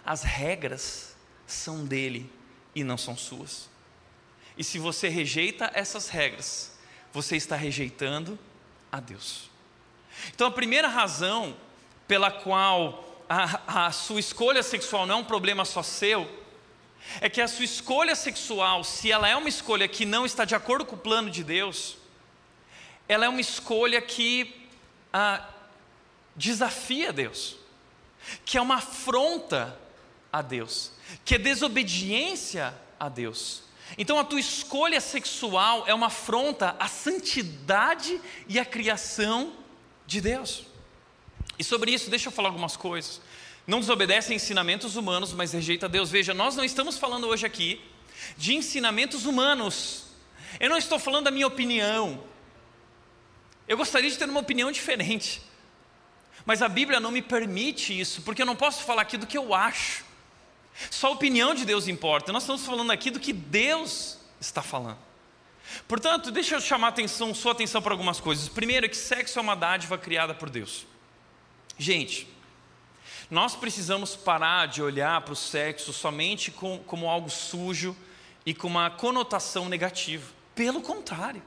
as 0.06 0.24
regras 0.24 1.16
são 1.48 1.86
dele 1.86 2.30
e 2.76 2.84
não 2.84 2.98
são 2.98 3.18
suas. 3.18 3.70
E 4.58 4.64
se 4.64 4.78
você 4.78 5.08
rejeita 5.08 5.72
essas 5.74 6.10
regras, 6.10 6.78
você 7.12 7.36
está 7.38 7.56
rejeitando 7.56 8.38
a 8.92 9.00
Deus. 9.00 9.50
Então, 10.34 10.48
a 10.48 10.52
primeira 10.52 10.88
razão 10.88 11.56
pela 12.08 12.30
qual 12.30 13.24
a, 13.30 13.88
a, 13.88 13.92
sua 13.92 14.20
escolha 14.20 14.62
sexual 14.62 15.06
não 15.06 15.16
é 15.16 15.18
um 15.20 15.24
problema 15.24 15.66
só 15.66 15.82
seu, 15.82 16.30
é 17.22 17.30
que 17.30 17.42
a 17.42 17.48
sua 17.48 17.66
escolha 17.66 18.16
sexual, 18.16 18.84
se 18.84 19.12
ela 19.12 19.28
é 19.28 19.36
uma 19.36 19.50
escolha 19.50 19.88
que 19.88 20.06
não 20.06 20.26
está 20.26 20.46
de 20.46 20.56
acordo 20.56 20.86
com 20.86 20.96
o 20.96 21.00
plano 21.00 21.30
de 21.30 21.44
Deus, 21.44 21.98
ela 23.08 23.26
é 23.26 23.30
uma 23.30 23.42
escolha 23.42 24.02
que 24.02 24.68
ah, 25.14 25.48
desafia 26.36 27.14
Deus, 27.14 27.56
que 28.44 28.58
é 28.58 28.62
uma 28.62 28.76
afronta 28.76 29.78
a 30.36 30.42
Deus, 30.42 30.92
que 31.24 31.36
é 31.36 31.38
desobediência 31.38 32.76
a 33.00 33.08
Deus. 33.08 33.64
Então 33.98 34.20
a 34.20 34.24
tua 34.24 34.40
escolha 34.40 35.00
sexual 35.00 35.86
é 35.88 35.94
uma 35.94 36.08
afronta 36.08 36.76
à 36.78 36.90
santidade 36.90 38.20
e 38.46 38.60
à 38.60 38.66
criação 38.66 39.54
de 40.06 40.20
Deus. 40.20 40.66
E 41.58 41.64
sobre 41.64 41.94
isso, 41.94 42.10
deixa 42.10 42.28
eu 42.28 42.34
falar 42.34 42.50
algumas 42.50 42.76
coisas. 42.76 43.22
Não 43.66 43.80
desobedece 43.80 44.34
a 44.34 44.36
ensinamentos 44.36 44.98
humanos, 44.98 45.32
mas 45.32 45.54
rejeita 45.54 45.88
Deus. 45.88 46.12
Veja, 46.12 46.34
nós 46.34 46.54
não 46.54 46.66
estamos 46.66 46.98
falando 46.98 47.28
hoje 47.28 47.46
aqui 47.46 47.82
de 48.38 48.54
ensinamentos 48.54 49.26
humanos. 49.26 50.08
Eu 50.60 50.70
não 50.70 50.78
estou 50.78 51.00
falando 51.00 51.26
da 51.26 51.32
minha 51.32 51.48
opinião. 51.48 52.22
Eu 53.70 53.78
gostaria 53.78 54.10
de 54.10 54.18
ter 54.18 54.30
uma 54.30 54.42
opinião 54.42 54.70
diferente. 54.70 55.42
Mas 56.46 56.62
a 56.62 56.68
Bíblia 56.68 57.00
não 57.00 57.10
me 57.10 57.22
permite 57.22 57.98
isso, 57.98 58.22
porque 58.24 58.42
eu 58.42 58.46
não 58.46 58.56
posso 58.56 58.84
falar 58.84 59.04
aqui 59.04 59.16
do 59.16 59.26
que 59.26 59.38
eu 59.38 59.54
acho. 59.54 60.04
Só 60.90 61.08
a 61.08 61.12
opinião 61.12 61.54
de 61.54 61.66
Deus 61.66 61.88
importa. 61.88 62.32
Nós 62.32 62.44
estamos 62.44 62.66
falando 62.66 62.92
aqui 62.92 63.10
do 63.10 63.20
que 63.20 63.34
Deus 63.34 64.18
está 64.40 64.62
falando. 64.62 64.98
Portanto, 65.88 66.32
deixa 66.32 66.56
eu 66.56 66.62
chamar 66.62 66.90
atenção, 66.90 67.34
sua 67.34 67.52
atenção 67.52 67.82
para 67.82 67.94
algumas 67.94 68.20
coisas. 68.20 68.48
Primeiro, 68.48 68.90
que 68.90 68.98
sexo 68.98 69.40
é 69.40 69.42
uma 69.42 69.56
dádiva 69.56 69.98
criada 69.98 70.34
por 70.34 70.50
Deus. 70.50 70.86
Gente, 71.78 72.28
nós 73.30 73.56
precisamos 73.56 74.16
parar 74.16 74.68
de 74.68 74.82
olhar 74.82 75.22
para 75.22 75.34
o 75.34 75.36
sexo 75.36 75.92
somente 75.92 76.52
com, 76.52 76.80
como 76.80 77.10
algo 77.10 77.30
sujo 77.30 77.96
e 78.46 78.54
com 78.54 78.68
uma 78.68 78.90
conotação 78.90 79.68
negativa. 79.68 80.32
Pelo 80.54 80.82
contrário, 80.82 81.42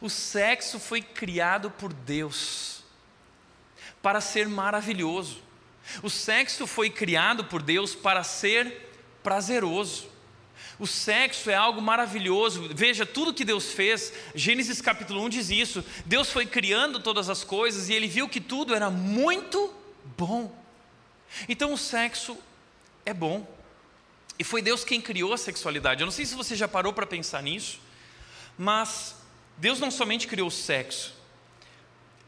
o 0.00 0.10
sexo 0.10 0.78
foi 0.78 1.00
criado 1.00 1.70
por 1.70 1.92
Deus 1.92 2.82
para 4.02 4.20
ser 4.20 4.48
maravilhoso. 4.48 5.42
O 6.02 6.10
sexo 6.10 6.66
foi 6.66 6.90
criado 6.90 7.44
por 7.44 7.62
Deus 7.62 7.94
para 7.94 8.22
ser 8.22 8.90
prazeroso. 9.22 10.06
O 10.78 10.86
sexo 10.86 11.50
é 11.50 11.54
algo 11.54 11.82
maravilhoso. 11.82 12.70
Veja, 12.72 13.04
tudo 13.04 13.34
que 13.34 13.44
Deus 13.44 13.72
fez, 13.72 14.12
Gênesis 14.34 14.80
capítulo 14.80 15.22
1 15.24 15.28
diz 15.28 15.50
isso. 15.50 15.84
Deus 16.06 16.30
foi 16.30 16.46
criando 16.46 17.00
todas 17.00 17.28
as 17.28 17.42
coisas 17.42 17.88
e 17.88 17.94
ele 17.94 18.06
viu 18.06 18.28
que 18.28 18.40
tudo 18.40 18.74
era 18.74 18.90
muito 18.90 19.74
bom. 20.16 20.56
Então 21.48 21.72
o 21.72 21.78
sexo 21.78 22.38
é 23.04 23.12
bom. 23.12 23.46
E 24.38 24.44
foi 24.44 24.62
Deus 24.62 24.84
quem 24.84 25.00
criou 25.00 25.32
a 25.32 25.38
sexualidade. 25.38 26.00
Eu 26.00 26.06
não 26.06 26.12
sei 26.12 26.24
se 26.24 26.34
você 26.34 26.54
já 26.54 26.68
parou 26.68 26.92
para 26.92 27.06
pensar 27.06 27.42
nisso, 27.42 27.80
mas 28.56 29.16
Deus 29.56 29.80
não 29.80 29.90
somente 29.90 30.28
criou 30.28 30.46
o 30.46 30.52
sexo, 30.52 31.12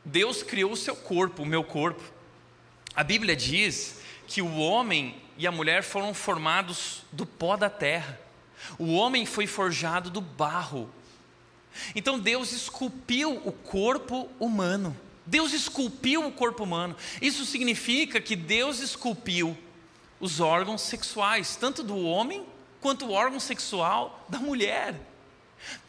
Deus 0.04 0.42
criou 0.42 0.72
o 0.72 0.76
seu 0.76 0.96
corpo, 0.96 1.44
o 1.44 1.46
meu 1.46 1.62
corpo. 1.62 2.02
A 2.94 3.04
Bíblia 3.04 3.36
diz 3.36 4.00
que 4.26 4.42
o 4.42 4.56
homem 4.58 5.16
e 5.36 5.46
a 5.46 5.52
mulher 5.52 5.82
foram 5.82 6.12
formados 6.12 7.02
do 7.12 7.24
pó 7.24 7.56
da 7.56 7.70
terra. 7.70 8.20
O 8.78 8.92
homem 8.94 9.24
foi 9.24 9.46
forjado 9.46 10.10
do 10.10 10.20
barro. 10.20 10.90
Então 11.94 12.18
Deus 12.18 12.52
esculpiu 12.52 13.40
o 13.44 13.52
corpo 13.52 14.28
humano. 14.38 14.96
Deus 15.24 15.52
esculpiu 15.52 16.26
o 16.26 16.32
corpo 16.32 16.64
humano. 16.64 16.96
Isso 17.22 17.44
significa 17.44 18.20
que 18.20 18.34
Deus 18.34 18.80
esculpiu 18.80 19.56
os 20.18 20.40
órgãos 20.40 20.82
sexuais, 20.82 21.56
tanto 21.56 21.82
do 21.82 21.96
homem 21.98 22.44
quanto 22.80 23.06
o 23.06 23.12
órgão 23.12 23.40
sexual 23.40 24.24
da 24.28 24.38
mulher. 24.38 24.94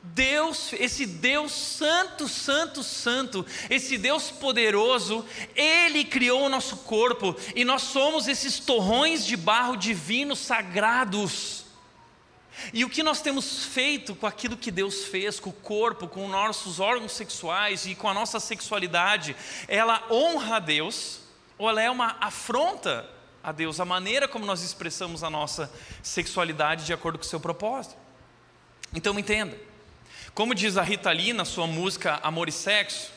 Deus, 0.03 0.73
esse 0.73 1.05
Deus 1.05 1.51
santo, 1.51 2.27
santo, 2.27 2.83
santo, 2.83 3.45
esse 3.69 3.97
Deus 3.97 4.29
poderoso, 4.31 5.25
Ele 5.55 6.03
criou 6.03 6.45
o 6.45 6.49
nosso 6.49 6.77
corpo 6.77 7.35
e 7.55 7.63
nós 7.63 7.83
somos 7.83 8.27
esses 8.27 8.59
torrões 8.59 9.25
de 9.25 9.37
barro 9.37 9.75
divinos 9.75 10.39
sagrados. 10.39 11.65
E 12.73 12.83
o 12.83 12.89
que 12.89 13.01
nós 13.01 13.21
temos 13.21 13.65
feito 13.65 14.13
com 14.13 14.27
aquilo 14.27 14.57
que 14.57 14.69
Deus 14.69 15.05
fez, 15.05 15.39
com 15.39 15.49
o 15.49 15.53
corpo, 15.53 16.07
com 16.07 16.27
nossos 16.27 16.79
órgãos 16.79 17.13
sexuais 17.13 17.85
e 17.85 17.95
com 17.95 18.09
a 18.09 18.13
nossa 18.13 18.39
sexualidade, 18.39 19.35
ela 19.67 20.05
honra 20.11 20.57
a 20.57 20.59
Deus 20.59 21.21
ou 21.57 21.69
ela 21.69 21.81
é 21.81 21.89
uma 21.89 22.17
afronta 22.19 23.07
a 23.43 23.51
Deus, 23.51 23.79
a 23.79 23.85
maneira 23.85 24.27
como 24.27 24.45
nós 24.45 24.61
expressamos 24.61 25.23
a 25.23 25.29
nossa 25.29 25.71
sexualidade 26.03 26.85
de 26.85 26.93
acordo 26.93 27.17
com 27.17 27.25
o 27.25 27.27
seu 27.27 27.39
propósito? 27.39 28.00
Então 28.93 29.17
entenda, 29.17 29.57
como 30.33 30.55
diz 30.55 30.77
a 30.77 30.81
Rita 30.81 31.11
Lee 31.11 31.33
na 31.33 31.45
sua 31.45 31.67
música 31.67 32.19
Amor 32.23 32.49
e 32.49 32.51
Sexo, 32.51 33.11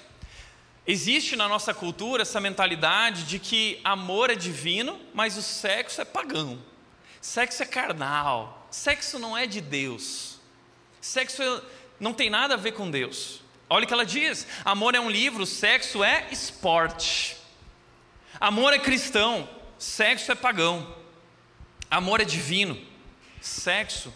existe 0.86 1.36
na 1.36 1.48
nossa 1.48 1.72
cultura 1.72 2.22
essa 2.22 2.40
mentalidade 2.40 3.24
de 3.24 3.38
que 3.38 3.80
amor 3.82 4.30
é 4.30 4.34
divino, 4.34 5.00
mas 5.12 5.36
o 5.36 5.42
sexo 5.42 6.00
é 6.00 6.04
pagão, 6.04 6.58
sexo 7.20 7.62
é 7.62 7.66
carnal, 7.66 8.64
Sexo 8.74 9.20
não 9.20 9.38
é 9.38 9.46
de 9.46 9.60
Deus. 9.60 10.40
Sexo 11.00 11.62
não 12.00 12.12
tem 12.12 12.28
nada 12.28 12.54
a 12.54 12.56
ver 12.56 12.72
com 12.72 12.90
Deus. 12.90 13.40
Olha 13.70 13.84
o 13.84 13.86
que 13.86 13.94
ela 13.94 14.04
diz: 14.04 14.48
amor 14.64 14.96
é 14.96 15.00
um 15.00 15.08
livro, 15.08 15.46
sexo 15.46 16.02
é 16.02 16.26
esporte. 16.32 17.36
Amor 18.40 18.72
é 18.72 18.80
cristão, 18.80 19.48
sexo 19.78 20.32
é 20.32 20.34
pagão. 20.34 20.92
Amor 21.88 22.20
é 22.20 22.24
divino, 22.24 22.76
sexo 23.40 24.12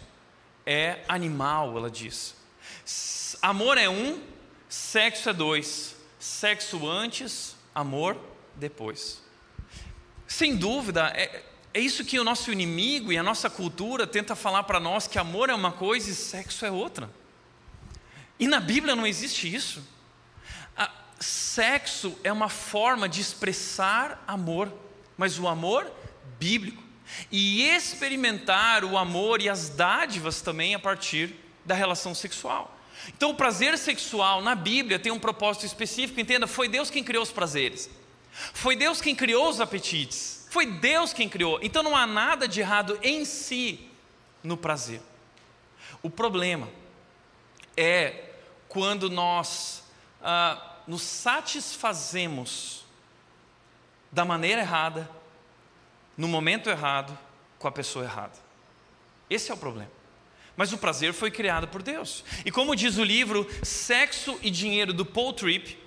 é 0.71 1.03
animal, 1.07 1.75
ela 1.75 1.89
diz. 1.89 2.35
Amor 3.41 3.75
é 3.75 3.89
um, 3.89 4.21
sexo 4.69 5.27
é 5.27 5.33
dois. 5.33 5.95
Sexo 6.19 6.87
antes, 6.87 7.55
amor 7.73 8.15
depois. 8.55 9.19
Sem 10.27 10.55
dúvida, 10.55 11.11
é, 11.15 11.43
é 11.73 11.79
isso 11.79 12.05
que 12.05 12.19
o 12.19 12.23
nosso 12.23 12.51
inimigo 12.51 13.11
e 13.11 13.17
a 13.17 13.23
nossa 13.23 13.49
cultura 13.49 14.05
tenta 14.05 14.35
falar 14.35 14.61
para 14.61 14.79
nós 14.79 15.07
que 15.07 15.17
amor 15.17 15.49
é 15.49 15.55
uma 15.55 15.71
coisa 15.71 16.11
e 16.11 16.13
sexo 16.13 16.63
é 16.63 16.69
outra. 16.69 17.09
E 18.39 18.47
na 18.47 18.59
Bíblia 18.59 18.95
não 18.95 19.07
existe 19.07 19.51
isso. 19.51 19.83
A, 20.77 20.91
sexo 21.19 22.15
é 22.23 22.31
uma 22.31 22.47
forma 22.47 23.09
de 23.09 23.21
expressar 23.21 24.23
amor, 24.27 24.71
mas 25.17 25.39
o 25.39 25.47
amor 25.47 25.91
bíblico. 26.37 26.88
E 27.31 27.63
experimentar 27.63 28.83
o 28.83 28.97
amor 28.97 29.41
e 29.41 29.49
as 29.49 29.69
dádivas 29.69 30.41
também 30.41 30.75
a 30.75 30.79
partir 30.79 31.35
da 31.65 31.75
relação 31.75 32.13
sexual. 32.15 32.77
Então, 33.07 33.31
o 33.31 33.35
prazer 33.35 33.77
sexual 33.77 34.41
na 34.41 34.55
Bíblia 34.55 34.99
tem 34.99 35.11
um 35.11 35.19
propósito 35.19 35.65
específico, 35.65 36.19
entenda, 36.19 36.47
foi 36.47 36.67
Deus 36.67 36.89
quem 36.89 37.03
criou 37.03 37.23
os 37.23 37.31
prazeres. 37.31 37.89
Foi 38.53 38.75
Deus 38.75 39.01
quem 39.01 39.15
criou 39.15 39.49
os 39.49 39.59
apetites. 39.59 40.47
Foi 40.49 40.65
Deus 40.65 41.13
quem 41.13 41.29
criou. 41.29 41.59
Então 41.61 41.83
não 41.83 41.95
há 41.95 42.07
nada 42.07 42.47
de 42.47 42.59
errado 42.59 42.97
em 43.03 43.25
si 43.25 43.89
no 44.43 44.57
prazer. 44.57 45.01
O 46.01 46.09
problema 46.09 46.69
é 47.75 48.31
quando 48.67 49.09
nós 49.09 49.83
ah, 50.21 50.77
nos 50.87 51.01
satisfazemos 51.01 52.85
da 54.11 54.25
maneira 54.25 54.61
errada, 54.61 55.09
no 56.19 56.27
momento 56.27 56.69
errado, 56.69 57.17
com 57.57 57.65
a 57.65 57.71
pessoa 57.71 58.03
errada. 58.03 58.33
Esse 59.29 59.51
é 59.51 59.53
o 59.53 59.57
problema. 59.57 59.89
Mas 60.57 60.73
o 60.73 60.77
prazer 60.77 61.13
foi 61.13 61.31
criado 61.31 61.69
por 61.69 61.81
Deus. 61.81 62.25
E 62.43 62.51
como 62.51 62.75
diz 62.75 62.97
o 62.97 63.03
livro 63.05 63.47
Sexo 63.63 64.37
e 64.41 64.51
Dinheiro 64.51 64.93
do 64.93 65.05
Paul 65.05 65.31
Tripp, 65.33 65.77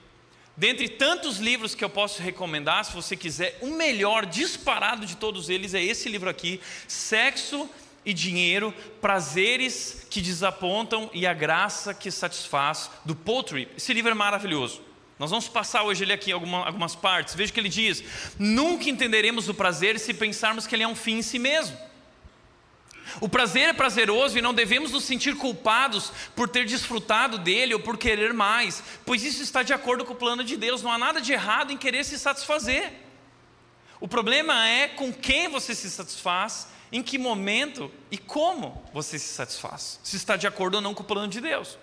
Dentre 0.55 0.87
tantos 0.87 1.39
livros 1.39 1.75
que 1.75 1.83
eu 1.83 1.89
posso 1.89 2.21
recomendar, 2.21 2.85
se 2.85 2.93
você 2.93 3.17
quiser, 3.17 3.59
o 3.63 3.69
melhor 3.69 4.27
disparado 4.27 5.07
de 5.07 5.17
todos 5.17 5.49
eles 5.49 5.73
é 5.73 5.83
esse 5.83 6.11
livro 6.11 6.29
aqui: 6.29 6.61
Sexo 6.87 7.71
e 8.05 8.13
Dinheiro, 8.13 8.71
Prazeres 9.01 10.07
que 10.11 10.21
Desapontam 10.21 11.09
e 11.15 11.27
a 11.27 11.33
Graça 11.33 11.95
que 11.95 12.11
Satisfaz, 12.11 12.91
do 13.03 13.17
Paul 13.17 13.43
Tripp. 13.43 13.73
Esse 13.79 13.95
livro 13.95 14.11
é 14.11 14.15
maravilhoso. 14.15 14.83
Nós 15.19 15.31
vamos 15.31 15.49
passar 15.49 15.83
hoje 15.83 16.05
ele 16.05 16.13
aqui 16.13 16.33
alguma, 16.33 16.67
algumas 16.67 16.95
partes. 16.95 17.35
Veja 17.35 17.53
que 17.53 17.61
ele 17.61 17.69
diz: 17.69 18.03
Nunca 18.39 18.89
entenderemos 18.89 19.49
o 19.49 19.55
prazer 19.55 19.99
se 19.99 20.13
pensarmos 20.15 20.67
que 20.67 20.75
ele 20.75 20.83
é 20.83 20.89
um 20.89 20.97
fim 20.97 21.19
em 21.19 21.23
si 21.23 21.39
mesmo. 21.39 21.77
O 23.21 23.29
prazer 23.29 23.69
é 23.69 23.73
prazeroso 23.73 24.39
e 24.39 24.43
não 24.43 24.55
devemos 24.55 24.93
nos 24.93 25.05
sentir 25.05 25.37
culpados 25.37 26.13
por 26.35 26.49
ter 26.49 26.65
desfrutado 26.65 27.37
dele 27.39 27.75
ou 27.75 27.81
por 27.81 27.99
querer 27.99 28.33
mais, 28.33 28.83
pois 29.05 29.23
isso 29.23 29.43
está 29.43 29.63
de 29.63 29.73
acordo 29.73 30.05
com 30.05 30.13
o 30.13 30.17
plano 30.17 30.43
de 30.43 30.57
Deus, 30.57 30.83
não 30.83 30.91
há 30.91 30.99
nada 30.99 31.21
de 31.21 31.33
errado 31.33 31.73
em 31.73 31.77
querer 31.77 32.05
se 32.05 32.19
satisfazer. 32.19 32.93
O 34.01 34.09
problema 34.09 34.67
é 34.67 34.89
com 34.89 35.13
quem 35.13 35.49
você 35.49 35.75
se 35.75 35.91
satisfaz, 35.91 36.69
em 36.91 37.03
que 37.03 37.19
momento 37.19 37.91
e 38.11 38.19
como 38.19 38.83
você 38.93 39.19
se 39.19 39.29
satisfaz, 39.29 40.01
se 40.03 40.17
está 40.17 40.37
de 40.37 40.47
acordo 40.47 40.77
ou 40.77 40.81
não 40.81 40.95
com 40.95 41.03
o 41.03 41.07
plano 41.07 41.29
de 41.29 41.41
Deus. 41.41 41.79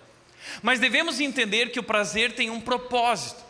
Mas 0.61 0.79
devemos 0.79 1.19
entender 1.19 1.71
que 1.71 1.79
o 1.79 1.83
prazer 1.83 2.33
tem 2.33 2.49
um 2.49 2.61
propósito. 2.61 3.43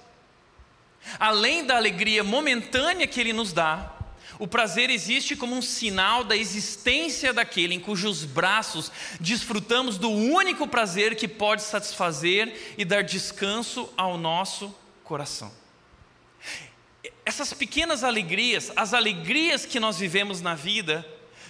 Além 1.19 1.65
da 1.65 1.77
alegria 1.77 2.23
momentânea 2.23 3.07
que 3.07 3.19
ele 3.19 3.33
nos 3.33 3.53
dá, 3.53 3.95
o 4.37 4.47
prazer 4.47 4.89
existe 4.89 5.35
como 5.35 5.53
um 5.53 5.61
sinal 5.61 6.23
da 6.23 6.35
existência 6.35 7.33
daquele 7.33 7.75
em 7.75 7.79
cujos 7.79 8.23
braços 8.23 8.89
desfrutamos 9.19 9.97
do 9.97 10.09
único 10.09 10.65
prazer 10.65 11.15
que 11.15 11.27
pode 11.27 11.61
satisfazer 11.61 12.75
e 12.77 12.85
dar 12.85 13.03
descanso 13.03 13.91
ao 13.97 14.17
nosso 14.17 14.73
coração. 15.03 15.51
Essas 17.25 17.53
pequenas 17.53 18.03
alegrias, 18.03 18.71
as 18.75 18.93
alegrias 18.93 19.65
que 19.65 19.79
nós 19.79 19.99
vivemos 19.99 20.39
na 20.41 20.55
vida, 20.55 21.05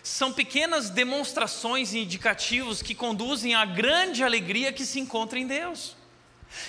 são 0.09 0.33
pequenas 0.33 0.89
demonstrações 0.89 1.93
e 1.93 1.99
indicativos 1.99 2.81
que 2.81 2.95
conduzem 2.95 3.53
à 3.53 3.63
grande 3.63 4.23
alegria 4.23 4.73
que 4.73 4.83
se 4.83 4.99
encontra 4.99 5.37
em 5.37 5.45
Deus. 5.45 5.95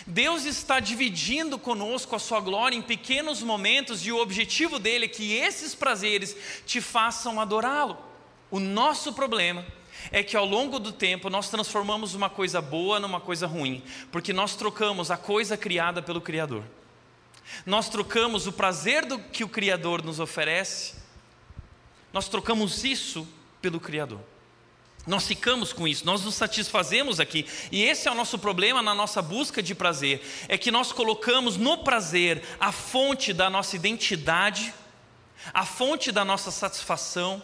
Deus 0.07 0.45
está 0.45 0.79
dividindo 0.79 1.59
conosco 1.59 2.15
a 2.15 2.19
sua 2.19 2.39
glória 2.39 2.77
em 2.77 2.83
pequenos 2.83 3.43
momentos 3.43 4.05
e 4.05 4.13
o 4.13 4.19
objetivo 4.19 4.79
dele 4.79 5.07
é 5.07 5.09
que 5.09 5.33
esses 5.33 5.75
prazeres 5.75 6.37
te 6.67 6.83
façam 6.83 7.41
adorá-lo. 7.41 7.97
O 8.51 8.61
nosso 8.61 9.15
problema 9.15 9.65
é 10.13 10.23
que 10.23 10.37
ao 10.37 10.45
longo 10.45 10.79
do 10.79 10.93
tempo 10.93 11.31
nós 11.31 11.49
transformamos 11.49 12.15
uma 12.15 12.29
coisa 12.29 12.61
boa 12.61 13.01
numa 13.01 13.21
coisa 13.21 13.47
ruim, 13.47 13.83
porque 14.13 14.35
nós 14.35 14.55
trocamos 14.55 15.11
a 15.11 15.17
coisa 15.17 15.57
criada 15.57 16.03
pelo 16.03 16.21
Criador. 16.21 16.63
Nós 17.65 17.89
trocamos 17.89 18.47
o 18.47 18.53
prazer 18.53 19.07
do 19.07 19.19
que 19.19 19.43
o 19.43 19.49
Criador 19.49 20.05
nos 20.05 20.21
oferece, 20.21 21.00
nós 22.13 22.29
trocamos 22.29 22.85
isso 22.85 23.27
pelo 23.61 23.81
Criador. 23.81 24.21
Nós 25.07 25.27
ficamos 25.27 25.73
com 25.73 25.89
isso, 25.89 26.05
nós 26.05 26.23
nos 26.23 26.35
satisfazemos 26.35 27.19
aqui. 27.19 27.47
E 27.73 27.83
esse 27.83 28.07
é 28.07 28.11
o 28.11 28.15
nosso 28.15 28.39
problema 28.39 28.83
na 28.83 28.95
nossa 28.95 29.23
busca 29.23 29.63
de 29.63 29.75
prazer: 29.75 30.23
é 30.47 30.59
que 30.59 30.71
nós 30.71 30.93
colocamos 30.93 31.57
no 31.57 31.79
prazer 31.79 32.43
a 32.61 32.71
fonte 32.71 33.33
da 33.33 33.49
nossa 33.49 33.77
identidade, 33.77 34.75
a 35.55 35.65
fonte 35.65 36.13
da 36.13 36.25
nossa 36.25 36.51
satisfação, 36.51 37.43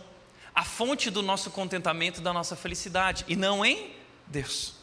a 0.55 0.65
fonte 0.65 1.11
do 1.11 1.23
nosso 1.23 1.51
contentamento, 1.51 2.21
da 2.21 2.33
nossa 2.33 2.55
felicidade, 2.55 3.25
e 3.27 3.35
não 3.35 3.65
em 3.65 3.91
Deus. 4.27 4.75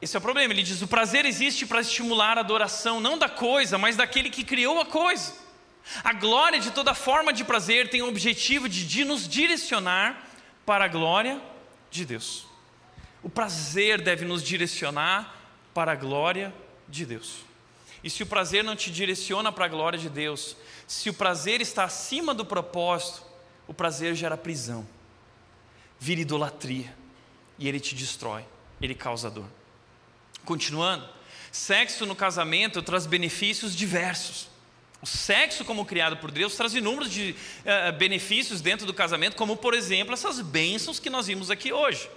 Esse 0.00 0.16
é 0.16 0.18
o 0.18 0.22
problema. 0.22 0.52
Ele 0.52 0.62
diz: 0.62 0.80
o 0.82 0.88
prazer 0.88 1.24
existe 1.24 1.66
para 1.66 1.80
estimular 1.80 2.38
a 2.38 2.42
adoração, 2.42 3.00
não 3.00 3.18
da 3.18 3.28
coisa, 3.28 3.76
mas 3.76 3.96
daquele 3.96 4.30
que 4.30 4.44
criou 4.44 4.80
a 4.80 4.86
coisa. 4.86 5.47
A 6.04 6.12
glória 6.12 6.60
de 6.60 6.70
toda 6.70 6.94
forma 6.94 7.32
de 7.32 7.44
prazer 7.44 7.88
tem 7.88 8.02
o 8.02 8.08
objetivo 8.08 8.68
de, 8.68 8.86
de 8.86 9.04
nos 9.04 9.28
direcionar 9.28 10.28
para 10.64 10.84
a 10.84 10.88
glória 10.88 11.40
de 11.90 12.04
Deus. 12.04 12.46
O 13.22 13.30
prazer 13.30 14.00
deve 14.00 14.24
nos 14.24 14.42
direcionar 14.42 15.34
para 15.72 15.92
a 15.92 15.96
glória 15.96 16.54
de 16.88 17.06
Deus. 17.06 17.36
E 18.02 18.10
se 18.10 18.22
o 18.22 18.26
prazer 18.26 18.62
não 18.62 18.76
te 18.76 18.90
direciona 18.90 19.50
para 19.50 19.64
a 19.64 19.68
glória 19.68 19.98
de 19.98 20.08
Deus, 20.08 20.56
se 20.86 21.10
o 21.10 21.14
prazer 21.14 21.60
está 21.60 21.84
acima 21.84 22.32
do 22.32 22.44
propósito, 22.44 23.22
o 23.66 23.74
prazer 23.74 24.14
gera 24.14 24.36
prisão, 24.36 24.86
vira 25.98 26.20
idolatria, 26.20 26.94
e 27.58 27.68
ele 27.68 27.80
te 27.80 27.94
destrói, 27.94 28.44
ele 28.80 28.94
causa 28.94 29.28
dor. 29.28 29.48
Continuando, 30.44 31.08
sexo 31.50 32.06
no 32.06 32.14
casamento 32.14 32.82
traz 32.82 33.04
benefícios 33.04 33.74
diversos. 33.74 34.48
O 35.00 35.06
sexo, 35.06 35.64
como 35.64 35.84
criado 35.84 36.16
por 36.16 36.30
Deus, 36.30 36.56
traz 36.56 36.74
inúmeros 36.74 37.10
de, 37.10 37.34
uh, 37.64 37.92
benefícios 37.96 38.60
dentro 38.60 38.84
do 38.84 38.92
casamento, 38.92 39.36
como, 39.36 39.56
por 39.56 39.72
exemplo, 39.72 40.12
essas 40.12 40.40
bênçãos 40.40 40.98
que 40.98 41.08
nós 41.08 41.28
vimos 41.28 41.50
aqui 41.50 41.72
hoje. 41.72 42.10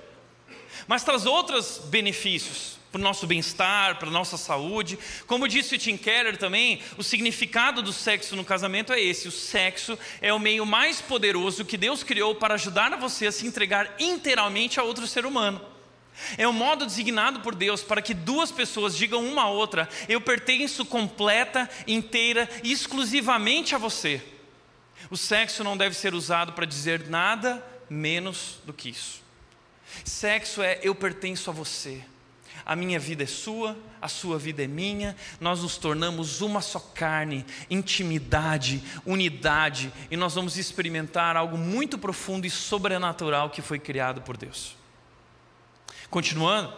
Mas 0.88 1.04
traz 1.04 1.26
outros 1.28 1.80
benefícios 1.86 2.80
para 2.92 3.00
o 3.00 3.04
nosso 3.04 3.26
bem-estar, 3.26 3.98
para 4.00 4.10
a 4.10 4.12
nossa 4.12 4.36
saúde. 4.36 4.98
Como 5.26 5.48
disse 5.48 5.76
o 5.76 5.78
Tim 5.78 5.96
Keller 5.96 6.38
também, 6.38 6.82
o 6.98 7.04
significado 7.04 7.82
do 7.82 7.94
sexo 7.94 8.36
no 8.36 8.44
casamento 8.44 8.92
é 8.92 9.00
esse: 9.00 9.28
o 9.28 9.32
sexo 9.32 9.98
é 10.20 10.34
o 10.34 10.40
meio 10.40 10.66
mais 10.66 11.00
poderoso 11.00 11.64
que 11.64 11.78
Deus 11.78 12.04
criou 12.04 12.36
para 12.36 12.56
ajudar 12.56 12.98
você 12.98 13.28
a 13.28 13.32
se 13.32 13.46
entregar 13.48 13.96
inteiramente 14.00 14.80
a 14.80 14.84
outro 14.84 15.08
ser 15.08 15.26
humano. 15.26 15.71
É 16.38 16.48
o 16.48 16.54
modo 16.54 16.86
designado 16.86 17.42
por 17.42 17.56
Deus 17.56 17.82
para 17.82 18.02
que 18.02 18.14
duas 18.14 18.52
pessoas 18.52 18.96
digam 18.96 19.26
uma 19.26 19.44
a 19.44 19.50
outra: 19.50 19.88
Eu 20.08 20.22
pertenço 20.22 20.86
completa, 20.86 21.70
inteira 21.88 22.50
e 22.64 22.72
exclusivamente 22.72 23.76
a 23.76 23.78
você. 23.78 24.22
O 25.10 25.18
sexo 25.18 25.64
não 25.64 25.76
deve 25.76 25.96
ser 25.96 26.14
usado 26.14 26.54
para 26.54 26.66
dizer 26.66 27.08
nada 27.10 27.64
menos 27.90 28.60
do 28.66 28.74
que 28.74 28.90
isso. 28.90 29.22
Sexo 30.06 30.62
é 30.62 30.80
eu 30.82 30.96
pertenço 30.96 31.50
a 31.50 31.54
você. 31.54 32.04
A 32.66 32.76
minha 32.76 33.00
vida 33.00 33.24
é 33.24 33.28
sua, 33.28 33.78
a 34.02 34.08
sua 34.08 34.38
vida 34.38 34.64
é 34.64 34.68
minha, 34.68 35.16
nós 35.40 35.62
nos 35.62 35.78
tornamos 35.78 36.42
uma 36.42 36.62
só 36.62 36.80
carne, 36.80 37.46
intimidade, 37.70 38.84
unidade, 39.06 39.92
e 40.12 40.16
nós 40.16 40.36
vamos 40.36 40.58
experimentar 40.58 41.36
algo 41.36 41.58
muito 41.58 41.98
profundo 41.98 42.46
e 42.46 42.50
sobrenatural 42.50 43.50
que 43.50 43.62
foi 43.62 43.80
criado 43.80 44.22
por 44.22 44.38
Deus. 44.38 44.76
Continuando, 46.12 46.74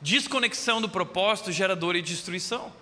desconexão 0.00 0.80
do 0.80 0.88
propósito 0.88 1.50
gera 1.50 1.74
dor 1.74 1.96
e 1.96 2.00
destruição. 2.00 2.72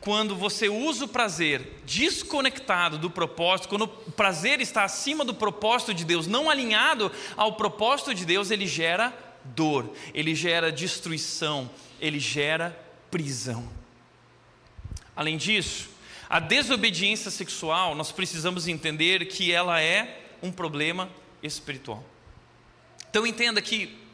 Quando 0.00 0.34
você 0.34 0.68
usa 0.68 1.04
o 1.04 1.08
prazer 1.08 1.80
desconectado 1.86 2.98
do 2.98 3.08
propósito, 3.08 3.68
quando 3.68 3.82
o 3.84 4.12
prazer 4.12 4.60
está 4.60 4.82
acima 4.82 5.24
do 5.24 5.32
propósito 5.32 5.94
de 5.94 6.04
Deus, 6.04 6.26
não 6.26 6.50
alinhado 6.50 7.10
ao 7.36 7.52
propósito 7.52 8.12
de 8.12 8.26
Deus, 8.26 8.50
ele 8.50 8.66
gera 8.66 9.16
dor, 9.44 9.92
ele 10.12 10.34
gera 10.34 10.72
destruição, 10.72 11.70
ele 12.00 12.18
gera 12.18 12.76
prisão. 13.08 13.68
Além 15.14 15.36
disso, 15.36 15.88
a 16.28 16.40
desobediência 16.40 17.30
sexual, 17.30 17.94
nós 17.94 18.10
precisamos 18.10 18.66
entender 18.66 19.26
que 19.26 19.52
ela 19.52 19.80
é 19.80 20.20
um 20.42 20.50
problema 20.50 21.08
espiritual. 21.40 22.04
Então 23.08 23.24
entenda 23.24 23.62
que 23.62 24.07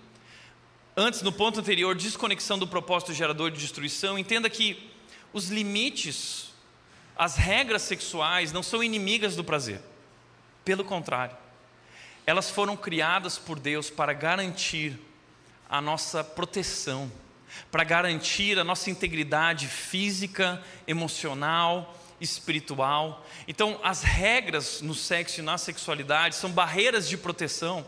Antes, 0.96 1.22
no 1.22 1.33
ponto 1.33 1.59
anterior, 1.59 1.96
desconexão 1.96 2.57
do 2.57 2.68
propósito 2.68 3.12
gerador 3.12 3.50
de 3.50 3.59
destruição, 3.59 4.16
entenda 4.16 4.48
que 4.48 4.90
os 5.33 5.48
limites, 5.48 6.52
as 7.16 7.35
regras 7.35 7.83
sexuais 7.83 8.52
não 8.52 8.62
são 8.62 8.83
inimigas 8.83 9.35
do 9.35 9.42
prazer. 9.42 9.80
Pelo 10.64 10.85
contrário, 10.85 11.37
elas 12.24 12.48
foram 12.48 12.76
criadas 12.76 13.37
por 13.37 13.59
Deus 13.59 13.90
para 13.90 14.12
garantir 14.12 14.96
a 15.68 15.80
nossa 15.80 16.22
proteção, 16.22 17.11
para 17.72 17.83
garantir 17.83 18.57
a 18.57 18.64
nossa 18.64 18.88
integridade 18.88 19.66
física, 19.66 20.62
emocional, 20.87 21.92
espiritual. 22.20 23.26
Então, 23.48 23.80
as 23.83 24.04
regras 24.04 24.80
no 24.80 24.94
sexo 24.94 25.40
e 25.40 25.42
na 25.42 25.59
sexualidade 25.59 26.37
são 26.37 26.52
barreiras 26.52 27.09
de 27.09 27.16
proteção 27.16 27.85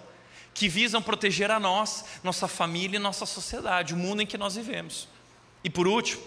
que 0.56 0.70
visam 0.70 1.02
proteger 1.02 1.50
a 1.50 1.60
nós, 1.60 2.06
nossa 2.24 2.48
família 2.48 2.96
e 2.96 2.98
nossa 2.98 3.26
sociedade, 3.26 3.92
o 3.92 3.96
mundo 3.96 4.22
em 4.22 4.26
que 4.26 4.38
nós 4.38 4.56
vivemos. 4.56 5.06
E 5.62 5.68
por 5.68 5.86
último, 5.86 6.22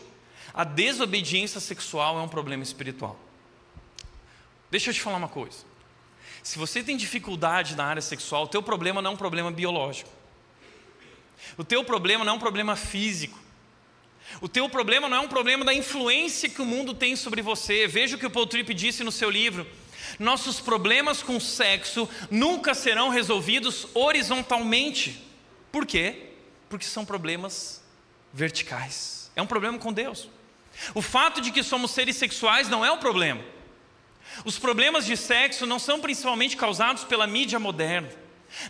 a 0.53 0.63
desobediência 0.63 1.59
sexual 1.59 2.19
é 2.19 2.21
um 2.21 2.27
problema 2.27 2.61
espiritual. 2.61 3.19
Deixa 4.69 4.91
eu 4.91 4.93
te 4.93 5.01
falar 5.01 5.17
uma 5.17 5.27
coisa. 5.27 5.65
Se 6.43 6.59
você 6.59 6.83
tem 6.83 6.95
dificuldade 6.95 7.75
na 7.75 7.85
área 7.85 8.03
sexual, 8.03 8.43
o 8.43 8.47
teu 8.47 8.61
problema 8.61 9.01
não 9.01 9.09
é 9.09 9.13
um 9.15 9.17
problema 9.17 9.49
biológico. 9.49 10.11
O 11.57 11.63
teu 11.63 11.83
problema 11.83 12.23
não 12.23 12.33
é 12.33 12.35
um 12.35 12.39
problema 12.39 12.75
físico. 12.75 13.39
O 14.41 14.47
teu 14.47 14.69
problema 14.69 15.09
não 15.09 15.17
é 15.17 15.19
um 15.21 15.27
problema 15.27 15.65
da 15.65 15.73
influência 15.73 16.47
que 16.47 16.61
o 16.61 16.65
mundo 16.65 16.93
tem 16.93 17.15
sobre 17.15 17.41
você. 17.41 17.87
Veja 17.87 18.15
o 18.15 18.19
que 18.19 18.27
o 18.27 18.29
Paul 18.29 18.45
Tripp 18.45 18.75
disse 18.75 19.03
no 19.03 19.11
seu 19.11 19.31
livro 19.31 19.65
nossos 20.17 20.59
problemas 20.59 21.21
com 21.21 21.39
sexo 21.39 22.09
nunca 22.31 22.73
serão 22.73 23.09
resolvidos 23.09 23.87
horizontalmente. 23.93 25.23
Por 25.71 25.85
quê? 25.85 26.31
Porque 26.69 26.85
são 26.85 27.05
problemas 27.05 27.83
verticais. 28.33 29.31
É 29.35 29.41
um 29.41 29.47
problema 29.47 29.77
com 29.77 29.93
Deus. 29.93 30.29
O 30.93 31.01
fato 31.01 31.41
de 31.41 31.51
que 31.51 31.63
somos 31.63 31.91
seres 31.91 32.15
sexuais 32.15 32.69
não 32.69 32.85
é 32.85 32.91
o 32.91 32.97
problema. 32.97 33.43
Os 34.45 34.57
problemas 34.57 35.05
de 35.05 35.17
sexo 35.17 35.65
não 35.65 35.79
são 35.79 35.99
principalmente 35.99 36.55
causados 36.55 37.03
pela 37.03 37.27
mídia 37.27 37.59
moderna. 37.59 38.09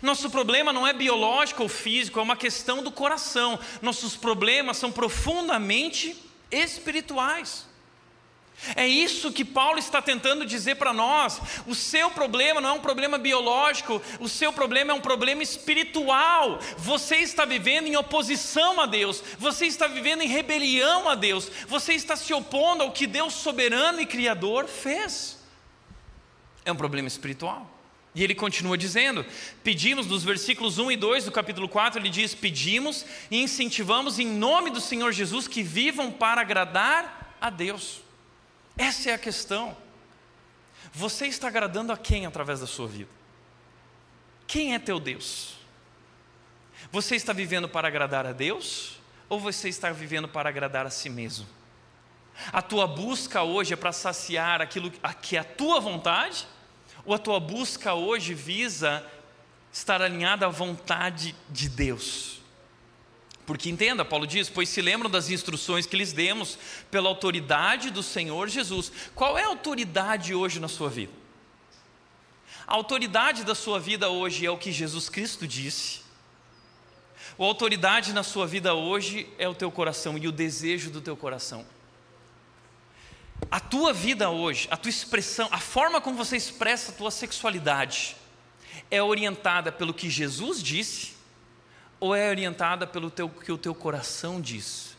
Nosso 0.02 0.28
problema 0.28 0.72
não 0.72 0.86
é 0.86 0.92
biológico 0.92 1.62
ou 1.62 1.68
físico, 1.68 2.18
é 2.18 2.22
uma 2.22 2.36
questão 2.36 2.82
do 2.82 2.90
coração. 2.90 3.58
Nossos 3.80 4.16
problemas 4.16 4.76
são 4.76 4.92
profundamente 4.92 6.16
espirituais. 6.50 7.66
É 8.76 8.86
isso 8.86 9.32
que 9.32 9.44
Paulo 9.44 9.78
está 9.78 10.02
tentando 10.02 10.44
dizer 10.44 10.76
para 10.76 10.92
nós. 10.92 11.40
O 11.66 11.74
seu 11.74 12.10
problema 12.10 12.60
não 12.60 12.70
é 12.70 12.72
um 12.72 12.80
problema 12.80 13.16
biológico, 13.16 14.02
o 14.18 14.28
seu 14.28 14.52
problema 14.52 14.92
é 14.92 14.94
um 14.94 15.00
problema 15.00 15.42
espiritual. 15.42 16.58
Você 16.76 17.16
está 17.16 17.44
vivendo 17.44 17.86
em 17.86 17.96
oposição 17.96 18.80
a 18.80 18.86
Deus, 18.86 19.22
você 19.38 19.66
está 19.66 19.86
vivendo 19.86 20.22
em 20.22 20.28
rebelião 20.28 21.08
a 21.08 21.14
Deus, 21.14 21.50
você 21.66 21.94
está 21.94 22.16
se 22.16 22.34
opondo 22.34 22.82
ao 22.82 22.92
que 22.92 23.06
Deus 23.06 23.34
soberano 23.34 24.00
e 24.00 24.06
criador 24.06 24.66
fez. 24.66 25.38
É 26.64 26.70
um 26.70 26.76
problema 26.76 27.08
espiritual. 27.08 27.78
E 28.14 28.22
ele 28.22 28.34
continua 28.34 28.76
dizendo: 28.76 29.24
pedimos 29.62 30.06
nos 30.06 30.22
versículos 30.22 30.78
1 30.78 30.92
e 30.92 30.96
2 30.96 31.24
do 31.24 31.32
capítulo 31.32 31.68
4, 31.68 31.98
ele 31.98 32.10
diz: 32.10 32.34
pedimos 32.34 33.06
e 33.30 33.40
incentivamos 33.40 34.18
em 34.18 34.26
nome 34.26 34.70
do 34.70 34.80
Senhor 34.80 35.12
Jesus 35.12 35.48
que 35.48 35.62
vivam 35.62 36.10
para 36.10 36.40
agradar 36.40 37.36
a 37.40 37.48
Deus. 37.48 38.02
Essa 38.80 39.10
é 39.10 39.12
a 39.12 39.18
questão. 39.18 39.76
Você 40.90 41.26
está 41.26 41.48
agradando 41.48 41.92
a 41.92 41.98
quem 41.98 42.24
através 42.24 42.60
da 42.60 42.66
sua 42.66 42.88
vida? 42.88 43.10
Quem 44.46 44.74
é 44.74 44.78
teu 44.78 44.98
Deus? 44.98 45.56
Você 46.90 47.14
está 47.14 47.34
vivendo 47.34 47.68
para 47.68 47.88
agradar 47.88 48.24
a 48.24 48.32
Deus 48.32 48.98
ou 49.28 49.38
você 49.38 49.68
está 49.68 49.92
vivendo 49.92 50.26
para 50.26 50.48
agradar 50.48 50.86
a 50.86 50.90
si 50.90 51.10
mesmo? 51.10 51.46
A 52.50 52.62
tua 52.62 52.86
busca 52.86 53.42
hoje 53.42 53.74
é 53.74 53.76
para 53.76 53.92
saciar 53.92 54.62
aquilo 54.62 54.90
que 55.20 55.36
é 55.36 55.40
a 55.40 55.44
tua 55.44 55.78
vontade 55.78 56.48
ou 57.04 57.12
a 57.12 57.18
tua 57.18 57.38
busca 57.38 57.92
hoje 57.92 58.32
visa 58.32 59.06
estar 59.70 60.00
alinhada 60.00 60.46
à 60.46 60.48
vontade 60.48 61.36
de 61.50 61.68
Deus? 61.68 62.39
Porque 63.50 63.68
entenda, 63.68 64.04
Paulo 64.04 64.28
diz: 64.28 64.48
Pois 64.48 64.68
se 64.68 64.80
lembram 64.80 65.10
das 65.10 65.28
instruções 65.28 65.84
que 65.84 65.96
lhes 65.96 66.12
demos 66.12 66.56
pela 66.88 67.08
autoridade 67.08 67.90
do 67.90 68.00
Senhor 68.00 68.48
Jesus. 68.48 68.92
Qual 69.12 69.36
é 69.36 69.42
a 69.42 69.48
autoridade 69.48 70.32
hoje 70.32 70.60
na 70.60 70.68
sua 70.68 70.88
vida? 70.88 71.12
A 72.64 72.74
autoridade 72.74 73.42
da 73.42 73.56
sua 73.56 73.80
vida 73.80 74.08
hoje 74.08 74.46
é 74.46 74.50
o 74.52 74.56
que 74.56 74.70
Jesus 74.70 75.08
Cristo 75.08 75.48
disse. 75.48 76.02
A 77.36 77.42
autoridade 77.42 78.12
na 78.12 78.22
sua 78.22 78.46
vida 78.46 78.72
hoje 78.72 79.28
é 79.36 79.48
o 79.48 79.54
teu 79.54 79.72
coração 79.72 80.16
e 80.16 80.28
o 80.28 80.32
desejo 80.32 80.88
do 80.88 81.00
teu 81.00 81.16
coração. 81.16 81.66
A 83.50 83.58
tua 83.58 83.92
vida 83.92 84.30
hoje, 84.30 84.68
a 84.70 84.76
tua 84.76 84.90
expressão, 84.90 85.48
a 85.50 85.58
forma 85.58 86.00
como 86.00 86.16
você 86.16 86.36
expressa 86.36 86.92
a 86.92 86.94
tua 86.94 87.10
sexualidade 87.10 88.14
é 88.88 89.02
orientada 89.02 89.72
pelo 89.72 89.92
que 89.92 90.08
Jesus 90.08 90.62
disse 90.62 91.18
ou 92.00 92.16
é 92.16 92.30
orientada 92.30 92.86
pelo 92.86 93.10
teu, 93.10 93.28
que 93.28 93.52
o 93.52 93.58
teu 93.58 93.74
coração 93.74 94.40
diz? 94.40 94.96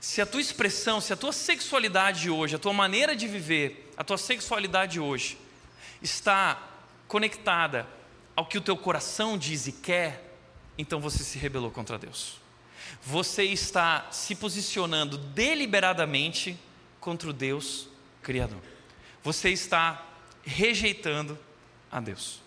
Se 0.00 0.20
a 0.20 0.26
tua 0.26 0.40
expressão, 0.40 1.00
se 1.00 1.12
a 1.12 1.16
tua 1.16 1.32
sexualidade 1.32 2.30
hoje, 2.30 2.56
a 2.56 2.58
tua 2.58 2.72
maneira 2.72 3.14
de 3.14 3.28
viver, 3.28 3.92
a 3.96 4.02
tua 4.02 4.18
sexualidade 4.18 4.98
hoje 4.98 5.38
está 6.02 6.62
conectada 7.06 7.86
ao 8.34 8.46
que 8.46 8.58
o 8.58 8.60
teu 8.60 8.76
coração 8.76 9.36
diz 9.36 9.66
e 9.66 9.72
quer, 9.72 10.34
então 10.78 11.00
você 11.00 11.22
se 11.22 11.38
rebelou 11.38 11.70
contra 11.70 11.98
Deus. 11.98 12.40
Você 13.02 13.44
está 13.44 14.06
se 14.10 14.34
posicionando 14.34 15.18
deliberadamente 15.18 16.58
contra 17.00 17.28
o 17.28 17.32
Deus 17.32 17.88
Criador. 18.22 18.62
Você 19.22 19.50
está 19.50 20.04
rejeitando 20.44 21.38
a 21.90 22.00
Deus. 22.00 22.40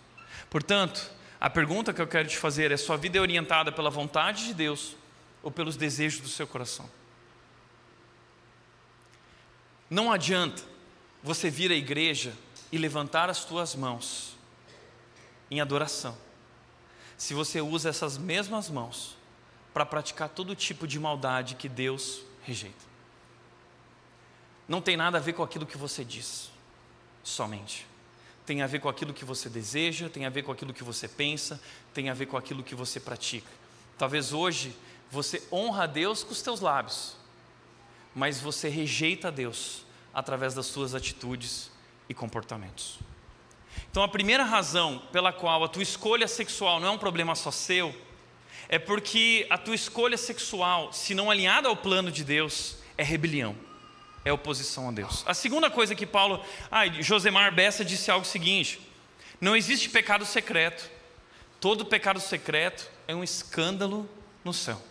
Portanto, 0.49 1.11
a 1.39 1.49
pergunta 1.49 1.93
que 1.93 2.01
eu 2.01 2.07
quero 2.07 2.27
te 2.27 2.37
fazer 2.37 2.71
é: 2.71 2.77
sua 2.77 2.97
vida 2.97 3.17
é 3.17 3.21
orientada 3.21 3.71
pela 3.71 3.89
vontade 3.89 4.45
de 4.45 4.53
Deus 4.53 4.95
ou 5.41 5.49
pelos 5.49 5.77
desejos 5.77 6.19
do 6.19 6.27
seu 6.27 6.45
coração? 6.45 6.89
Não 9.89 10.11
adianta 10.11 10.61
você 11.23 11.49
vir 11.49 11.71
à 11.71 11.75
igreja 11.75 12.33
e 12.71 12.77
levantar 12.77 13.29
as 13.29 13.45
tuas 13.45 13.73
mãos 13.73 14.37
em 15.49 15.59
adoração, 15.59 16.15
se 17.17 17.33
você 17.33 17.59
usa 17.59 17.89
essas 17.89 18.17
mesmas 18.17 18.69
mãos 18.69 19.17
para 19.73 19.85
praticar 19.85 20.29
todo 20.29 20.55
tipo 20.55 20.87
de 20.87 20.99
maldade 20.99 21.55
que 21.55 21.67
Deus 21.67 22.21
rejeita. 22.43 22.89
Não 24.67 24.79
tem 24.79 24.95
nada 24.95 25.17
a 25.17 25.21
ver 25.21 25.33
com 25.33 25.41
aquilo 25.41 25.65
que 25.65 25.77
você 25.77 26.05
diz, 26.05 26.51
somente 27.23 27.88
tem 28.49 28.63
a 28.63 28.67
ver 28.67 28.79
com 28.79 28.89
aquilo 28.89 29.13
que 29.13 29.23
você 29.23 29.47
deseja, 29.47 30.09
tem 30.09 30.25
a 30.25 30.29
ver 30.31 30.41
com 30.41 30.51
aquilo 30.51 30.73
que 30.73 30.83
você 30.83 31.07
pensa, 31.07 31.61
tem 31.93 32.09
a 32.09 32.15
ver 32.15 32.25
com 32.25 32.35
aquilo 32.35 32.63
que 32.63 32.73
você 32.73 32.99
pratica. 32.99 33.47
Talvez 33.95 34.33
hoje 34.33 34.75
você 35.11 35.43
honra 35.51 35.83
a 35.83 35.85
Deus 35.85 36.23
com 36.23 36.31
os 36.31 36.41
teus 36.41 36.59
lábios, 36.59 37.15
mas 38.15 38.41
você 38.41 38.67
rejeita 38.67 39.27
a 39.27 39.31
Deus 39.31 39.85
através 40.11 40.55
das 40.55 40.65
suas 40.65 40.95
atitudes 40.95 41.69
e 42.09 42.13
comportamentos. 42.15 42.97
Então, 43.91 44.01
a 44.01 44.07
primeira 44.07 44.43
razão 44.43 44.97
pela 45.11 45.31
qual 45.31 45.63
a 45.63 45.67
tua 45.67 45.83
escolha 45.83 46.27
sexual 46.27 46.79
não 46.79 46.87
é 46.87 46.91
um 46.91 46.97
problema 46.97 47.35
só 47.35 47.51
seu, 47.51 47.95
é 48.67 48.79
porque 48.79 49.45
a 49.51 49.59
tua 49.59 49.75
escolha 49.75 50.17
sexual, 50.17 50.91
se 50.91 51.13
não 51.13 51.29
alinhada 51.29 51.67
ao 51.67 51.77
plano 51.77 52.11
de 52.11 52.23
Deus, 52.23 52.77
é 52.97 53.03
rebelião, 53.03 53.55
é 54.25 54.31
oposição 54.31 54.89
a 54.89 54.91
Deus. 54.91 55.23
A 55.25 55.33
segunda 55.33 55.69
coisa 55.69 55.95
que 55.95 56.05
Paulo, 56.05 56.43
ah, 56.69 56.87
Josemar 56.87 57.53
Bessa 57.53 57.85
disse 57.85 58.11
algo 58.11 58.25
seguinte: 58.25 58.79
não 59.39 59.55
existe 59.55 59.89
pecado 59.89 60.25
secreto. 60.25 60.89
Todo 61.59 61.85
pecado 61.85 62.19
secreto 62.19 62.89
é 63.07 63.13
um 63.13 63.23
escândalo 63.23 64.09
no 64.43 64.53
céu. 64.53 64.81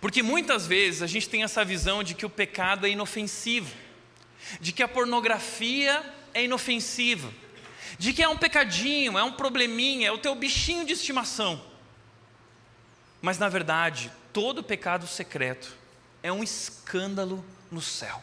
Porque 0.00 0.22
muitas 0.22 0.66
vezes 0.66 1.02
a 1.02 1.06
gente 1.06 1.28
tem 1.28 1.42
essa 1.42 1.64
visão 1.64 2.02
de 2.02 2.14
que 2.14 2.26
o 2.26 2.30
pecado 2.30 2.86
é 2.86 2.90
inofensivo, 2.90 3.74
de 4.60 4.72
que 4.72 4.82
a 4.82 4.88
pornografia 4.88 6.04
é 6.34 6.44
inofensiva, 6.44 7.32
de 7.98 8.12
que 8.12 8.22
é 8.22 8.28
um 8.28 8.36
pecadinho, 8.36 9.16
é 9.16 9.22
um 9.22 9.32
probleminha, 9.32 10.08
é 10.08 10.12
o 10.12 10.18
teu 10.18 10.34
bichinho 10.34 10.84
de 10.84 10.92
estimação. 10.92 11.62
Mas 13.22 13.38
na 13.38 13.48
verdade, 13.48 14.10
todo 14.32 14.62
pecado 14.62 15.06
secreto 15.06 15.74
é 16.26 16.32
um 16.32 16.42
escândalo 16.42 17.44
no 17.70 17.80
céu. 17.80 18.20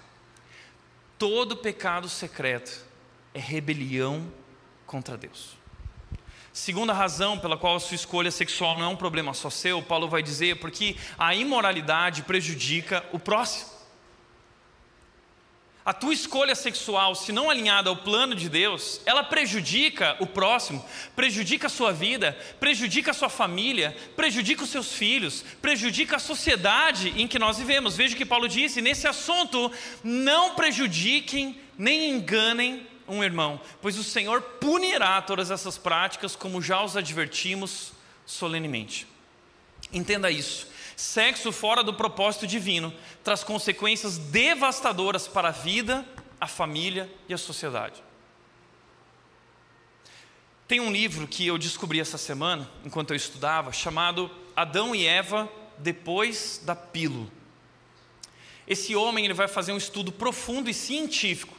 Todo 1.18 1.56
pecado 1.56 2.10
secreto 2.10 2.86
é 3.34 3.40
rebelião 3.40 4.30
contra 4.86 5.18
Deus. 5.18 5.58
Segunda 6.52 6.92
razão 6.92 7.40
pela 7.40 7.58
qual 7.58 7.78
a 7.78 7.80
sua 7.80 7.96
escolha 7.96 8.30
sexual 8.30 8.78
não 8.78 8.86
é 8.86 8.88
um 8.90 8.98
problema 8.98 9.34
só 9.34 9.50
seu, 9.50 9.82
Paulo 9.82 10.10
vai 10.10 10.22
dizer, 10.22 10.60
porque 10.60 10.98
a 11.18 11.34
imoralidade 11.34 12.24
prejudica 12.24 13.06
o 13.14 13.18
próximo. 13.18 13.72
A 15.86 15.92
tua 15.92 16.14
escolha 16.14 16.56
sexual, 16.56 17.14
se 17.14 17.34
não 17.34 17.50
alinhada 17.50 17.90
ao 17.90 17.98
plano 17.98 18.34
de 18.34 18.48
Deus, 18.48 19.02
ela 19.06 19.22
prejudica 19.22 20.16
o 20.22 20.26
próximo, 20.26 20.84
prejudica 21.14 21.68
a 21.68 21.70
sua 21.70 21.92
vida, 21.92 22.38
prejudica 22.58 23.12
a 23.12 23.14
sua 23.14 23.28
família, 23.28 23.96
prejudica 24.16 24.64
os 24.64 24.70
seus 24.70 24.94
filhos, 24.94 25.44
prejudica 25.62 26.16
a 26.16 26.20
sociedade 26.20 27.14
em 27.18 27.28
que 27.28 27.38
nós 27.38 27.58
vivemos. 27.58 27.98
Veja 27.98 28.16
o 28.16 28.18
que 28.18 28.26
Paulo 28.26 28.48
disse: 28.48 28.82
nesse 28.82 29.08
assunto, 29.08 29.70
não 30.02 30.56
prejudiquem 30.56 31.60
nem 31.78 32.12
enganem 32.12 32.88
um 33.06 33.22
irmão, 33.22 33.60
pois 33.82 33.98
o 33.98 34.04
Senhor 34.06 34.42
punirá 34.42 35.22
todas 35.22 35.52
essas 35.52 35.78
práticas, 35.78 36.34
como 36.34 36.62
já 36.62 36.82
os 36.82 36.96
advertimos 36.96 37.92
solenemente. 38.26 39.06
Entenda 39.92 40.32
isso. 40.32 40.72
Sexo 40.96 41.52
fora 41.52 41.84
do 41.84 41.94
propósito 41.94 42.46
divino 42.46 42.94
traz 43.24 43.44
consequências 43.44 44.18
devastadoras 44.18 45.28
para 45.28 45.50
a 45.50 45.52
vida, 45.52 46.06
a 46.40 46.48
família 46.48 47.12
e 47.28 47.34
a 47.34 47.38
sociedade. 47.38 48.04
Tem 50.68 50.80
um 50.80 50.92
livro 50.92 51.28
que 51.28 51.46
eu 51.46 51.58
descobri 51.58 52.00
essa 52.00 52.18
semana, 52.18 52.70
enquanto 52.86 53.12
eu 53.12 53.18
estudava, 53.18 53.72
chamado 53.72 54.32
Adão 54.56 54.96
e 54.96 55.06
Eva 55.06 55.50
depois 55.78 56.62
da 56.64 56.76
pílula. 56.76 57.28
Esse 58.68 58.96
homem 58.96 59.26
ele 59.26 59.34
vai 59.34 59.48
fazer 59.48 59.74
um 59.74 59.78
estudo 59.78 60.12
profundo 60.12 60.70
e 60.70 60.74
científico 60.74 61.58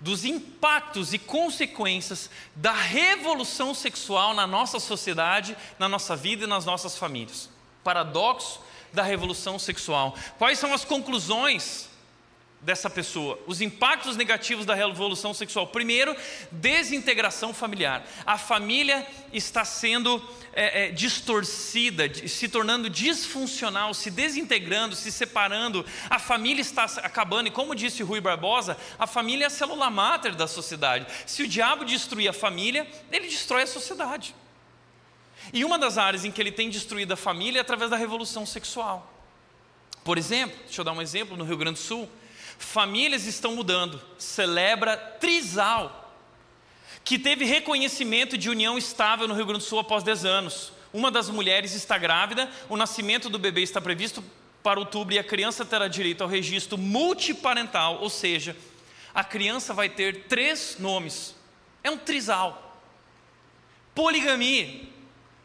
dos 0.00 0.24
impactos 0.24 1.14
e 1.14 1.18
consequências 1.18 2.28
da 2.54 2.72
revolução 2.72 3.72
sexual 3.72 4.34
na 4.34 4.46
nossa 4.46 4.78
sociedade, 4.78 5.56
na 5.78 5.88
nossa 5.88 6.16
vida 6.16 6.44
e 6.44 6.48
nas 6.48 6.66
nossas 6.66 6.98
famílias. 6.98 7.48
Paradoxo 7.84 8.60
da 8.92 9.02
revolução 9.02 9.58
sexual. 9.58 10.16
Quais 10.38 10.58
são 10.58 10.72
as 10.72 10.84
conclusões 10.84 11.90
dessa 12.60 12.88
pessoa? 12.88 13.38
Os 13.46 13.60
impactos 13.60 14.16
negativos 14.16 14.64
da 14.64 14.74
revolução 14.74 15.34
sexual. 15.34 15.66
Primeiro, 15.66 16.16
desintegração 16.50 17.52
familiar. 17.52 18.06
A 18.24 18.38
família 18.38 19.06
está 19.32 19.64
sendo 19.64 20.22
é, 20.54 20.86
é, 20.86 20.90
distorcida, 20.90 22.08
se 22.26 22.48
tornando 22.48 22.88
disfuncional, 22.88 23.92
se 23.92 24.10
desintegrando, 24.10 24.94
se 24.94 25.12
separando. 25.12 25.84
A 26.08 26.18
família 26.18 26.62
está 26.62 26.84
acabando. 26.84 27.48
E 27.48 27.52
como 27.52 27.74
disse 27.74 28.02
Rui 28.02 28.20
Barbosa, 28.20 28.78
a 28.98 29.06
família 29.06 29.44
é 29.44 29.46
a 29.48 29.50
célula 29.50 29.90
máter 29.90 30.34
da 30.34 30.46
sociedade. 30.46 31.06
Se 31.26 31.42
o 31.42 31.48
diabo 31.48 31.84
destruir 31.84 32.28
a 32.28 32.32
família, 32.32 32.86
ele 33.10 33.26
destrói 33.26 33.62
a 33.62 33.66
sociedade. 33.66 34.34
E 35.52 35.64
uma 35.64 35.78
das 35.78 35.98
áreas 35.98 36.24
em 36.24 36.30
que 36.30 36.40
ele 36.40 36.52
tem 36.52 36.70
destruído 36.70 37.12
a 37.12 37.16
família 37.16 37.58
é 37.58 37.60
através 37.60 37.90
da 37.90 37.96
revolução 37.96 38.46
sexual. 38.46 39.12
Por 40.02 40.18
exemplo, 40.18 40.56
deixa 40.64 40.80
eu 40.80 40.84
dar 40.84 40.92
um 40.92 41.02
exemplo 41.02 41.36
no 41.36 41.44
Rio 41.44 41.56
Grande 41.56 41.80
do 41.80 41.84
Sul. 41.84 42.08
Famílias 42.58 43.26
estão 43.26 43.54
mudando. 43.54 44.00
Celebra 44.18 44.96
Trisal, 44.96 46.14
que 47.04 47.18
teve 47.18 47.44
reconhecimento 47.44 48.36
de 48.36 48.50
união 48.50 48.76
estável 48.76 49.26
no 49.26 49.34
Rio 49.34 49.46
Grande 49.46 49.64
do 49.64 49.68
Sul 49.68 49.78
após 49.78 50.02
10 50.02 50.24
anos. 50.24 50.72
Uma 50.92 51.10
das 51.10 51.28
mulheres 51.28 51.74
está 51.74 51.98
grávida, 51.98 52.48
o 52.68 52.76
nascimento 52.76 53.28
do 53.28 53.38
bebê 53.38 53.62
está 53.62 53.80
previsto 53.80 54.22
para 54.62 54.78
outubro 54.78 55.14
e 55.14 55.18
a 55.18 55.24
criança 55.24 55.64
terá 55.64 55.88
direito 55.88 56.22
ao 56.22 56.28
registro 56.28 56.78
multiparental, 56.78 57.98
ou 58.00 58.08
seja, 58.08 58.56
a 59.12 59.22
criança 59.22 59.74
vai 59.74 59.88
ter 59.88 60.24
três 60.24 60.76
nomes. 60.78 61.34
É 61.82 61.90
um 61.90 61.98
trisal. 61.98 62.80
Poligamia 63.94 64.93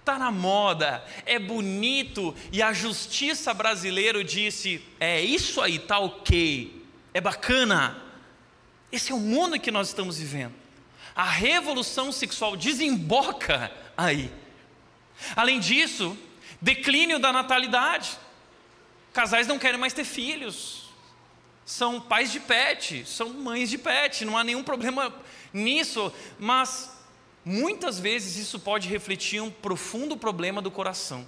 está 0.10 0.18
na 0.18 0.32
moda, 0.32 1.03
é 1.24 1.38
bonito, 1.38 2.36
e 2.51 2.64
a 2.64 2.74
justiça 2.74 3.53
brasileira 3.53 4.24
disse: 4.24 4.84
é 4.99 5.22
isso 5.22 5.62
aí, 5.62 5.78
tá 5.78 5.99
ok, 5.99 6.84
é 7.14 7.22
bacana. 7.22 8.01
Esse 8.91 9.12
é 9.12 9.16
o 9.16 9.20
mundo 9.20 9.60
que 9.60 9.70
nós 9.70 9.89
estamos 9.89 10.18
vivendo. 10.18 10.55
A 11.16 11.26
revolução 11.26 12.12
sexual 12.12 12.57
desemboca 12.57 13.72
aí. 13.95 14.32
Além 15.36 15.60
disso, 15.60 16.18
declínio 16.60 17.20
da 17.20 17.32
natalidade. 17.32 18.18
Casais 19.14 19.45
não 19.45 19.60
querem 19.60 19.80
mais 19.80 19.93
ter 19.93 20.05
filhos. 20.05 20.89
São 21.66 22.01
pais 22.01 22.32
de 22.32 22.39
pet, 22.39 23.05
são 23.05 23.30
mães 23.30 23.70
de 23.70 23.78
pet, 23.78 24.26
não 24.26 24.36
há 24.36 24.43
nenhum 24.43 24.64
problema 24.64 25.14
nisso, 25.53 26.12
mas 26.39 26.99
Muitas 27.52 28.00
vezes 28.00 28.36
isso 28.36 28.60
pode 28.60 28.88
refletir 28.88 29.41
um 29.41 29.50
profundo 29.50 30.16
problema 30.16 30.62
do 30.62 30.70
coração. 30.70 31.26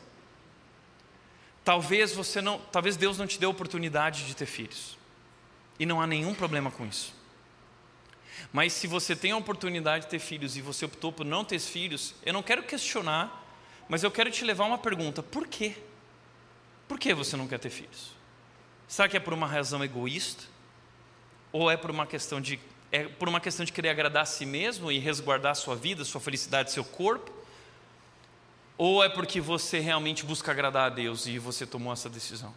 Talvez 1.63 2.13
você 2.13 2.39
não, 2.39 2.59
talvez 2.72 2.95
Deus 2.95 3.17
não 3.17 3.26
te 3.26 3.39
dê 3.39 3.47
a 3.47 3.49
oportunidade 3.49 4.28
de 4.28 4.36
ter 4.36 4.45
filhos. 4.45 4.99
E 5.80 5.86
não 5.86 5.99
há 5.99 6.05
nenhum 6.05 6.36
problema 6.36 6.69
com 6.69 6.86
isso. 6.86 7.11
Mas 8.53 8.72
se 8.72 8.86
você 8.86 9.15
tem 9.15 9.32
a 9.32 9.38
oportunidade 9.38 10.05
de 10.05 10.11
ter 10.11 10.19
filhos 10.19 10.55
e 10.55 10.61
você 10.61 10.86
optou 10.86 11.11
por 11.11 11.26
não 11.26 11.43
ter 11.43 11.57
filhos, 11.57 12.13
eu 12.24 12.34
não 12.34 12.43
quero 12.43 12.61
questionar, 12.61 13.43
mas 13.89 14.03
eu 14.03 14.11
quero 14.11 14.30
te 14.30 14.45
levar 14.45 14.65
uma 14.65 14.78
pergunta: 14.78 15.24
por 15.24 15.47
quê? 15.47 15.76
Por 16.88 16.99
que 16.99 17.15
você 17.15 17.36
não 17.36 17.47
quer 17.47 17.57
ter 17.57 17.72
filhos? 17.72 18.11
Será 18.88 19.09
que 19.09 19.17
é 19.17 19.19
por 19.19 19.34
uma 19.34 19.47
razão 19.47 19.84
egoísta? 19.84 20.43
Ou 21.51 21.72
é 21.72 21.76
por 21.76 21.89
uma 21.89 22.05
questão 22.05 22.39
de 22.39 22.59
é 22.91 23.03
por 23.03 23.29
uma 23.29 23.39
questão 23.39 23.65
de 23.65 23.71
querer 23.71 23.89
agradar 23.89 24.23
a 24.23 24.25
si 24.25 24.45
mesmo 24.45 24.91
e 24.91 24.99
resguardar 24.99 25.53
a 25.53 25.55
sua 25.55 25.75
vida, 25.75 26.03
sua 26.03 26.19
felicidade, 26.19 26.71
seu 26.71 26.83
corpo? 26.83 27.31
Ou 28.77 29.03
é 29.03 29.07
porque 29.07 29.39
você 29.39 29.79
realmente 29.79 30.25
busca 30.25 30.51
agradar 30.51 30.87
a 30.87 30.89
Deus 30.89 31.25
e 31.25 31.37
você 31.39 31.65
tomou 31.65 31.93
essa 31.93 32.09
decisão? 32.09 32.53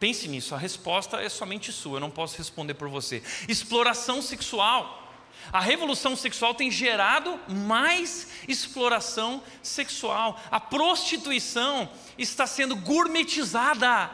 Pense 0.00 0.28
nisso, 0.28 0.54
a 0.54 0.58
resposta 0.58 1.20
é 1.20 1.28
somente 1.28 1.72
sua, 1.72 1.96
eu 1.96 2.00
não 2.00 2.10
posso 2.10 2.38
responder 2.38 2.74
por 2.74 2.88
você. 2.88 3.22
Exploração 3.48 4.22
sexual. 4.22 5.04
A 5.52 5.60
revolução 5.60 6.14
sexual 6.14 6.54
tem 6.54 6.70
gerado 6.70 7.38
mais 7.48 8.28
exploração 8.46 9.42
sexual. 9.62 10.40
A 10.50 10.60
prostituição 10.60 11.88
está 12.16 12.46
sendo 12.46 12.76
gourmetizada. 12.76 14.10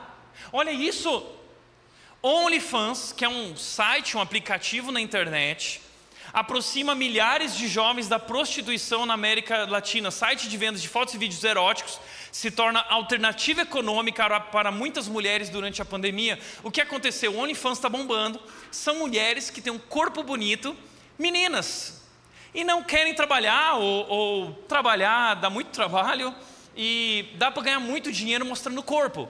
Olha 0.52 0.70
isso. 0.70 1.26
OnlyFans, 2.26 3.12
que 3.12 3.22
é 3.22 3.28
um 3.28 3.54
site, 3.54 4.16
um 4.16 4.20
aplicativo 4.20 4.90
na 4.90 4.98
internet, 4.98 5.78
aproxima 6.32 6.94
milhares 6.94 7.54
de 7.54 7.68
jovens 7.68 8.08
da 8.08 8.18
prostituição 8.18 9.04
na 9.04 9.12
América 9.12 9.66
Latina. 9.66 10.10
Site 10.10 10.48
de 10.48 10.56
vendas 10.56 10.80
de 10.80 10.88
fotos 10.88 11.12
e 11.12 11.18
vídeos 11.18 11.44
eróticos 11.44 12.00
se 12.32 12.50
torna 12.50 12.80
alternativa 12.88 13.60
econômica 13.60 14.40
para 14.40 14.72
muitas 14.72 15.06
mulheres 15.06 15.50
durante 15.50 15.82
a 15.82 15.84
pandemia. 15.84 16.38
O 16.62 16.70
que 16.70 16.80
aconteceu? 16.80 17.34
O 17.34 17.40
OnlyFans 17.40 17.76
está 17.76 17.90
bombando. 17.90 18.40
São 18.70 19.00
mulheres 19.00 19.50
que 19.50 19.60
têm 19.60 19.70
um 19.70 19.78
corpo 19.78 20.22
bonito, 20.22 20.74
meninas, 21.18 22.08
e 22.54 22.64
não 22.64 22.82
querem 22.82 23.14
trabalhar 23.14 23.74
ou, 23.74 24.08
ou 24.08 24.52
trabalhar 24.66 25.34
dá 25.34 25.50
muito 25.50 25.68
trabalho 25.72 26.34
e 26.74 27.34
dá 27.34 27.50
para 27.50 27.64
ganhar 27.64 27.80
muito 27.80 28.10
dinheiro 28.10 28.46
mostrando 28.46 28.78
o 28.78 28.82
corpo. 28.82 29.28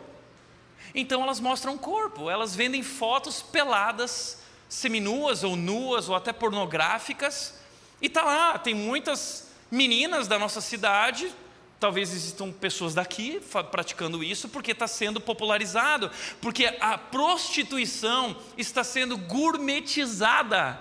Então 0.95 1.23
elas 1.23 1.41
mostram 1.41 1.75
o 1.75 1.79
corpo, 1.79 2.31
elas 2.31 2.55
vendem 2.55 2.83
fotos 2.83 3.43
peladas, 3.43 4.39
seminuas 4.69 5.43
ou 5.43 5.57
nuas 5.57 6.09
ou 6.09 6.15
até 6.15 6.33
pornográficas. 6.33 7.55
E 8.01 8.09
tá 8.09 8.23
lá, 8.23 8.59
tem 8.59 8.75
muitas 8.75 9.49
meninas 9.71 10.29
da 10.29 10.39
nossa 10.39 10.61
cidade, 10.61 11.35
talvez 11.81 12.13
existam 12.13 12.53
pessoas 12.53 12.95
daqui 12.95 13.41
praticando 13.71 14.23
isso, 14.23 14.49
porque 14.49 14.71
está 14.71 14.87
sendo 14.87 15.21
popularizado, 15.21 16.11
porque 16.41 16.67
a 16.81 16.97
prostituição 16.97 18.37
está 18.57 18.85
sendo 18.85 19.17
gourmetizada. 19.17 20.81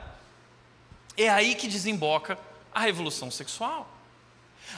É 1.18 1.30
aí 1.30 1.56
que 1.56 1.68
desemboca 1.68 2.38
a 2.74 2.80
revolução 2.80 3.32
sexual. 3.32 3.90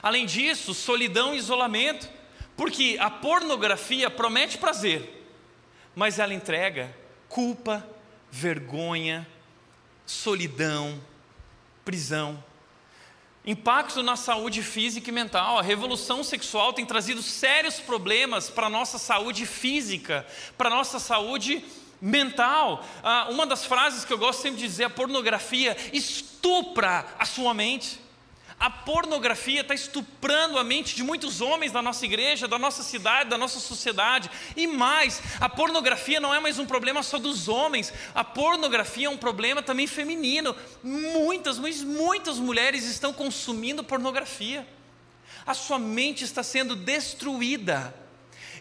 Além 0.01 0.25
disso, 0.25 0.73
solidão 0.73 1.33
e 1.33 1.37
isolamento. 1.37 2.09
Porque 2.55 2.97
a 2.99 3.09
pornografia 3.09 4.09
promete 4.09 4.57
prazer, 4.57 5.14
mas 5.95 6.19
ela 6.19 6.33
entrega 6.33 6.95
culpa, 7.29 7.87
vergonha, 8.29 9.27
solidão, 10.05 11.01
prisão. 11.83 12.43
Impacto 13.45 14.01
na 14.01 14.15
saúde 14.15 14.63
física 14.63 15.09
e 15.09 15.13
mental. 15.13 15.59
A 15.59 15.61
revolução 15.61 16.23
sexual 16.23 16.73
tem 16.73 16.85
trazido 16.85 17.21
sérios 17.21 17.79
problemas 17.79 18.49
para 18.49 18.67
a 18.67 18.69
nossa 18.69 18.97
saúde 18.97 19.45
física, 19.45 20.25
para 20.57 20.67
a 20.67 20.75
nossa 20.75 20.99
saúde 20.99 21.63
mental. 22.01 22.83
Ah, 23.03 23.27
uma 23.29 23.45
das 23.45 23.63
frases 23.65 24.03
que 24.03 24.11
eu 24.11 24.17
gosto 24.17 24.41
sempre 24.41 24.59
de 24.59 24.67
dizer: 24.67 24.85
a 24.85 24.89
pornografia 24.89 25.77
estupra 25.93 27.05
a 27.19 27.25
sua 27.25 27.53
mente. 27.53 28.04
A 28.57 28.69
pornografia 28.69 29.61
está 29.61 29.73
estuprando 29.73 30.57
a 30.57 30.63
mente 30.63 30.95
de 30.95 31.03
muitos 31.03 31.41
homens 31.41 31.73
da 31.73 31.81
nossa 31.81 32.05
igreja, 32.05 32.47
da 32.47 32.57
nossa 32.57 32.83
cidade, 32.83 33.29
da 33.29 33.37
nossa 33.37 33.59
sociedade. 33.59 34.31
E 34.55 34.65
mais, 34.65 35.21
a 35.41 35.49
pornografia 35.49 36.21
não 36.21 36.33
é 36.33 36.39
mais 36.39 36.57
um 36.57 36.65
problema 36.65 37.03
só 37.03 37.19
dos 37.19 37.49
homens, 37.49 37.93
a 38.13 38.23
pornografia 38.23 39.07
é 39.07 39.09
um 39.09 39.17
problema 39.17 39.61
também 39.61 39.87
feminino. 39.87 40.55
Muitas, 40.81 41.59
mas 41.59 41.83
muitas 41.83 42.39
mulheres 42.39 42.85
estão 42.85 43.11
consumindo 43.11 43.83
pornografia. 43.83 44.65
A 45.45 45.53
sua 45.53 45.77
mente 45.77 46.23
está 46.23 46.41
sendo 46.41 46.77
destruída. 46.77 47.93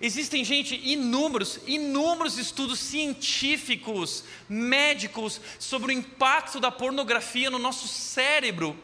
Existem, 0.01 0.45
gente, 0.45 0.75
inúmeros, 0.75 1.61
inúmeros 1.69 2.37
estudos 2.37 2.81
científicos, 2.81 4.25
médicos, 4.49 5.41
sobre 5.59 5.95
o 5.95 5.97
impacto 5.97 6.59
da 6.59 6.73
pornografia 6.73 7.49
no 7.49 7.61
nosso 7.61 7.87
cérebro 7.87 8.77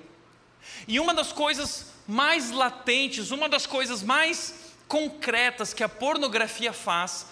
e 0.87 0.99
uma 0.99 1.15
das 1.15 1.33
coisas 1.33 1.93
mais 2.07 2.51
latentes, 2.51 3.31
uma 3.31 3.49
das 3.49 3.67
coisas 3.67 4.03
mais 4.03 4.75
concretas 4.89 5.73
que 5.73 5.85
a 5.85 5.89
pornografia 5.89 6.73
faz 6.73 7.27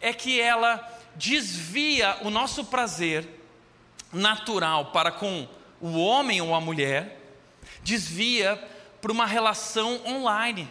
é 0.00 0.12
que 0.12 0.40
ela 0.40 0.80
desvia 1.14 2.16
o 2.22 2.30
nosso 2.30 2.64
prazer 2.64 3.28
natural 4.12 4.86
para 4.86 5.12
com 5.12 5.46
o 5.80 5.98
homem 5.98 6.40
ou 6.40 6.54
a 6.54 6.60
mulher, 6.60 7.18
desvia 7.82 8.56
para 9.00 9.12
uma 9.12 9.26
relação 9.26 10.00
online. 10.06 10.68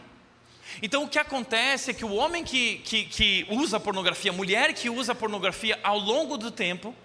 Então 0.82 1.04
o 1.04 1.08
que 1.08 1.20
acontece 1.20 1.92
é 1.92 1.94
que 1.94 2.06
o 2.06 2.14
homem 2.14 2.44
que, 2.44 2.78
que, 2.80 3.06
que 3.06 3.46
usa 3.50 3.80
pornografia, 3.80 4.32
a 4.32 4.34
mulher 4.34 4.74
que 4.74 4.90
usa 4.90 5.14
pornografia 5.14 5.80
ao 5.84 6.00
longo 6.00 6.38
do 6.38 6.50
tempo, 6.50 6.96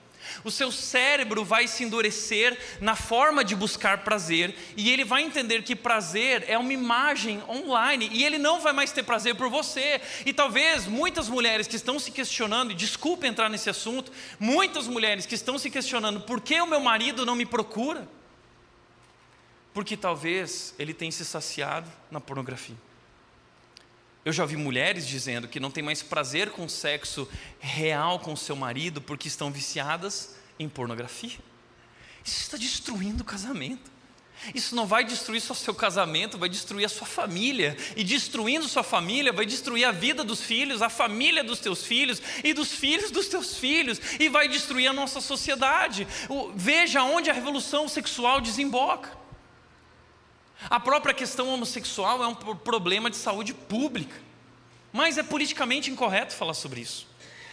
o 0.44 0.50
seu 0.50 0.70
cérebro 0.70 1.44
vai 1.44 1.66
se 1.66 1.84
endurecer 1.84 2.58
na 2.80 2.94
forma 2.94 3.44
de 3.44 3.54
buscar 3.54 4.04
prazer 4.04 4.54
e 4.76 4.90
ele 4.90 5.04
vai 5.04 5.22
entender 5.22 5.62
que 5.62 5.74
prazer 5.76 6.44
é 6.48 6.56
uma 6.58 6.72
imagem 6.72 7.42
online 7.48 8.08
e 8.12 8.24
ele 8.24 8.38
não 8.38 8.60
vai 8.60 8.72
mais 8.72 8.92
ter 8.92 9.02
prazer 9.02 9.34
por 9.34 9.48
você. 9.48 10.00
E 10.24 10.32
talvez 10.32 10.86
muitas 10.86 11.28
mulheres 11.28 11.66
que 11.66 11.76
estão 11.76 11.98
se 11.98 12.10
questionando, 12.10 12.72
e 12.72 12.74
desculpe 12.74 13.26
entrar 13.26 13.48
nesse 13.48 13.70
assunto, 13.70 14.12
muitas 14.38 14.86
mulheres 14.86 15.26
que 15.26 15.34
estão 15.34 15.58
se 15.58 15.70
questionando 15.70 16.20
por 16.20 16.40
que 16.40 16.60
o 16.60 16.66
meu 16.66 16.80
marido 16.80 17.24
não 17.24 17.34
me 17.34 17.46
procura? 17.46 18.08
Porque 19.72 19.96
talvez 19.96 20.74
ele 20.78 20.94
tenha 20.94 21.12
se 21.12 21.24
saciado 21.24 21.90
na 22.10 22.20
pornografia. 22.20 22.85
Eu 24.26 24.32
já 24.32 24.44
vi 24.44 24.56
mulheres 24.56 25.06
dizendo 25.06 25.46
que 25.46 25.60
não 25.60 25.70
tem 25.70 25.84
mais 25.84 26.02
prazer 26.02 26.50
com 26.50 26.68
sexo 26.68 27.28
real 27.60 28.18
com 28.18 28.34
seu 28.34 28.56
marido 28.56 29.00
porque 29.00 29.28
estão 29.28 29.52
viciadas 29.52 30.34
em 30.58 30.68
pornografia. 30.68 31.38
Isso 32.24 32.40
está 32.40 32.56
destruindo 32.56 33.22
o 33.22 33.24
casamento. 33.24 33.88
Isso 34.52 34.74
não 34.74 34.84
vai 34.84 35.04
destruir 35.04 35.40
só 35.40 35.54
seu 35.54 35.72
casamento, 35.72 36.38
vai 36.38 36.48
destruir 36.48 36.84
a 36.84 36.88
sua 36.88 37.06
família. 37.06 37.76
E 37.94 38.02
destruindo 38.02 38.68
sua 38.68 38.82
família, 38.82 39.32
vai 39.32 39.46
destruir 39.46 39.84
a 39.84 39.92
vida 39.92 40.24
dos 40.24 40.40
filhos, 40.40 40.82
a 40.82 40.88
família 40.88 41.44
dos 41.44 41.60
teus 41.60 41.84
filhos 41.84 42.20
e 42.42 42.52
dos 42.52 42.72
filhos 42.72 43.12
dos 43.12 43.28
teus 43.28 43.56
filhos. 43.56 44.00
E 44.18 44.28
vai 44.28 44.48
destruir 44.48 44.88
a 44.88 44.92
nossa 44.92 45.20
sociedade. 45.20 46.04
Veja 46.56 47.04
onde 47.04 47.30
a 47.30 47.32
revolução 47.32 47.86
sexual 47.86 48.40
desemboca. 48.40 49.25
A 50.70 50.80
própria 50.80 51.14
questão 51.14 51.48
homossexual 51.48 52.22
é 52.22 52.26
um 52.26 52.34
problema 52.34 53.10
de 53.10 53.16
saúde 53.16 53.52
pública, 53.52 54.16
mas 54.92 55.18
é 55.18 55.22
politicamente 55.22 55.90
incorreto 55.90 56.34
falar 56.34 56.54
sobre 56.54 56.80
isso. 56.80 57.06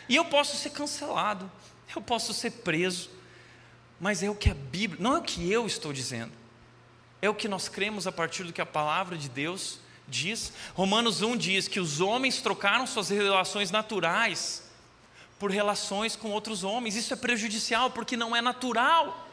E 0.08 0.16
eu 0.16 0.26
posso 0.26 0.58
ser 0.58 0.70
cancelado, 0.70 1.52
eu 1.96 2.02
posso 2.02 2.34
ser 2.34 2.52
preso, 2.52 3.10
mas 4.00 4.24
é 4.24 4.30
o 4.30 4.36
que 4.36 4.50
a 4.50 4.54
Bíblia, 4.54 5.02
não 5.02 5.16
é 5.16 5.20
o 5.20 5.24
que 5.24 5.52
eu 5.52 5.68
estou 5.68 5.94
dizendo, 5.94 6.32
é 7.22 7.30
o 7.30 7.36
que 7.36 7.48
nós 7.48 7.68
cremos 7.68 8.08
a 8.08 8.12
partir 8.12 8.44
do 8.44 8.54
que 8.54 8.62
a 8.62 8.66
palavra 8.66 9.18
de 9.18 9.30
Deus 9.30 9.80
diz. 10.08 10.54
Romanos 10.74 11.22
1 11.22 11.38
diz 11.38 11.68
que 11.68 11.80
os 11.80 12.02
homens 12.02 12.42
trocaram 12.42 12.86
suas 12.86 13.10
relações 13.10 13.72
naturais 13.72 14.64
por 15.40 15.52
relações 15.52 16.16
com 16.16 16.32
outros 16.32 16.64
homens, 16.64 16.96
isso 16.96 17.14
é 17.14 17.18
prejudicial 17.18 17.92
porque 17.92 18.16
não 18.16 18.36
é 18.36 18.42
natural. 18.42 19.28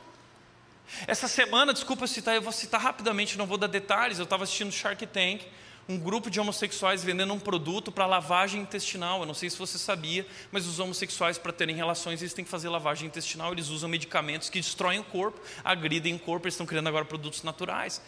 Essa 1.06 1.28
semana, 1.28 1.72
desculpa 1.72 2.06
citar, 2.06 2.34
eu 2.34 2.42
vou 2.42 2.52
citar 2.52 2.80
rapidamente, 2.80 3.38
não 3.38 3.46
vou 3.46 3.58
dar 3.58 3.66
detalhes. 3.66 4.18
Eu 4.18 4.24
estava 4.24 4.44
assistindo 4.44 4.72
Shark 4.72 5.06
Tank, 5.06 5.42
um 5.88 5.98
grupo 5.98 6.30
de 6.30 6.38
homossexuais 6.38 7.02
vendendo 7.02 7.32
um 7.32 7.38
produto 7.38 7.90
para 7.90 8.06
lavagem 8.06 8.60
intestinal. 8.60 9.20
Eu 9.20 9.26
não 9.26 9.34
sei 9.34 9.50
se 9.50 9.58
você 9.58 9.78
sabia, 9.78 10.26
mas 10.52 10.66
os 10.66 10.78
homossexuais, 10.78 11.38
para 11.38 11.52
terem 11.52 11.74
relações, 11.74 12.22
eles 12.22 12.32
têm 12.32 12.44
que 12.44 12.50
fazer 12.50 12.68
lavagem 12.68 13.08
intestinal. 13.08 13.52
Eles 13.52 13.68
usam 13.68 13.88
medicamentos 13.88 14.48
que 14.48 14.60
destroem 14.60 15.00
o 15.00 15.04
corpo, 15.04 15.40
agridem 15.64 16.14
o 16.14 16.18
corpo. 16.18 16.46
Eles 16.46 16.54
estão 16.54 16.66
criando 16.66 16.88
agora 16.88 17.04
produtos 17.04 17.42
naturais. 17.42 18.00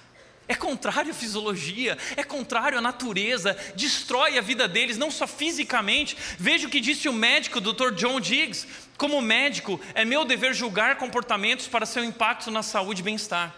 É 0.48 0.54
contrário 0.54 1.12
à 1.12 1.14
fisiologia, 1.14 1.96
é 2.16 2.24
contrário 2.24 2.76
à 2.76 2.80
natureza, 2.80 3.56
destrói 3.76 4.36
a 4.36 4.40
vida 4.40 4.66
deles, 4.66 4.98
não 4.98 5.10
só 5.10 5.26
fisicamente. 5.26 6.16
Veja 6.38 6.66
o 6.66 6.70
que 6.70 6.80
disse 6.80 7.08
o 7.08 7.12
médico, 7.12 7.60
Dr. 7.60 7.92
John 7.94 8.20
Diggs. 8.20 8.66
Como 8.98 9.20
médico, 9.20 9.80
é 9.94 10.04
meu 10.04 10.24
dever 10.24 10.52
julgar 10.52 10.96
comportamentos 10.96 11.68
para 11.68 11.86
seu 11.86 12.04
impacto 12.04 12.50
na 12.50 12.62
saúde 12.62 13.00
e 13.00 13.04
bem-estar. 13.04 13.54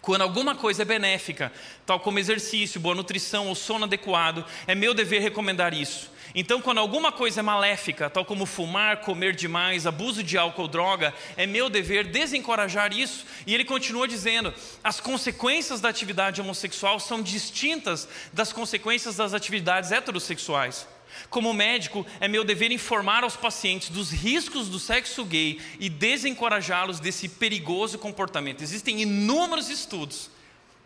Quando 0.00 0.22
alguma 0.22 0.54
coisa 0.54 0.82
é 0.82 0.84
benéfica, 0.84 1.50
tal 1.86 1.98
como 1.98 2.18
exercício, 2.18 2.78
boa 2.78 2.94
nutrição 2.94 3.48
ou 3.48 3.54
sono 3.54 3.84
adequado, 3.84 4.44
é 4.66 4.74
meu 4.74 4.92
dever 4.92 5.22
recomendar 5.22 5.72
isso. 5.72 6.10
Então, 6.34 6.60
quando 6.60 6.78
alguma 6.78 7.12
coisa 7.12 7.38
é 7.38 7.42
maléfica, 7.42 8.10
tal 8.10 8.24
como 8.24 8.44
fumar, 8.44 9.02
comer 9.02 9.36
demais, 9.36 9.86
abuso 9.86 10.20
de 10.20 10.36
álcool 10.36 10.66
droga, 10.66 11.14
é 11.36 11.46
meu 11.46 11.70
dever 11.70 12.08
desencorajar 12.08 12.92
isso. 12.92 13.24
E 13.46 13.54
ele 13.54 13.64
continua 13.64 14.08
dizendo: 14.08 14.52
as 14.82 14.98
consequências 14.98 15.80
da 15.80 15.88
atividade 15.88 16.40
homossexual 16.40 16.98
são 16.98 17.22
distintas 17.22 18.08
das 18.32 18.52
consequências 18.52 19.14
das 19.14 19.32
atividades 19.32 19.92
heterossexuais. 19.92 20.88
Como 21.30 21.54
médico, 21.54 22.04
é 22.18 22.26
meu 22.26 22.42
dever 22.42 22.72
informar 22.72 23.22
aos 23.22 23.36
pacientes 23.36 23.88
dos 23.88 24.10
riscos 24.10 24.68
do 24.68 24.80
sexo 24.80 25.24
gay 25.24 25.60
e 25.78 25.88
desencorajá-los 25.88 26.98
desse 26.98 27.28
perigoso 27.28 27.96
comportamento. 27.96 28.62
Existem 28.62 29.02
inúmeros 29.02 29.68
estudos 29.68 30.28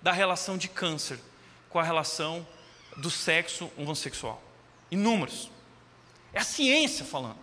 da 0.02 0.12
relação 0.12 0.58
de 0.58 0.68
câncer 0.68 1.18
com 1.70 1.78
a 1.78 1.82
relação 1.82 2.46
do 2.98 3.10
sexo 3.10 3.70
homossexual. 3.78 4.47
Inúmeros. 4.90 5.50
É 6.32 6.40
a 6.40 6.44
ciência 6.44 7.04
falando. 7.04 7.38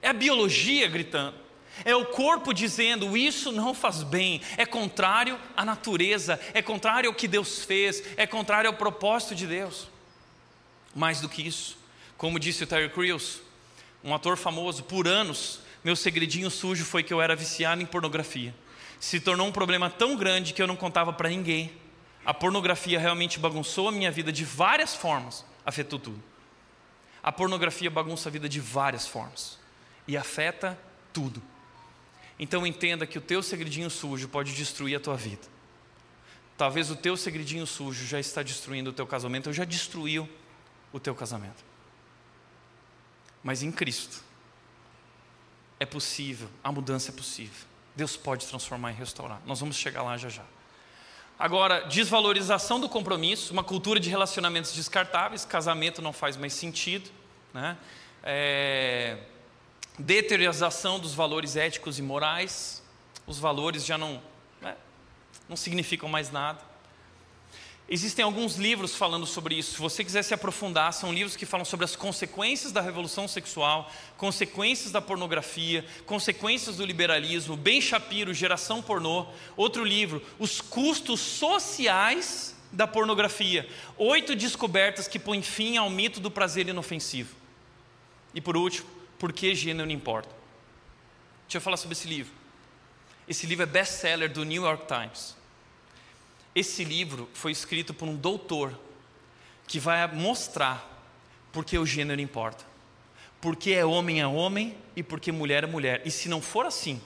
É 0.00 0.08
a 0.08 0.12
biologia 0.12 0.88
gritando. 0.88 1.36
É 1.84 1.94
o 1.94 2.06
corpo 2.06 2.52
dizendo: 2.52 3.16
isso 3.16 3.50
não 3.50 3.72
faz 3.72 4.02
bem, 4.02 4.40
é 4.56 4.66
contrário 4.66 5.38
à 5.56 5.64
natureza, 5.64 6.38
é 6.52 6.60
contrário 6.60 7.08
ao 7.08 7.14
que 7.14 7.26
Deus 7.26 7.64
fez, 7.64 8.02
é 8.16 8.26
contrário 8.26 8.68
ao 8.68 8.76
propósito 8.76 9.34
de 9.34 9.46
Deus. 9.46 9.88
Mais 10.94 11.20
do 11.20 11.28
que 11.28 11.46
isso, 11.46 11.78
como 12.18 12.38
disse 12.38 12.64
o 12.64 12.66
Terry 12.66 12.90
Crews, 12.90 13.40
um 14.04 14.14
ator 14.14 14.36
famoso, 14.36 14.82
por 14.84 15.08
anos, 15.08 15.60
meu 15.82 15.96
segredinho 15.96 16.50
sujo 16.50 16.84
foi 16.84 17.02
que 17.02 17.12
eu 17.12 17.22
era 17.22 17.34
viciado 17.34 17.80
em 17.80 17.86
pornografia. 17.86 18.54
Se 19.00 19.18
tornou 19.18 19.46
um 19.46 19.52
problema 19.52 19.88
tão 19.88 20.14
grande 20.14 20.52
que 20.52 20.62
eu 20.62 20.66
não 20.66 20.76
contava 20.76 21.12
para 21.12 21.28
ninguém. 21.28 21.72
A 22.24 22.32
pornografia 22.32 23.00
realmente 23.00 23.38
bagunçou 23.38 23.88
a 23.88 23.92
minha 23.92 24.10
vida 24.10 24.30
de 24.30 24.44
várias 24.44 24.94
formas, 24.94 25.44
afetou 25.64 25.98
tudo. 25.98 26.22
A 27.22 27.30
pornografia 27.30 27.90
bagunça 27.90 28.28
a 28.28 28.32
vida 28.32 28.48
de 28.48 28.60
várias 28.60 29.06
formas 29.06 29.58
e 30.08 30.16
afeta 30.16 30.78
tudo. 31.12 31.42
Então 32.38 32.66
entenda 32.66 33.06
que 33.06 33.18
o 33.18 33.20
teu 33.20 33.42
segredinho 33.42 33.88
sujo 33.88 34.28
pode 34.28 34.54
destruir 34.54 34.96
a 34.96 35.00
tua 35.00 35.16
vida. 35.16 35.46
Talvez 36.56 36.90
o 36.90 36.96
teu 36.96 37.16
segredinho 37.16 37.66
sujo 37.66 38.06
já 38.06 38.18
está 38.18 38.42
destruindo 38.42 38.90
o 38.90 38.92
teu 38.92 39.06
casamento, 39.06 39.46
ou 39.48 39.52
já 39.52 39.64
destruiu 39.64 40.28
o 40.92 40.98
teu 40.98 41.14
casamento. 41.14 41.64
Mas 43.42 43.62
em 43.62 43.72
Cristo 43.72 44.22
é 45.78 45.86
possível, 45.86 46.48
a 46.62 46.70
mudança 46.70 47.10
é 47.10 47.14
possível. 47.14 47.66
Deus 47.94 48.16
pode 48.16 48.46
transformar 48.46 48.92
e 48.92 48.94
restaurar. 48.94 49.40
Nós 49.44 49.60
vamos 49.60 49.76
chegar 49.76 50.02
lá 50.02 50.16
já 50.16 50.28
já. 50.28 50.44
Agora, 51.38 51.80
desvalorização 51.80 52.78
do 52.78 52.88
compromisso, 52.88 53.52
uma 53.52 53.64
cultura 53.64 53.98
de 53.98 54.08
relacionamentos 54.08 54.72
descartáveis, 54.74 55.44
casamento 55.44 56.00
não 56.00 56.12
faz 56.12 56.36
mais 56.36 56.52
sentido, 56.52 57.10
né? 57.52 57.76
É, 58.22 59.18
deteriorização 59.98 60.98
dos 60.98 61.14
valores 61.14 61.56
éticos 61.56 61.98
e 61.98 62.02
morais, 62.02 62.82
os 63.26 63.38
valores 63.38 63.84
já 63.84 63.98
não, 63.98 64.22
né, 64.60 64.76
não 65.48 65.56
significam 65.56 66.08
mais 66.08 66.30
nada. 66.30 66.71
Existem 67.94 68.24
alguns 68.24 68.56
livros 68.56 68.96
falando 68.96 69.26
sobre 69.26 69.54
isso. 69.54 69.72
Se 69.72 69.78
você 69.78 70.02
quiser 70.02 70.22
se 70.22 70.32
aprofundar, 70.32 70.94
são 70.94 71.12
livros 71.12 71.36
que 71.36 71.44
falam 71.44 71.62
sobre 71.62 71.84
as 71.84 71.94
consequências 71.94 72.72
da 72.72 72.80
revolução 72.80 73.28
sexual, 73.28 73.92
consequências 74.16 74.90
da 74.90 75.02
pornografia, 75.02 75.84
consequências 76.06 76.78
do 76.78 76.86
liberalismo. 76.86 77.54
Ben 77.54 77.82
Shapiro, 77.82 78.32
Geração 78.32 78.80
Pornô. 78.80 79.26
Outro 79.58 79.84
livro, 79.84 80.22
Os 80.38 80.58
Custos 80.58 81.20
Sociais 81.20 82.56
da 82.72 82.86
Pornografia. 82.86 83.68
Oito 83.98 84.34
descobertas 84.34 85.06
que 85.06 85.18
põem 85.18 85.42
fim 85.42 85.76
ao 85.76 85.90
mito 85.90 86.18
do 86.18 86.30
prazer 86.30 86.66
inofensivo. 86.66 87.36
E 88.32 88.40
por 88.40 88.56
último, 88.56 88.88
Por 89.18 89.34
que 89.34 89.54
gênero 89.54 89.86
não 89.86 89.94
importa? 89.94 90.30
Deixa 91.42 91.58
eu 91.58 91.60
falar 91.60 91.76
sobre 91.76 91.92
esse 91.92 92.08
livro. 92.08 92.32
Esse 93.28 93.46
livro 93.46 93.64
é 93.64 93.66
best-seller 93.66 94.32
do 94.32 94.44
New 94.44 94.62
York 94.62 94.86
Times. 94.86 95.41
Esse 96.54 96.84
livro 96.84 97.28
foi 97.32 97.52
escrito 97.52 97.94
por 97.94 98.08
um 98.08 98.16
doutor 98.16 98.78
que 99.66 99.80
vai 99.80 100.06
mostrar 100.12 100.88
porque 101.50 101.78
o 101.78 101.86
gênero 101.86 102.20
importa. 102.20 102.64
Porque 103.40 103.72
é 103.72 103.84
homem 103.84 104.20
é 104.20 104.26
homem 104.26 104.76
e 104.94 105.02
porque 105.02 105.32
mulher 105.32 105.64
é 105.64 105.66
mulher. 105.66 106.02
E 106.04 106.10
se 106.10 106.28
não 106.28 106.40
for 106.40 106.66
assim, 106.66 107.00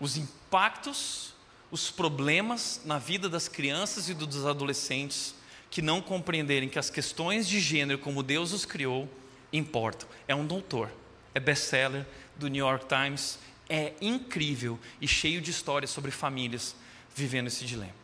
os 0.00 0.16
impactos, 0.16 1.34
os 1.70 1.90
problemas 1.90 2.80
na 2.84 2.98
vida 2.98 3.28
das 3.28 3.48
crianças 3.48 4.08
e 4.08 4.14
dos 4.14 4.46
adolescentes 4.46 5.34
que 5.70 5.80
não 5.80 6.02
compreenderem 6.02 6.68
que 6.68 6.78
as 6.78 6.90
questões 6.90 7.48
de 7.48 7.58
gênero, 7.58 7.98
como 7.98 8.22
Deus 8.22 8.52
os 8.52 8.64
criou, 8.64 9.08
importam. 9.52 10.08
É 10.28 10.34
um 10.34 10.46
doutor, 10.46 10.90
é 11.34 11.40
best-seller 11.40 12.06
do 12.36 12.48
New 12.48 12.64
York 12.66 12.86
Times, 12.86 13.38
é 13.68 13.94
incrível 14.00 14.78
e 15.00 15.08
cheio 15.08 15.40
de 15.40 15.50
histórias 15.50 15.90
sobre 15.90 16.10
famílias 16.10 16.76
vivendo 17.14 17.46
esse 17.46 17.64
dilema. 17.64 18.01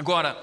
Agora, 0.00 0.34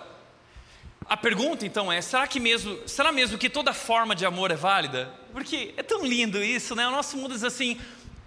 a 1.10 1.18
pergunta 1.18 1.66
então 1.66 1.92
é: 1.92 2.00
será 2.00 2.28
que 2.28 2.40
mesmo, 2.40 2.88
será 2.88 3.12
mesmo 3.12 3.40
que 3.40 3.50
toda 3.50 3.74
forma 3.74 4.16
de 4.16 4.24
amor 4.24 4.52
é 4.52 4.56
válida? 4.56 5.12
Porque 5.34 5.74
é 5.76 5.82
tão 5.82 6.06
lindo 6.06 6.44
isso, 6.44 6.76
né? 6.76 6.88
O 6.88 6.92
nosso 6.92 7.18
mundo 7.18 7.34
diz 7.34 7.44
assim: 7.44 7.82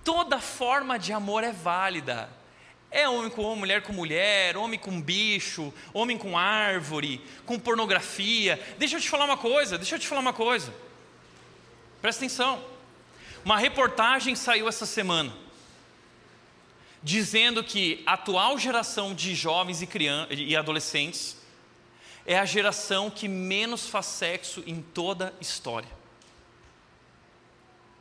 toda 0.05 0.41
forma 0.41 0.99
de 0.99 1.13
amor 1.13 1.45
é 1.45 1.53
válida. 1.53 2.29
É 2.91 3.09
homem 3.09 3.31
com 3.31 3.43
homem, 3.43 3.61
mulher 3.61 3.83
com 3.83 3.93
mulher, 3.93 4.57
homem 4.57 4.77
com 4.77 5.01
bicho, 5.01 5.73
homem 5.95 6.19
com 6.19 6.37
árvore, 6.37 7.25
com 7.47 7.61
pornografia. 7.61 8.59
Deixa 8.77 8.97
eu 8.97 9.01
te 9.01 9.09
falar 9.09 9.27
uma 9.27 9.37
coisa, 9.37 9.79
deixa 9.79 9.95
eu 9.95 10.01
te 10.01 10.09
falar 10.09 10.23
uma 10.23 10.33
coisa. 10.33 10.75
Presta 12.03 12.25
atenção. 12.25 12.61
Uma 13.45 13.57
reportagem 13.57 14.35
saiu 14.35 14.69
essa 14.69 14.85
semana 14.85 15.33
dizendo 17.03 17.65
que 17.65 18.03
a 18.07 18.15
atual 18.15 18.59
geração 18.59 19.15
de 19.15 19.35
jovens 19.35 19.81
e, 19.83 19.87
crianças, 19.87 20.39
e 20.39 20.57
adolescentes 20.57 21.37
é 22.27 22.39
a 22.39 22.45
geração 22.45 23.11
que 23.11 23.27
menos 23.27 23.89
faz 23.89 24.07
sexo 24.07 24.63
em 24.67 24.83
toda 24.83 25.35
a 25.39 25.43
história. 25.43 25.89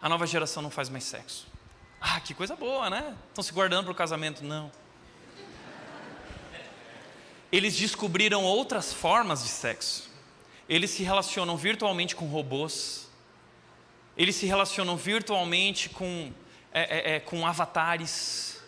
A 0.02 0.10
nova 0.10 0.28
geração 0.28 0.62
não 0.62 0.70
faz 0.70 0.89
mais 0.89 1.04
sexo. 1.04 1.47
Ah, 2.00 2.20
que 2.20 2.34
coisa 2.34 2.56
boa, 2.56 2.89
né? 2.89 3.16
Estão 3.30 3.43
se 3.43 3.52
guardando 3.52 3.86
para 3.86 3.91
o 3.91 3.95
casamento? 3.95 4.43
Não. 4.43 4.72
Eles 7.52 7.76
descobriram 7.76 8.43
outras 8.43 8.93
formas 8.93 9.43
de 9.43 9.50
sexo. 9.50 10.10
Eles 10.68 10.91
se 10.91 11.04
relacionam 11.04 11.58
virtualmente 11.58 12.16
com 12.16 12.28
robôs. 12.28 13.10
Eles 14.16 14.36
se 14.36 14.45
relacionam 14.45 14.95
virtualmente 14.95 15.89
com, 15.89 16.32
é, 16.72 17.14
é, 17.14 17.16
é 17.16 17.20
com 17.20 17.45
avatares 17.45 18.59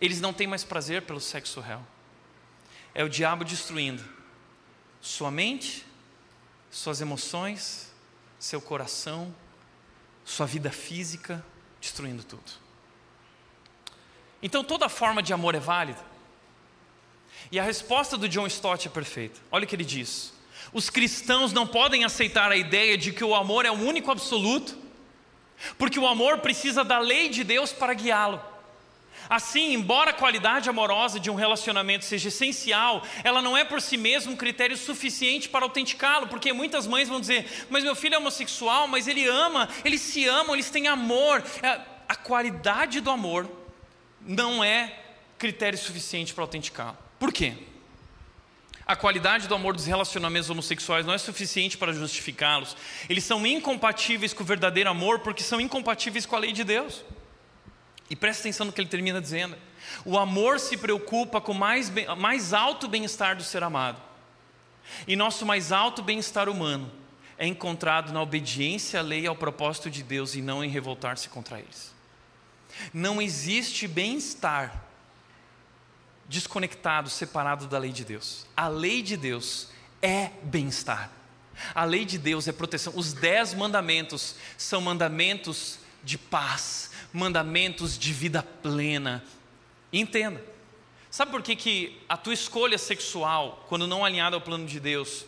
eles 0.00 0.20
não 0.20 0.32
têm 0.32 0.46
mais 0.46 0.64
prazer 0.64 1.02
pelo 1.02 1.20
sexo 1.20 1.60
real. 1.60 1.86
É 2.94 3.04
o 3.04 3.08
diabo 3.08 3.44
destruindo 3.44 4.16
sua 5.00 5.30
mente, 5.30 5.86
suas 6.70 7.00
emoções, 7.00 7.92
seu 8.38 8.60
coração, 8.60 9.34
sua 10.24 10.46
vida 10.46 10.70
física, 10.70 11.44
destruindo 11.80 12.24
tudo. 12.24 12.52
Então 14.42 14.64
toda 14.64 14.88
forma 14.88 15.22
de 15.22 15.32
amor 15.32 15.54
é 15.54 15.60
válida. 15.60 16.04
E 17.50 17.60
a 17.60 17.62
resposta 17.62 18.18
do 18.18 18.28
John 18.28 18.46
Stott 18.46 18.88
é 18.88 18.90
perfeita. 18.90 19.40
Olha 19.50 19.64
o 19.64 19.66
que 19.66 19.76
ele 19.76 19.84
diz: 19.84 20.32
os 20.72 20.90
cristãos 20.90 21.52
não 21.52 21.66
podem 21.66 22.04
aceitar 22.04 22.50
a 22.50 22.56
ideia 22.56 22.98
de 22.98 23.12
que 23.12 23.24
o 23.24 23.34
amor 23.34 23.64
é 23.64 23.70
o 23.70 23.74
único 23.74 24.10
absoluto, 24.10 24.76
porque 25.78 25.98
o 25.98 26.06
amor 26.06 26.38
precisa 26.38 26.84
da 26.84 26.98
lei 26.98 27.28
de 27.28 27.44
Deus 27.44 27.72
para 27.72 27.94
guiá-lo. 27.94 28.42
Assim, 29.28 29.72
embora 29.74 30.10
a 30.10 30.14
qualidade 30.14 30.68
amorosa 30.68 31.18
de 31.18 31.30
um 31.30 31.34
relacionamento 31.34 32.04
seja 32.04 32.28
essencial, 32.28 33.02
ela 33.24 33.42
não 33.42 33.56
é 33.56 33.64
por 33.64 33.80
si 33.80 33.96
mesma 33.96 34.32
um 34.32 34.36
critério 34.36 34.76
suficiente 34.76 35.48
para 35.48 35.64
autenticá-lo, 35.64 36.28
porque 36.28 36.52
muitas 36.52 36.86
mães 36.86 37.08
vão 37.08 37.20
dizer: 37.20 37.66
Mas 37.68 37.84
meu 37.84 37.94
filho 37.94 38.14
é 38.14 38.18
homossexual, 38.18 38.86
mas 38.86 39.08
ele 39.08 39.26
ama, 39.26 39.68
eles 39.84 40.00
se 40.00 40.26
amam, 40.26 40.54
eles 40.54 40.70
têm 40.70 40.88
amor. 40.88 41.42
É, 41.62 41.80
a 42.08 42.14
qualidade 42.14 43.00
do 43.00 43.10
amor 43.10 43.50
não 44.20 44.62
é 44.62 45.00
critério 45.38 45.78
suficiente 45.78 46.32
para 46.32 46.44
autenticá-lo. 46.44 46.96
Por 47.18 47.32
quê? 47.32 47.54
A 48.86 48.94
qualidade 48.94 49.48
do 49.48 49.54
amor 49.54 49.74
dos 49.74 49.86
relacionamentos 49.86 50.48
homossexuais 50.48 51.04
não 51.04 51.12
é 51.12 51.18
suficiente 51.18 51.76
para 51.76 51.92
justificá-los. 51.92 52.76
Eles 53.08 53.24
são 53.24 53.44
incompatíveis 53.44 54.32
com 54.32 54.44
o 54.44 54.46
verdadeiro 54.46 54.88
amor 54.88 55.18
porque 55.18 55.42
são 55.42 55.60
incompatíveis 55.60 56.24
com 56.24 56.36
a 56.36 56.38
lei 56.38 56.52
de 56.52 56.62
Deus. 56.62 57.04
E 58.08 58.16
presta 58.16 58.42
atenção 58.42 58.66
no 58.66 58.72
que 58.72 58.80
ele 58.80 58.88
termina 58.88 59.20
dizendo. 59.20 59.56
O 60.04 60.18
amor 60.18 60.60
se 60.60 60.76
preocupa 60.76 61.40
com 61.40 61.52
o 61.52 61.54
mais, 61.54 61.92
mais 62.16 62.52
alto 62.52 62.88
bem-estar 62.88 63.36
do 63.36 63.42
ser 63.42 63.62
amado. 63.62 64.00
E 65.06 65.16
nosso 65.16 65.44
mais 65.44 65.72
alto 65.72 66.02
bem-estar 66.02 66.48
humano 66.48 66.90
é 67.38 67.46
encontrado 67.46 68.12
na 68.12 68.22
obediência 68.22 69.00
à 69.00 69.02
lei 69.02 69.22
e 69.22 69.26
ao 69.26 69.36
propósito 69.36 69.90
de 69.90 70.02
Deus 70.02 70.34
e 70.34 70.42
não 70.42 70.64
em 70.64 70.68
revoltar-se 70.68 71.28
contra 71.28 71.58
eles. 71.58 71.94
Não 72.92 73.20
existe 73.20 73.86
bem-estar 73.88 74.84
desconectado, 76.28 77.08
separado 77.08 77.66
da 77.66 77.78
lei 77.78 77.92
de 77.92 78.04
Deus. 78.04 78.46
A 78.56 78.68
lei 78.68 79.02
de 79.02 79.16
Deus 79.16 79.68
é 80.02 80.30
bem-estar. 80.42 81.10
A 81.74 81.84
lei 81.84 82.04
de 82.04 82.18
Deus 82.18 82.48
é 82.48 82.52
proteção. 82.52 82.92
Os 82.96 83.12
dez 83.12 83.54
mandamentos 83.54 84.36
são 84.58 84.80
mandamentos 84.80 85.78
de 86.04 86.18
paz, 86.18 86.90
mandamentos 87.16 87.98
de 87.98 88.12
vida 88.12 88.42
plena. 88.42 89.24
Entenda. 89.90 90.44
Sabe 91.10 91.30
por 91.30 91.42
que, 91.42 91.56
que 91.56 92.02
a 92.06 92.14
tua 92.14 92.34
escolha 92.34 92.76
sexual, 92.76 93.64
quando 93.70 93.86
não 93.86 94.04
alinhada 94.04 94.36
ao 94.36 94.40
plano 94.42 94.66
de 94.66 94.78
Deus, 94.78 95.24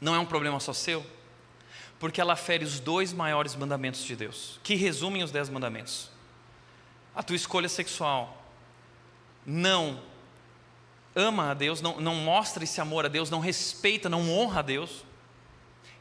não 0.00 0.14
é 0.14 0.18
um 0.18 0.24
problema 0.24 0.58
só 0.58 0.72
seu? 0.72 1.04
Porque 2.00 2.22
ela 2.22 2.36
fere 2.36 2.64
os 2.64 2.80
dois 2.80 3.12
maiores 3.12 3.54
mandamentos 3.54 4.02
de 4.02 4.16
Deus, 4.16 4.58
que 4.62 4.76
resumem 4.76 5.22
os 5.22 5.30
dez 5.30 5.50
mandamentos. 5.50 6.10
A 7.14 7.22
tua 7.22 7.36
escolha 7.36 7.68
sexual 7.68 8.42
não 9.44 10.00
ama 11.14 11.50
a 11.50 11.54
Deus, 11.54 11.82
não, 11.82 12.00
não 12.00 12.14
mostra 12.14 12.64
esse 12.64 12.80
amor 12.80 13.04
a 13.04 13.08
Deus, 13.08 13.28
não 13.28 13.40
respeita, 13.40 14.08
não 14.08 14.32
honra 14.32 14.60
a 14.60 14.62
Deus, 14.62 15.04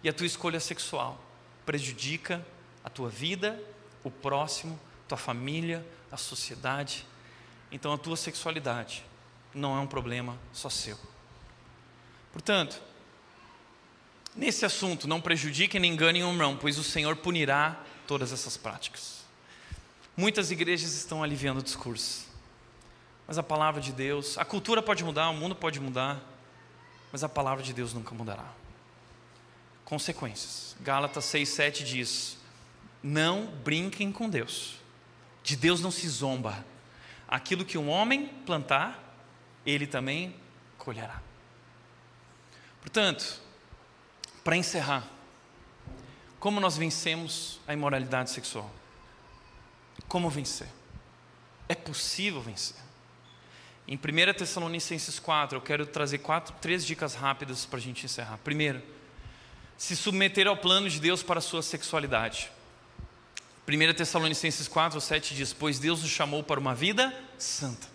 e 0.02 0.08
a 0.08 0.14
tua 0.14 0.28
escolha 0.28 0.62
sexual 0.62 1.22
prejudica 1.66 2.46
a 2.86 2.90
tua 2.90 3.10
vida 3.10 3.62
o 4.04 4.12
próximo, 4.12 4.80
tua 5.08 5.18
família, 5.18 5.86
a 6.12 6.18
sociedade. 6.18 7.06
Então 7.72 7.92
a 7.94 7.98
tua 7.98 8.16
sexualidade 8.16 9.04
não 9.54 9.76
é 9.78 9.80
um 9.80 9.88
problema 9.88 10.38
só 10.54 10.70
seu. 10.70 10.98
Portanto, 12.32 12.82
nesse 14.36 14.66
assunto, 14.66 15.08
não 15.08 15.20
prejudiquem 15.20 15.80
nem 15.80 15.94
enganem 15.94 16.24
o 16.24 16.30
irmão, 16.30 16.58
pois 16.58 16.78
o 16.78 16.84
Senhor 16.84 17.16
punirá 17.16 17.82
todas 18.06 18.32
essas 18.32 18.56
práticas. 18.56 19.26
Muitas 20.16 20.52
igrejas 20.52 20.94
estão 20.94 21.24
aliviando 21.24 21.60
o 21.60 21.64
discurso, 21.64 22.28
mas 23.28 23.38
a 23.38 23.44
palavra 23.44 23.82
de 23.82 23.92
Deus, 23.92 24.38
a 24.38 24.46
cultura 24.46 24.82
pode 24.82 25.04
mudar, 25.04 25.30
o 25.30 25.34
mundo 25.34 25.56
pode 25.56 25.80
mudar, 25.80 26.20
mas 27.12 27.24
a 27.24 27.30
palavra 27.30 27.64
de 27.64 27.74
Deus 27.74 27.94
nunca 27.94 28.16
mudará. 28.16 28.52
Consequências. 29.86 30.76
Gálatas 30.82 31.26
6,7 31.26 31.84
diz: 31.84 32.38
não 33.02 33.48
brinquem 33.64 34.12
com 34.12 34.30
Deus. 34.30 34.76
De 35.44 35.56
Deus 35.56 35.82
não 35.82 35.92
se 35.92 36.08
zomba. 36.08 36.66
Aquilo 37.28 37.66
que 37.66 37.78
um 37.78 37.90
homem 37.90 38.28
plantar, 38.46 39.02
ele 39.66 39.88
também 39.88 40.36
colherá. 40.78 41.22
Portanto, 42.82 43.42
para 44.44 44.56
encerrar, 44.56 45.06
como 46.40 46.60
nós 46.60 46.78
vencemos 46.78 47.60
a 47.68 47.74
imoralidade 47.74 48.30
sexual? 48.30 48.72
Como 50.08 50.30
vencer? 50.30 50.68
É 51.68 51.76
possível 51.76 52.42
vencer. 52.42 52.78
Em 53.88 53.96
1 53.96 54.34
Tessalonicenses 54.38 55.20
4, 55.20 55.58
eu 55.58 55.62
quero 55.62 55.86
trazer 55.86 56.20
quatro, 56.20 56.54
três 56.62 56.86
dicas 56.86 57.16
rápidas 57.16 57.66
para 57.66 57.80
a 57.80 57.82
gente 57.82 58.06
encerrar. 58.06 58.38
Primeiro, 58.44 58.82
se 59.78 59.96
submeter 59.96 60.48
ao 60.48 60.58
plano 60.58 60.90
de 60.90 61.00
Deus 61.00 61.24
para 61.24 61.40
a 61.40 61.42
sua 61.42 61.62
sexualidade. 61.62 62.52
1 63.68 63.94
Tessalonicenses 63.94 64.66
4, 64.66 65.02
7 65.02 65.36
diz: 65.36 65.52
Pois 65.52 65.78
Deus 65.78 66.02
nos 66.02 66.10
chamou 66.10 66.42
para 66.42 66.58
uma 66.58 66.74
vida 66.74 67.14
santa. 67.38 67.86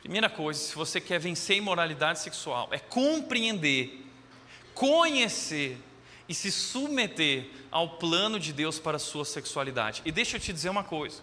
Primeira 0.00 0.28
coisa, 0.28 0.60
se 0.60 0.74
você 0.74 1.00
quer 1.00 1.18
vencer 1.18 1.54
a 1.54 1.58
imoralidade 1.58 2.20
sexual, 2.20 2.68
é 2.70 2.78
compreender, 2.78 4.06
conhecer 4.74 5.78
e 6.28 6.34
se 6.34 6.52
submeter 6.52 7.48
ao 7.70 7.96
plano 7.96 8.38
de 8.38 8.52
Deus 8.52 8.78
para 8.78 8.96
a 8.96 9.00
sua 9.00 9.24
sexualidade. 9.24 10.02
E 10.04 10.12
deixa 10.12 10.36
eu 10.36 10.40
te 10.40 10.52
dizer 10.52 10.68
uma 10.68 10.84
coisa. 10.84 11.22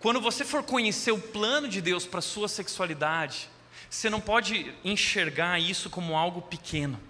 Quando 0.00 0.20
você 0.20 0.44
for 0.44 0.64
conhecer 0.64 1.12
o 1.12 1.20
plano 1.20 1.68
de 1.68 1.80
Deus 1.80 2.04
para 2.06 2.18
a 2.18 2.22
sua 2.22 2.48
sexualidade, 2.48 3.48
você 3.88 4.10
não 4.10 4.20
pode 4.20 4.74
enxergar 4.84 5.60
isso 5.60 5.88
como 5.88 6.16
algo 6.16 6.42
pequeno. 6.42 7.00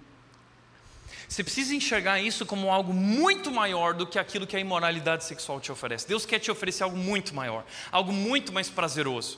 Você 1.27 1.43
precisa 1.43 1.75
enxergar 1.75 2.21
isso 2.21 2.45
como 2.45 2.71
algo 2.71 2.93
muito 2.93 3.51
maior 3.51 3.93
do 3.93 4.07
que 4.07 4.17
aquilo 4.17 4.47
que 4.47 4.55
a 4.55 4.59
imoralidade 4.59 5.25
sexual 5.25 5.59
te 5.59 5.71
oferece. 5.71 6.07
Deus 6.07 6.25
quer 6.25 6.39
te 6.39 6.49
oferecer 6.49 6.83
algo 6.83 6.95
muito 6.95 7.35
maior, 7.35 7.65
algo 7.91 8.13
muito 8.13 8.53
mais 8.53 8.69
prazeroso, 8.69 9.37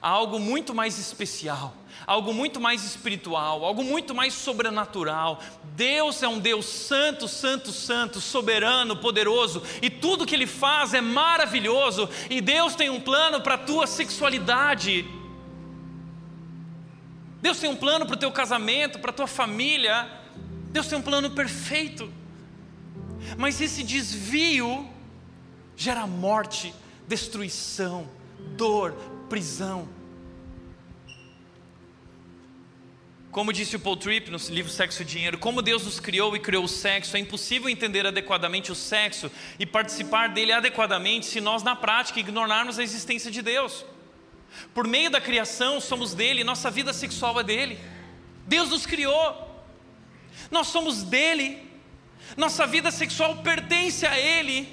algo 0.00 0.38
muito 0.38 0.72
mais 0.72 1.00
especial, 1.00 1.74
algo 2.06 2.32
muito 2.32 2.60
mais 2.60 2.84
espiritual, 2.84 3.64
algo 3.64 3.82
muito 3.82 4.14
mais 4.14 4.34
sobrenatural. 4.34 5.40
Deus 5.74 6.22
é 6.22 6.28
um 6.28 6.38
Deus 6.38 6.64
santo, 6.64 7.26
santo, 7.26 7.72
santo, 7.72 8.20
soberano, 8.20 8.96
poderoso, 8.96 9.64
e 9.82 9.90
tudo 9.90 10.26
que 10.26 10.34
Ele 10.34 10.46
faz 10.46 10.94
é 10.94 11.00
maravilhoso, 11.00 12.08
e 12.30 12.40
Deus 12.40 12.76
tem 12.76 12.88
um 12.88 13.00
plano 13.00 13.40
para 13.40 13.54
a 13.54 13.58
tua 13.58 13.88
sexualidade. 13.88 15.04
Deus 17.42 17.58
tem 17.58 17.68
um 17.68 17.76
plano 17.76 18.06
para 18.06 18.14
o 18.14 18.18
teu 18.18 18.30
casamento, 18.30 19.00
para 19.00 19.10
a 19.10 19.14
tua 19.14 19.26
família. 19.26 20.24
Deus 20.70 20.86
tem 20.86 20.98
um 20.98 21.02
plano 21.02 21.30
perfeito. 21.30 22.12
Mas 23.36 23.60
esse 23.60 23.82
desvio 23.82 24.88
gera 25.76 26.06
morte, 26.06 26.74
destruição, 27.06 28.08
dor, 28.56 28.92
prisão. 29.28 29.88
Como 33.30 33.52
disse 33.52 33.76
o 33.76 33.80
Paul 33.80 33.98
Tripp 33.98 34.30
no 34.30 34.38
livro 34.48 34.72
Sexo 34.72 35.02
e 35.02 35.04
Dinheiro, 35.04 35.36
como 35.36 35.60
Deus 35.60 35.84
nos 35.84 36.00
criou 36.00 36.34
e 36.34 36.40
criou 36.40 36.64
o 36.64 36.68
sexo, 36.68 37.18
é 37.18 37.20
impossível 37.20 37.68
entender 37.68 38.06
adequadamente 38.06 38.72
o 38.72 38.74
sexo 38.74 39.30
e 39.58 39.66
participar 39.66 40.30
dele 40.30 40.52
adequadamente 40.52 41.26
se 41.26 41.38
nós, 41.38 41.62
na 41.62 41.76
prática, 41.76 42.18
ignorarmos 42.18 42.78
a 42.78 42.82
existência 42.82 43.30
de 43.30 43.42
Deus. 43.42 43.84
Por 44.72 44.86
meio 44.86 45.10
da 45.10 45.20
criação, 45.20 45.82
somos 45.82 46.14
dele, 46.14 46.44
nossa 46.44 46.70
vida 46.70 46.94
sexual 46.94 47.38
é 47.38 47.42
dele. 47.42 47.78
Deus 48.46 48.70
nos 48.70 48.86
criou, 48.86 49.45
nós 50.50 50.68
somos 50.68 51.02
dele, 51.02 51.66
nossa 52.36 52.66
vida 52.66 52.90
sexual 52.90 53.36
pertence 53.36 54.06
a 54.06 54.18
ele. 54.18 54.68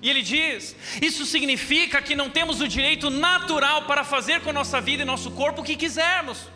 E 0.00 0.08
ele 0.08 0.22
diz: 0.22 0.76
Isso 1.02 1.26
significa 1.26 2.00
que 2.00 2.14
não 2.14 2.30
temos 2.30 2.60
o 2.60 2.68
direito 2.68 3.10
natural 3.10 3.82
para 3.82 4.04
fazer 4.04 4.40
com 4.42 4.52
nossa 4.52 4.80
vida 4.80 5.02
e 5.02 5.06
nosso 5.06 5.30
corpo 5.32 5.60
o 5.60 5.64
que 5.64 5.76
quisermos. 5.76 6.48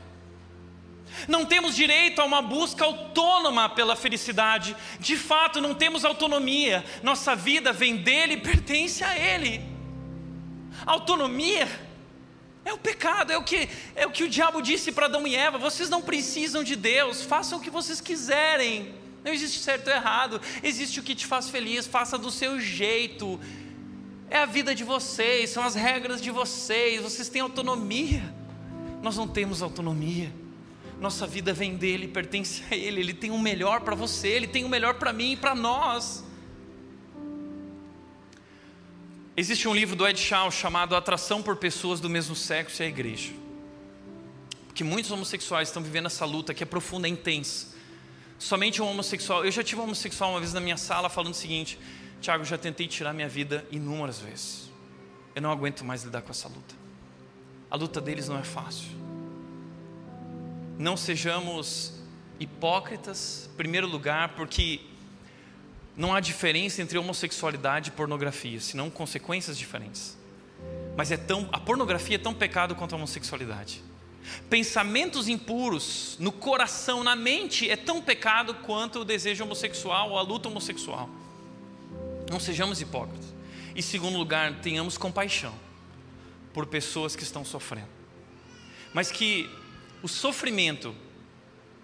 Não 1.29 1.45
temos 1.45 1.75
direito 1.75 2.21
a 2.21 2.25
uma 2.25 2.41
busca 2.41 2.85
autônoma 2.85 3.69
pela 3.69 3.95
felicidade. 3.95 4.75
De 4.99 5.17
fato, 5.17 5.61
não 5.61 5.75
temos 5.75 6.05
autonomia. 6.05 6.85
Nossa 7.03 7.37
vida 7.37 7.73
vem 7.73 7.97
dele 7.97 8.35
e 8.35 8.41
pertence 8.41 9.05
a 9.05 9.17
ele. 9.17 9.63
Autonomia 10.87 11.69
é 12.65 12.73
o 12.73 12.79
pecado, 12.79 13.33
é 13.33 13.39
o 13.39 13.43
que, 13.43 13.69
é 13.95 14.07
o, 14.07 14.11
que 14.11 14.25
o 14.25 14.29
diabo 14.29 14.63
disse 14.63 14.93
para 14.93 15.07
Adão 15.07 15.27
e 15.27 15.35
Eva: 15.35 15.59
vocês 15.59 15.89
não 15.89 16.01
precisam 16.01 16.63
de 16.63 16.77
Deus, 16.77 17.23
façam 17.23 17.59
o 17.59 17.63
que 17.63 17.71
vocês 17.71 18.01
quiserem. 18.01 18.95
Não 19.25 19.33
existe 19.33 19.61
certo 19.61 19.89
ou 19.89 19.95
errado, 19.95 20.41
existe 20.63 20.99
o 20.99 21.03
que 21.03 21.15
te 21.15 21.27
faz 21.27 21.49
feliz, 21.49 21.87
faça 21.87 22.19
do 22.19 22.31
seu 22.31 22.61
jeito. 22.61 23.39
É 24.29 24.39
a 24.39 24.47
vida 24.47 24.75
de 24.75 24.83
vocês, 24.83 25.51
são 25.51 25.63
as 25.63 25.75
regras 25.75 26.21
de 26.21 26.31
vocês, 26.31 27.03
vocês 27.03 27.29
têm 27.29 27.43
autonomia. 27.43 28.23
Nós 29.03 29.17
não 29.17 29.29
temos 29.29 29.63
autonomia. 29.63 30.33
Nossa 31.01 31.27
vida 31.27 31.53
vem 31.53 31.77
dele, 31.77 32.07
pertence 32.07 32.63
a 32.71 32.77
ele, 32.77 33.01
ele 33.01 33.13
tem 33.13 33.31
o 33.31 33.39
melhor 33.39 33.81
para 33.81 33.95
você, 33.95 34.29
ele 34.29 34.47
tem 34.47 34.65
o 34.65 34.69
melhor 34.69 34.95
para 34.95 35.13
mim 35.13 35.33
e 35.33 35.37
para 35.37 35.55
nós. 35.55 36.25
Existe 39.35 39.67
um 39.67 39.75
livro 39.75 39.97
do 39.97 40.07
Ed 40.07 40.21
Shaw 40.21 40.51
chamado 40.51 40.95
Atração 40.95 41.43
por 41.43 41.57
Pessoas 41.57 42.01
do 42.01 42.11
Mesmo 42.11 42.37
Sexo 42.37 42.83
e 42.83 42.85
a 42.85 42.89
Igreja. 42.89 43.33
Que 44.75 44.85
muitos 44.85 45.11
homossexuais 45.11 45.69
estão 45.69 45.83
vivendo 45.83 46.05
essa 46.05 46.27
luta 46.27 46.53
que 46.53 46.63
é 46.63 46.67
profunda, 46.67 47.09
é 47.09 47.11
intensa. 47.11 47.69
Somente 48.39 48.83
um 48.83 48.87
homossexual. 48.87 49.43
Eu 49.43 49.51
já 49.51 49.63
tive 49.63 49.81
um 49.81 49.85
homossexual 49.85 50.33
uma 50.33 50.39
vez 50.39 50.53
na 50.53 50.61
minha 50.61 50.77
sala 50.77 51.09
falando 51.09 51.33
o 51.33 51.37
seguinte: 51.37 51.79
Tiago, 52.21 52.45
já 52.45 52.59
tentei 52.59 52.87
tirar 52.87 53.15
minha 53.15 53.29
vida 53.29 53.67
inúmeras 53.71 54.19
vezes. 54.19 54.71
Eu 55.35 55.41
não 55.41 55.51
aguento 55.51 55.83
mais 55.83 56.03
lidar 56.03 56.21
com 56.21 56.31
essa 56.31 56.49
luta. 56.49 56.75
A 57.71 57.77
luta 57.77 58.03
deles 58.03 58.29
não 58.29 58.39
é 58.39 58.45
fácil. 58.45 58.91
Não 60.79 60.95
sejamos 60.95 61.95
hipócritas, 62.39 63.49
em 63.51 63.57
primeiro 63.57 63.87
lugar, 63.87 64.35
porque 64.35 64.81
não 65.97 66.15
há 66.15 66.21
diferença 66.21 66.81
entre 66.81 66.97
homossexualidade 66.99 67.91
e 67.91 67.93
pornografia, 67.93 68.61
senão 68.61 68.89
consequências 68.89 69.59
diferentes. 69.59 70.17
Mas 70.97 71.11
é 71.11 71.17
tão, 71.17 71.49
a 71.53 71.61
pornografia 71.61 72.17
é 72.17 72.19
tão 72.19 72.35
pecado 72.35 72.75
quanto 72.75 72.95
a 72.95 72.97
homossexualidade. 72.97 73.83
Pensamentos 74.49 75.29
impuros 75.29 76.17
no 76.19 76.31
coração, 76.31 77.03
na 77.03 77.17
mente, 77.17 77.69
é 77.69 77.77
tão 77.77 78.01
pecado 78.01 78.55
quanto 78.55 79.01
o 79.01 79.05
desejo 79.05 79.45
homossexual 79.45 80.11
ou 80.11 80.19
a 80.19 80.23
luta 80.23 80.49
homossexual. 80.49 81.09
Não 82.31 82.39
sejamos 82.39 82.81
hipócritas. 82.81 83.33
E 83.75 83.83
segundo 83.83 84.17
lugar, 84.17 84.61
tenhamos 84.61 84.97
compaixão 84.97 85.55
por 86.53 86.67
pessoas 86.67 87.17
que 87.17 87.23
estão 87.23 87.45
sofrendo. 87.45 87.89
Mas 88.93 89.11
que 89.11 89.51
o 90.03 90.09
sofrimento 90.09 90.95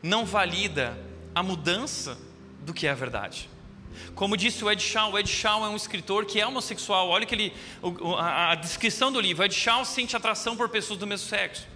não 0.02 0.24
valida 0.24 0.98
a 1.34 1.42
mudança 1.42 2.18
do 2.60 2.74
que 2.74 2.86
é 2.86 2.90
a 2.90 2.94
verdade. 2.94 3.48
Como 4.14 4.36
disse 4.36 4.64
o 4.64 4.70
Ed 4.70 4.82
Shaw, 4.82 5.12
o 5.12 5.18
Ed 5.18 5.28
Shaw 5.28 5.64
é 5.64 5.68
um 5.68 5.76
escritor 5.76 6.24
que 6.24 6.40
é 6.40 6.46
homossexual. 6.46 7.08
Olha 7.08 7.24
que 7.24 7.34
ele, 7.34 7.52
a, 8.18 8.52
a 8.52 8.54
descrição 8.54 9.12
do 9.12 9.20
livro: 9.20 9.44
Ed 9.44 9.54
Shaw 9.54 9.84
sente 9.84 10.16
atração 10.16 10.56
por 10.56 10.68
pessoas 10.68 10.98
do 10.98 11.06
mesmo 11.06 11.28
sexo. 11.28 11.66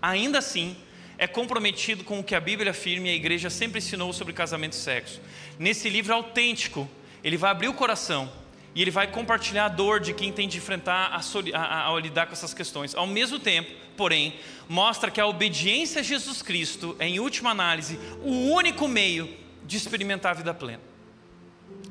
Ainda 0.00 0.38
assim, 0.38 0.76
é 1.16 1.26
comprometido 1.26 2.04
com 2.04 2.18
o 2.18 2.24
que 2.24 2.34
a 2.34 2.40
Bíblia 2.40 2.72
afirma 2.72 3.08
e 3.08 3.10
a 3.10 3.14
igreja 3.14 3.48
sempre 3.48 3.78
ensinou 3.78 4.12
sobre 4.12 4.32
casamento 4.32 4.72
e 4.72 4.76
sexo. 4.76 5.20
Nesse 5.58 5.88
livro 5.88 6.12
autêntico, 6.12 6.88
ele 7.22 7.36
vai 7.36 7.50
abrir 7.50 7.68
o 7.68 7.74
coração 7.74 8.30
e 8.74 8.82
ele 8.82 8.90
vai 8.90 9.06
compartilhar 9.06 9.66
a 9.66 9.68
dor 9.68 10.00
de 10.00 10.12
quem 10.12 10.32
tem 10.32 10.48
de 10.48 10.58
enfrentar 10.58 11.12
a, 11.12 11.20
a, 11.56 11.94
a, 11.94 12.00
lidar 12.00 12.26
com 12.26 12.32
essas 12.32 12.52
questões. 12.52 12.94
Ao 12.94 13.06
mesmo 13.06 13.38
tempo, 13.38 13.70
porém, 13.96 14.34
mostra 14.68 15.10
que 15.10 15.20
a 15.20 15.26
obediência 15.26 16.00
a 16.00 16.04
Jesus 16.04 16.42
Cristo 16.42 16.96
é, 16.98 17.06
em 17.06 17.20
última 17.20 17.50
análise, 17.50 17.98
o 18.22 18.50
único 18.50 18.88
meio 18.88 19.32
de 19.64 19.76
experimentar 19.76 20.32
a 20.32 20.34
vida 20.34 20.52
plena 20.52 20.93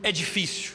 é 0.03 0.11
difícil, 0.11 0.73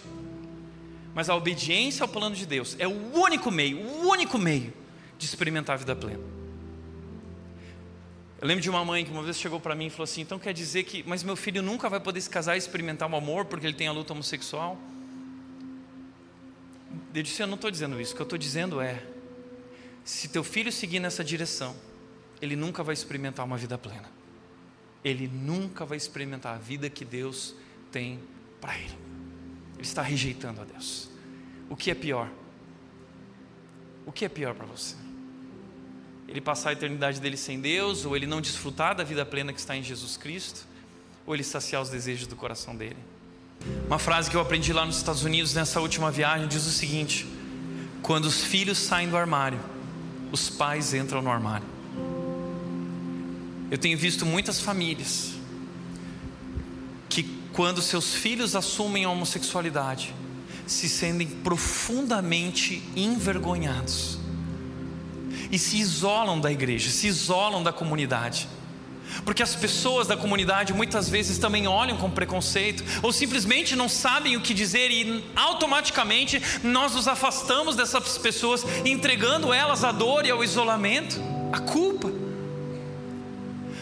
mas 1.14 1.29
a 1.29 1.37
obediência 1.37 2.03
ao 2.03 2.09
plano 2.09 2.35
de 2.35 2.47
Deus 2.47 2.74
é 2.79 2.89
o 2.89 3.14
único 3.14 3.51
meio, 3.51 3.79
o 3.79 4.09
único 4.09 4.39
meio 4.39 4.72
de 5.18 5.26
experimentar 5.26 5.74
a 5.74 5.79
vida 5.79 5.95
plena. 5.95 6.39
Eu 8.41 8.47
lembro 8.47 8.62
de 8.62 8.70
uma 8.70 8.85
mãe 8.85 9.05
que 9.05 9.11
uma 9.11 9.22
vez 9.22 9.37
chegou 9.39 9.59
para 9.59 9.74
mim 9.74 9.87
e 9.87 9.91
falou 9.91 10.05
assim: 10.05 10.20
então 10.20 10.39
quer 10.39 10.55
dizer 10.55 10.85
que, 10.85 11.03
mas 11.07 11.22
meu 11.22 11.35
filho 11.35 11.61
nunca 11.61 11.89
vai 11.89 11.99
poder 11.99 12.20
se 12.20 12.31
casar 12.31 12.55
e 12.55 12.59
experimentar 12.59 13.11
o 13.11 13.16
amor 13.16 13.45
porque 13.45 13.66
ele 13.66 13.74
tem 13.74 13.89
a 13.89 13.93
luta 13.93 14.12
homossexual? 14.12 14.79
Eu 17.12 17.22
disse: 17.22 17.43
eu 17.43 17.49
não 17.49 17.57
estou 17.57 17.70
dizendo 17.70 18.01
isso, 18.01 18.12
o 18.12 18.16
que 18.16 18.22
eu 18.22 18.24
estou 18.24 18.39
dizendo 18.39 18.81
é: 18.81 19.03
se 20.05 20.29
teu 20.29 20.45
filho 20.45 20.70
seguir 20.70 21.01
nessa 21.01 21.24
direção, 21.24 21.74
ele 22.41 22.55
nunca 22.55 22.85
vai 22.85 22.95
experimentar 22.95 23.45
uma 23.45 23.57
vida 23.57 23.76
plena. 23.76 24.09
Ele 25.05 25.29
nunca 25.29 25.85
vai 25.85 25.97
experimentar 25.97 26.55
a 26.55 26.59
vida 26.59 26.89
que 26.89 27.05
Deus 27.05 27.55
tem 27.91 28.20
para 28.61 28.79
ele. 28.79 29.07
Ele 29.79 29.87
está 29.87 30.03
rejeitando 30.03 30.61
a 30.61 30.64
Deus. 30.64 31.09
O 31.70 31.76
que 31.76 31.91
é 31.91 31.95
pior? 31.95 32.29
O 34.05 34.11
que 34.11 34.24
é 34.24 34.29
pior 34.29 34.55
para 34.55 34.66
você? 34.66 34.97
Ele 36.26 36.41
passar 36.41 36.70
a 36.70 36.72
eternidade 36.72 37.20
dele 37.20 37.37
sem 37.37 37.61
Deus, 37.61 38.05
ou 38.05 38.16
ele 38.16 38.26
não 38.26 38.41
desfrutar 38.41 38.95
da 38.95 39.05
vida 39.05 39.24
plena 39.24 39.53
que 39.53 39.61
está 39.61 39.76
em 39.76 39.83
Jesus 39.83 40.16
Cristo, 40.16 40.66
ou 41.24 41.35
ele 41.35 41.45
saciar 41.45 41.81
os 41.81 41.89
desejos 41.89 42.26
do 42.26 42.35
coração 42.35 42.76
dele? 42.76 42.97
Uma 43.87 43.99
frase 43.99 44.29
que 44.29 44.37
eu 44.37 44.41
aprendi 44.41 44.72
lá 44.72 44.85
nos 44.85 44.97
Estados 44.97 45.22
Unidos 45.22 45.55
nessa 45.55 45.81
última 45.81 46.11
viagem 46.11 46.49
diz 46.49 46.66
o 46.66 46.70
seguinte: 46.70 47.26
quando 48.03 48.26
os 48.26 48.43
filhos 48.43 48.79
saem 48.79 49.09
do 49.09 49.16
armário, 49.16 49.61
os 50.33 50.51
pais 50.51 50.93
entram 50.93 51.22
no 51.22 51.31
armário. 51.31 51.66
Eu 53.70 53.79
tenho 53.79 53.97
visto 53.97 54.26
muitas 54.26 54.61
famílias 54.61 55.38
quando 57.59 57.82
seus 57.82 58.14
filhos 58.14 58.54
assumem 58.54 59.04
a 59.04 59.11
homossexualidade, 59.11 60.14
se 60.64 60.88
sentem 60.88 61.26
profundamente 61.26 62.80
envergonhados 62.94 64.16
e 65.50 65.59
se 65.59 65.76
isolam 65.76 66.38
da 66.40 66.52
igreja, 66.52 66.88
se 66.88 67.09
isolam 67.09 67.61
da 67.61 67.72
comunidade, 67.72 68.48
Porque 69.24 69.42
as 69.42 69.56
pessoas 69.56 70.06
da 70.06 70.16
comunidade 70.16 70.72
muitas 70.72 71.09
vezes 71.09 71.36
também 71.38 71.66
olham 71.66 71.96
com 71.96 72.09
preconceito, 72.09 72.84
ou 73.02 73.12
simplesmente 73.12 73.74
não 73.74 73.88
sabem 73.88 74.36
o 74.36 74.40
que 74.40 74.54
dizer, 74.54 74.92
e 74.92 75.24
automaticamente 75.34 76.40
nós 76.62 76.94
nos 76.94 77.09
afastamos 77.09 77.74
dessas 77.74 78.18
pessoas, 78.18 78.64
entregando 78.84 79.52
elas 79.52 79.82
à 79.82 79.90
dor 79.90 80.24
e 80.24 80.30
ao 80.30 80.44
isolamento, 80.44 81.20
à 81.50 81.59
culpa. 81.59 82.17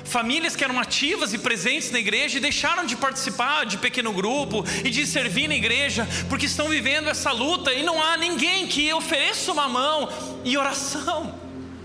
Famílias 0.07 0.55
que 0.55 0.65
eram 0.65 0.79
ativas 0.79 1.33
e 1.33 1.39
presentes 1.39 1.91
na 1.91 1.99
igreja 1.99 2.39
e 2.39 2.41
deixaram 2.41 2.87
de 2.87 2.97
participar 2.97 3.67
de 3.67 3.77
pequeno 3.77 4.13
grupo 4.13 4.65
e 4.85 4.91
de 4.91 5.07
servir 5.07 5.49
na 5.49 5.55
igreja, 5.55 6.09
porque 6.29 6.47
estão 6.47 6.69
vivendo 6.69 7.09
essa 7.09 7.33
luta 7.33 7.73
e 7.73 7.83
não 7.83 8.03
há 8.03 8.17
ninguém 8.17 8.67
que 8.67 8.93
ofereça 8.93 9.53
uma 9.53 9.69
mão 9.69 10.09
e 10.45 10.57
oração 10.57 11.35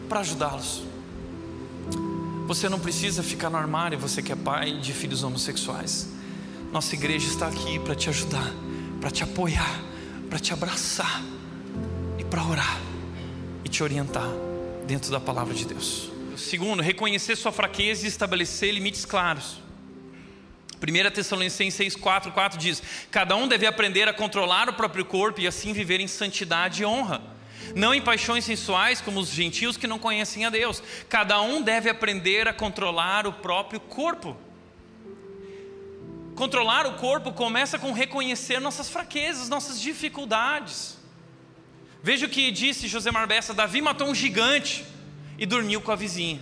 para 0.07 0.19
ajudá-los. 0.19 0.84
Você 2.45 2.67
não 2.67 2.80
precisa 2.80 3.24
ficar 3.24 3.49
no 3.49 3.57
armário, 3.57 3.97
você 3.97 4.22
que 4.22 4.32
é 4.32 4.36
pai 4.36 4.74
de 4.74 4.93
filhos 4.93 5.24
homossexuais. 5.24 6.09
Nossa 6.72 6.95
igreja 6.95 7.28
está 7.28 7.47
aqui 7.47 7.80
para 7.80 7.95
te 7.95 8.09
ajudar, 8.09 8.51
para 8.99 9.09
te 9.09 9.24
apoiar, 9.24 9.82
para 10.30 10.38
te 10.38 10.53
abraçar 10.53 11.24
e 12.19 12.24
para 12.24 12.43
orar 12.43 12.80
e 13.63 13.69
te 13.69 13.82
orientar 13.82 14.30
dentro 14.86 15.11
da 15.11 15.19
palavra 15.19 15.53
de 15.53 15.65
Deus. 15.65 16.11
Segundo, 16.38 16.82
reconhecer 16.82 17.36
sua 17.36 17.51
fraqueza 17.51 18.05
e 18.05 18.07
estabelecer 18.07 18.73
limites 18.73 19.05
claros. 19.05 19.61
1 20.82 21.11
Tessalonicenses 21.11 21.75
6, 21.75 21.95
4, 21.95 22.32
4 22.32 22.59
diz: 22.59 22.82
Cada 23.11 23.36
um 23.36 23.47
deve 23.47 23.67
aprender 23.67 24.07
a 24.07 24.13
controlar 24.13 24.67
o 24.67 24.73
próprio 24.73 25.05
corpo 25.05 25.39
e 25.39 25.47
assim 25.47 25.73
viver 25.73 25.99
em 25.99 26.07
santidade 26.07 26.82
e 26.82 26.86
honra. 26.86 27.21
Não 27.75 27.93
em 27.93 28.01
paixões 28.01 28.43
sensuais 28.43 28.99
como 28.99 29.19
os 29.19 29.29
gentios 29.29 29.77
que 29.77 29.86
não 29.86 29.99
conhecem 29.99 30.45
a 30.45 30.49
Deus. 30.49 30.82
Cada 31.07 31.39
um 31.41 31.61
deve 31.61 31.89
aprender 31.89 32.47
a 32.47 32.53
controlar 32.53 33.27
o 33.27 33.34
próprio 33.34 33.79
corpo. 33.79 34.36
Controlar 36.36 36.88
o 36.88 36.93
corpo 36.93 37.32
começa 37.32 37.77
com 37.77 37.91
reconhecer 37.91 38.59
nossas 38.59 38.89
fraquezas, 38.89 39.47
nossas 39.47 39.79
dificuldades. 39.79 40.97
Veja 42.01 42.25
o 42.25 42.29
que 42.29 42.49
disse 42.49 42.88
José 42.88 43.11
Marbessa: 43.11 43.53
Davi 43.53 43.82
matou 43.82 44.07
um 44.07 44.15
gigante 44.15 44.84
e 45.41 45.45
dormiu 45.47 45.81
com 45.81 45.91
a 45.91 45.95
vizinha. 45.95 46.39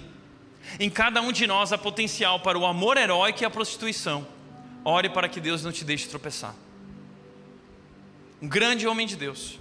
Em 0.77 0.89
cada 0.89 1.21
um 1.21 1.31
de 1.31 1.47
nós 1.47 1.71
há 1.71 1.77
potencial 1.77 2.41
para 2.41 2.59
o 2.59 2.65
amor 2.65 2.97
heróico 2.97 3.41
e 3.41 3.45
a 3.45 3.49
prostituição. 3.49 4.27
Ore 4.83 5.07
para 5.07 5.29
que 5.29 5.39
Deus 5.39 5.63
não 5.63 5.71
te 5.71 5.85
deixe 5.85 6.09
tropeçar. 6.09 6.53
Um 8.41 8.47
grande 8.47 8.85
homem 8.85 9.07
de 9.07 9.15
Deus 9.15 9.57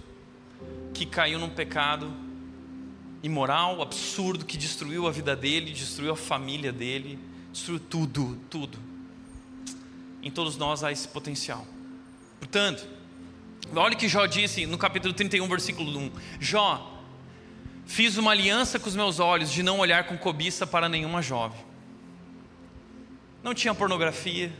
que 0.93 1.05
caiu 1.05 1.39
num 1.39 1.49
pecado 1.49 2.11
imoral, 3.23 3.81
absurdo, 3.81 4.43
que 4.43 4.57
destruiu 4.57 5.07
a 5.07 5.11
vida 5.11 5.37
dele, 5.37 5.71
destruiu 5.71 6.11
a 6.11 6.17
família 6.17 6.73
dele, 6.73 7.17
destruiu 7.53 7.79
tudo, 7.79 8.37
tudo. 8.49 8.77
Em 10.21 10.29
todos 10.29 10.57
nós 10.57 10.83
há 10.83 10.91
esse 10.91 11.07
potencial. 11.07 11.65
Portanto, 12.39 12.85
olha 13.73 13.95
o 13.95 13.97
que 13.97 14.09
Jó 14.09 14.25
disse 14.25 14.65
no 14.65 14.77
capítulo 14.77 15.13
31, 15.13 15.47
versículo 15.47 15.97
1. 15.97 16.11
Jó, 16.41 16.98
Fiz 17.89 18.17
uma 18.17 18.29
aliança 18.29 18.77
com 18.77 18.87
os 18.87 18.95
meus 18.95 19.19
olhos 19.19 19.51
de 19.51 19.63
não 19.63 19.79
olhar 19.79 20.03
com 20.03 20.15
cobiça 20.15 20.67
para 20.67 20.87
nenhuma 20.87 21.23
jovem. 21.23 21.59
Não 23.41 23.51
tinha 23.51 23.73
pornografia, 23.73 24.53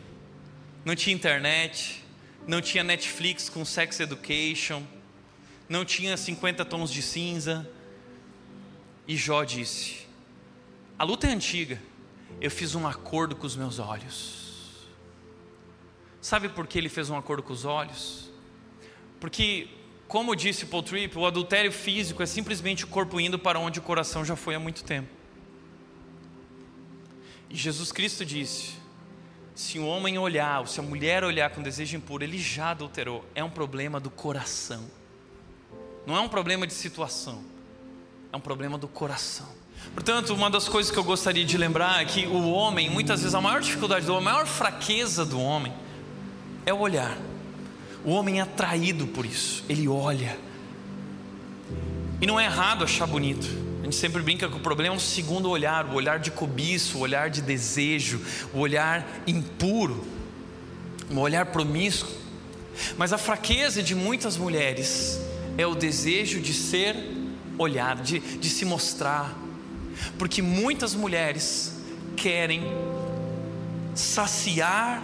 não 0.84 0.96
tinha 0.96 1.16
internet, 1.16 2.04
não 2.48 2.60
tinha 2.60 2.84
Netflix 2.84 3.48
com 3.48 3.64
sex 3.64 4.00
education, 4.00 4.82
não 5.70 5.86
tinha 5.86 6.18
50 6.18 6.66
tons 6.66 6.92
de 6.92 7.04
cinza. 7.04 7.70
E 9.08 9.16
Jó 9.16 9.44
disse: 9.44 10.08
A 10.98 11.04
luta 11.04 11.28
é 11.28 11.30
antiga, 11.30 11.80
eu 12.42 12.50
fiz 12.50 12.74
um 12.74 12.88
acordo 12.88 13.36
com 13.36 13.46
os 13.46 13.56
meus 13.56 13.78
olhos. 13.78 14.88
Sabe 16.20 16.50
por 16.50 16.66
que 16.66 16.80
ele 16.80 16.90
fez 16.90 17.12
um 17.12 17.16
acordo 17.16 17.44
com 17.44 17.54
os 17.54 17.64
olhos? 17.64 18.32
Porque 19.20 19.79
como 20.10 20.36
disse 20.36 20.66
Paul 20.66 20.82
Tripp, 20.82 21.16
o 21.20 21.26
adultério 21.26 21.72
físico 21.72 22.24
é 22.24 22.26
simplesmente 22.26 22.84
o 22.84 22.88
corpo 22.88 23.20
indo 23.22 23.38
para 23.38 23.60
onde 23.60 23.78
o 23.78 23.82
coração 23.82 24.26
já 24.26 24.36
foi 24.36 24.56
há 24.56 24.60
muito 24.60 24.84
tempo. 24.84 25.08
E 27.48 27.56
Jesus 27.56 27.92
Cristo 27.92 28.26
disse: 28.26 28.74
se 29.54 29.78
o 29.78 29.86
homem 29.86 30.18
olhar, 30.18 30.62
ou 30.62 30.66
se 30.66 30.80
a 30.80 30.84
mulher 30.84 31.24
olhar 31.24 31.52
com 31.52 31.62
desejo 31.62 31.96
impuro, 31.96 32.24
ele 32.24 32.40
já 32.40 32.72
adulterou. 32.72 33.24
É 33.36 33.44
um 33.44 33.52
problema 33.52 34.00
do 34.00 34.10
coração. 34.10 34.84
Não 36.08 36.18
é 36.18 36.20
um 36.20 36.28
problema 36.28 36.66
de 36.66 36.74
situação. 36.74 37.44
É 38.34 38.36
um 38.36 38.42
problema 38.42 38.80
do 38.80 38.88
coração. 38.88 39.48
Portanto, 39.94 40.34
uma 40.34 40.50
das 40.50 40.68
coisas 40.68 40.92
que 40.92 40.98
eu 40.98 41.04
gostaria 41.04 41.46
de 41.46 41.56
lembrar 41.56 42.02
é 42.02 42.06
que 42.06 42.26
o 42.26 42.50
homem, 42.50 42.90
muitas 42.90 43.22
vezes, 43.22 43.36
a 43.36 43.42
maior 43.42 43.62
dificuldade 43.62 44.08
do 44.08 44.14
homem, 44.14 44.28
a 44.28 44.32
maior 44.32 44.48
fraqueza 44.48 45.24
do 45.24 45.40
homem 45.40 45.72
é 46.66 46.74
o 46.74 46.80
olhar. 46.80 47.16
O 48.04 48.12
homem 48.12 48.40
é 48.40 48.42
atraído 48.42 49.08
por 49.08 49.26
isso, 49.26 49.64
ele 49.68 49.88
olha. 49.88 50.38
E 52.22 52.26
não 52.26 52.40
é 52.40 52.46
errado 52.46 52.84
achar 52.84 53.06
bonito. 53.06 53.48
A 53.82 53.84
gente 53.84 53.96
sempre 53.96 54.22
brinca 54.22 54.48
que 54.48 54.56
o 54.56 54.60
problema 54.60 54.96
é 54.96 54.98
o 54.98 55.00
segundo 55.00 55.50
olhar, 55.50 55.86
o 55.86 55.94
olhar 55.96 56.20
de 56.20 56.32
cobiço, 56.32 56.98
o 56.98 57.02
olhar 57.02 57.30
de 57.30 57.42
desejo, 57.42 58.22
o 58.54 58.60
olhar 58.60 59.06
impuro, 59.26 60.06
o 61.10 61.20
olhar 61.20 61.46
promíscuo. 61.48 62.12
Mas 62.98 63.12
a 63.12 63.18
fraqueza 63.18 63.82
de 63.82 63.96
muitas 63.96 64.38
mulheres 64.38 65.20
é 65.58 65.66
o 65.66 65.76
desejo 65.76 66.40
de 66.40 66.54
ser 66.54 66.96
olhado, 67.58 68.02
de, 68.02 68.20
de 68.20 68.50
se 68.50 68.64
mostrar. 68.66 69.38
Porque 70.18 70.42
muitas 70.42 70.96
mulheres 70.96 71.74
querem 72.16 72.64
saciar 73.94 75.04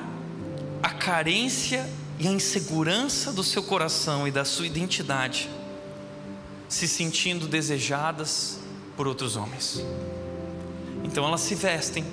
a 0.82 0.90
carência 0.90 1.90
e 2.18 2.28
a 2.28 2.32
insegurança 2.32 3.32
do 3.32 3.44
seu 3.44 3.62
coração 3.62 4.28
e 4.28 4.32
da 4.32 4.46
sua 4.46 4.66
identidade, 4.66 5.50
se 6.70 6.88
sentindo 6.88 7.48
desejadas 7.48 8.60
por 8.96 9.08
outros 9.08 9.36
homens. 9.36 9.84
Então 11.04 11.26
elas 11.26 11.42
se 11.42 11.56
vestem 11.56 12.06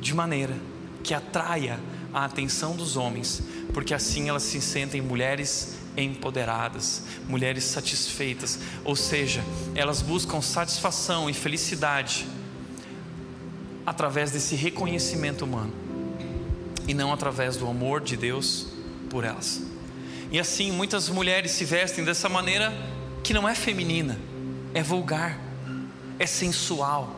de 0.00 0.14
maneira 0.14 0.56
que 1.02 1.14
atraia 1.14 1.78
a 2.12 2.24
atenção 2.24 2.74
dos 2.74 2.96
homens, 2.96 3.42
porque 3.72 3.92
assim 3.92 4.28
elas 4.28 4.42
se 4.42 4.60
sentem 4.60 5.00
mulheres 5.00 5.76
empoderadas, 5.96 7.02
mulheres 7.28 7.64
satisfeitas, 7.64 8.58
ou 8.84 8.96
seja, 8.96 9.44
elas 9.74 10.02
buscam 10.02 10.40
satisfação 10.40 11.28
e 11.28 11.34
felicidade 11.34 12.26
através 13.86 14.30
desse 14.30 14.54
reconhecimento 14.54 15.44
humano 15.44 15.72
e 16.88 16.94
não 16.94 17.12
através 17.12 17.56
do 17.56 17.68
amor 17.68 18.00
de 18.00 18.16
Deus 18.16 18.73
por 19.14 19.22
elas. 19.22 19.62
E 20.32 20.40
assim, 20.40 20.72
muitas 20.72 21.08
mulheres 21.08 21.52
se 21.52 21.64
vestem 21.64 22.04
dessa 22.04 22.28
maneira 22.28 22.72
que 23.22 23.32
não 23.32 23.48
é 23.48 23.54
feminina, 23.54 24.18
é 24.74 24.82
vulgar, 24.82 25.38
é 26.18 26.26
sensual. 26.26 27.14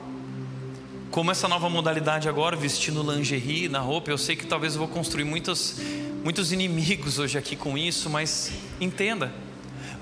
Como 1.11 1.30
essa 1.30 1.49
nova 1.49 1.70
modalidade 1.70 2.28
agora, 2.28 2.55
vestindo 2.55 3.03
lingerie 3.03 3.70
na 3.70 3.78
roupa, 3.78 4.11
eu 4.11 4.18
sei 4.18 4.36
que 4.36 4.47
talvez 4.47 4.74
eu 4.74 4.80
vou 4.80 4.88
construir 4.88 5.24
muitos, 5.24 5.76
muitos 6.22 6.53
inimigos 6.53 7.18
hoje 7.18 7.38
aqui 7.38 7.57
com 7.57 7.78
isso, 7.78 8.11
mas 8.11 8.53
entenda, 8.78 9.32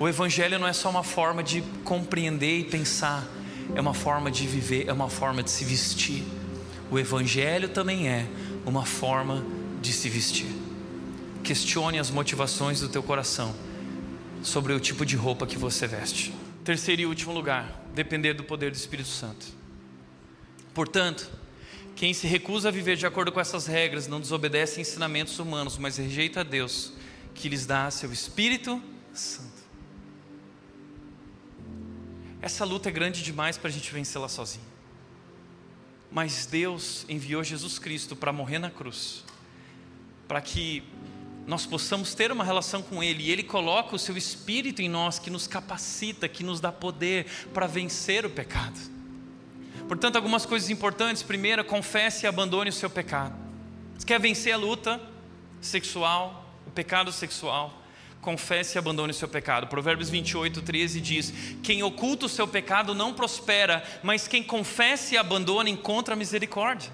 o 0.01 0.09
Evangelho 0.09 0.59
não 0.59 0.67
é 0.67 0.73
só 0.73 0.91
uma 0.91 1.05
forma 1.05 1.45
de 1.45 1.63
compreender 1.85 2.59
e 2.59 2.65
pensar, 2.65 3.25
é 3.73 3.81
uma 3.81 3.95
forma 3.95 4.33
de 4.33 4.49
viver, 4.49 4.89
é 4.89 4.93
uma 4.93 5.09
forma 5.09 5.45
de 5.45 5.51
se 5.53 5.65
vestir. 5.65 6.25
O 6.91 6.99
Evangelho 6.99 7.69
também 7.69 8.09
é 8.09 8.27
uma 8.67 8.85
forma 8.85 9.47
de 9.81 9.93
se 9.93 10.09
vestir. 10.09 10.54
Questione 11.45 11.99
as 11.99 12.11
motivações 12.11 12.81
do 12.81 12.89
teu 12.89 13.03
coração 13.03 13.55
sobre 14.43 14.73
o 14.73 14.81
tipo 14.81 15.05
de 15.05 15.15
roupa 15.15 15.47
que 15.47 15.59
você 15.59 15.87
veste. 15.87 16.35
Terceiro 16.65 17.03
e 17.03 17.07
último 17.07 17.35
lugar, 17.35 17.85
depender 17.95 18.33
do 18.33 18.43
poder 18.43 18.71
do 18.71 18.75
Espírito 18.75 19.11
Santo. 19.11 19.47
Portanto, 20.73 21.31
quem 21.95 22.15
se 22.15 22.27
recusa 22.27 22.71
a 22.71 22.73
viver 22.73 22.97
de 22.97 23.07
acordo 23.07 23.31
com 23.31 23.39
essas 23.39 23.67
regras 23.67 24.07
não 24.07 24.21
desobedece 24.21 24.79
a 24.79 24.81
ensinamentos 24.81 25.39
humanos, 25.39 25.77
mas 25.77 25.99
rejeita 25.99 26.41
a 26.41 26.43
Deus, 26.43 26.95
que 27.35 27.51
lhes 27.51 27.67
dá 27.67 27.91
seu 27.91 28.11
Espírito 28.11 28.83
Santo. 29.13 29.63
Essa 32.41 32.65
luta 32.65 32.89
é 32.89 32.93
grande 32.93 33.23
demais 33.23 33.59
para 33.59 33.69
a 33.69 33.73
gente 33.73 33.93
vencê-la 33.93 34.29
sozinho. 34.31 34.65
Mas 36.11 36.47
Deus 36.47 37.05
enviou 37.07 37.45
Jesus 37.45 37.79
Cristo 37.79 38.17
para 38.17 38.33
morrer 38.33 38.59
na 38.59 38.71
cruz, 38.71 39.23
para 40.27 40.41
que 40.41 40.83
nós 41.47 41.67
possamos 41.67 42.15
ter 42.15 42.33
uma 42.33 42.43
relação 42.43 42.83
com 42.83 43.03
Ele, 43.03 43.25
e 43.25 43.31
Ele 43.31 43.43
coloca 43.43 43.95
o 43.95 43.99
seu 43.99 44.17
Espírito 44.17 44.81
em 44.81 44.89
nós, 44.89 45.19
que 45.19 45.31
nos 45.31 45.47
capacita, 45.47 46.29
que 46.29 46.43
nos 46.43 46.61
dá 46.61 46.73
poder 46.73 47.27
para 47.53 47.67
vencer 47.67 48.25
o 48.25 48.31
pecado. 48.31 48.79
Portanto, 49.87 50.17
algumas 50.17 50.47
coisas 50.47 50.71
importantes. 50.71 51.23
Primeiro, 51.23 51.65
confesse 51.65 52.25
e 52.25 52.27
abandone 52.27 52.71
o 52.71 52.73
seu 52.73 52.89
pecado. 52.89 53.35
Você 53.97 54.07
quer 54.07 54.19
vencer 54.19 54.53
a 54.53 54.57
luta 54.57 55.01
sexual, 55.61 56.49
o 56.67 56.71
pecado 56.71 57.13
sexual? 57.13 57.83
Confesse 58.23 58.77
e 58.77 58.79
abandone 58.79 59.11
o 59.11 59.15
seu 59.15 59.29
pecado. 59.29 59.67
Provérbios 59.67 60.09
28, 60.09 60.63
13 60.63 61.01
diz: 61.01 61.35
Quem 61.63 61.83
oculta 61.83 62.25
o 62.25 62.29
seu 62.29 62.49
pecado 62.49 62.95
não 62.95 63.13
prospera, 63.13 63.85
mas 64.03 64.27
quem 64.27 64.43
confessa 64.43 65.15
e 65.15 65.19
abandona 65.19 65.69
encontra 65.69 66.17
misericórdia. 66.17 66.91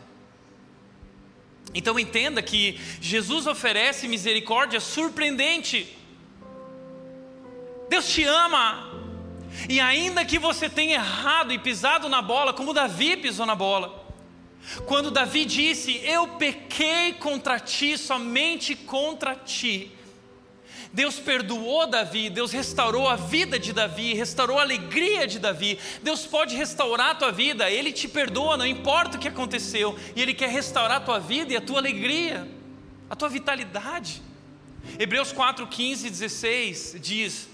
Então 1.72 1.98
entenda 1.98 2.42
que 2.42 2.78
Jesus 3.00 3.46
oferece 3.46 4.08
misericórdia 4.08 4.80
surpreendente. 4.80 5.96
Deus 7.88 8.08
te 8.08 8.24
ama. 8.24 8.88
E 9.68 9.80
ainda 9.80 10.24
que 10.24 10.38
você 10.38 10.68
tenha 10.68 10.94
errado 10.94 11.52
e 11.52 11.58
pisado 11.58 12.08
na 12.08 12.22
bola, 12.22 12.52
como 12.52 12.72
Davi 12.72 13.16
pisou 13.16 13.44
na 13.44 13.54
bola, 13.54 14.04
quando 14.86 15.10
Davi 15.10 15.44
disse: 15.44 16.00
Eu 16.04 16.28
pequei 16.28 17.14
contra 17.14 17.58
ti, 17.58 17.98
somente 17.98 18.74
contra 18.74 19.34
ti. 19.34 19.92
Deus 20.92 21.20
perdoou 21.20 21.86
Davi, 21.86 22.28
Deus 22.28 22.50
restaurou 22.50 23.08
a 23.08 23.14
vida 23.14 23.58
de 23.58 23.72
Davi, 23.72 24.12
restaurou 24.14 24.58
a 24.58 24.62
alegria 24.62 25.26
de 25.26 25.38
Davi. 25.38 25.78
Deus 26.02 26.26
pode 26.26 26.56
restaurar 26.56 27.10
a 27.10 27.14
tua 27.14 27.30
vida, 27.30 27.70
Ele 27.70 27.92
te 27.92 28.08
perdoa, 28.08 28.56
não 28.56 28.66
importa 28.66 29.16
o 29.16 29.20
que 29.20 29.28
aconteceu, 29.28 29.96
e 30.16 30.20
Ele 30.22 30.34
quer 30.34 30.48
restaurar 30.48 30.96
a 30.96 31.00
tua 31.00 31.20
vida 31.20 31.52
e 31.52 31.56
a 31.56 31.60
tua 31.60 31.78
alegria, 31.78 32.48
a 33.08 33.14
tua 33.14 33.28
vitalidade. 33.28 34.20
Hebreus 34.98 35.32
4, 35.32 35.64
15 35.66 36.06
e 36.06 36.10
16 36.10 36.96
diz: 37.00 37.48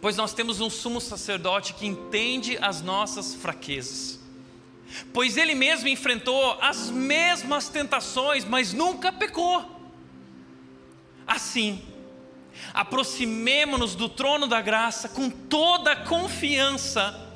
Pois 0.00 0.16
nós 0.16 0.34
temos 0.34 0.60
um 0.60 0.68
sumo 0.68 1.00
sacerdote 1.00 1.74
que 1.74 1.86
entende 1.86 2.58
as 2.60 2.82
nossas 2.82 3.34
fraquezas 3.34 4.22
pois 5.12 5.36
ele 5.36 5.54
mesmo 5.54 5.88
enfrentou 5.88 6.58
as 6.60 6.90
mesmas 6.90 7.68
tentações, 7.68 8.44
mas 8.44 8.72
nunca 8.72 9.12
pecou. 9.12 9.64
Assim, 11.26 11.82
aproximemo-nos 12.72 13.94
do 13.94 14.08
trono 14.08 14.46
da 14.46 14.60
graça 14.60 15.08
com 15.08 15.28
toda 15.28 15.92
a 15.92 15.96
confiança, 16.04 17.30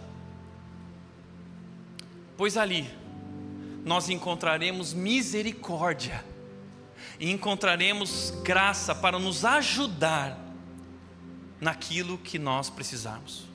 pois 2.36 2.56
ali 2.56 2.88
nós 3.84 4.08
encontraremos 4.08 4.92
misericórdia 4.92 6.24
e 7.20 7.30
encontraremos 7.30 8.30
graça 8.42 8.94
para 8.94 9.18
nos 9.18 9.44
ajudar 9.44 10.38
naquilo 11.60 12.18
que 12.18 12.38
nós 12.38 12.68
precisarmos. 12.68 13.46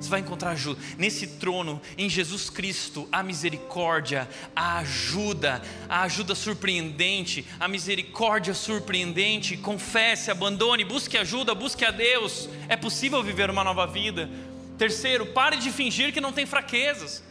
Você 0.00 0.08
vai 0.08 0.20
encontrar 0.20 0.50
ajuda. 0.52 0.80
Nesse 0.96 1.26
trono, 1.26 1.80
em 1.98 2.08
Jesus 2.08 2.48
Cristo, 2.48 3.06
a 3.12 3.22
misericórdia, 3.22 4.26
a 4.56 4.78
ajuda, 4.78 5.60
a 5.88 6.02
ajuda 6.02 6.34
surpreendente, 6.34 7.46
a 7.60 7.68
misericórdia 7.68 8.54
surpreendente. 8.54 9.58
Confesse, 9.58 10.30
abandone, 10.30 10.84
busque 10.84 11.18
ajuda, 11.18 11.54
busque 11.54 11.84
a 11.84 11.90
Deus. 11.90 12.48
É 12.66 12.76
possível 12.76 13.22
viver 13.22 13.50
uma 13.50 13.62
nova 13.62 13.86
vida. 13.86 14.30
Terceiro, 14.78 15.26
pare 15.26 15.58
de 15.58 15.70
fingir 15.70 16.14
que 16.14 16.20
não 16.20 16.32
tem 16.32 16.46
fraquezas. 16.46 17.22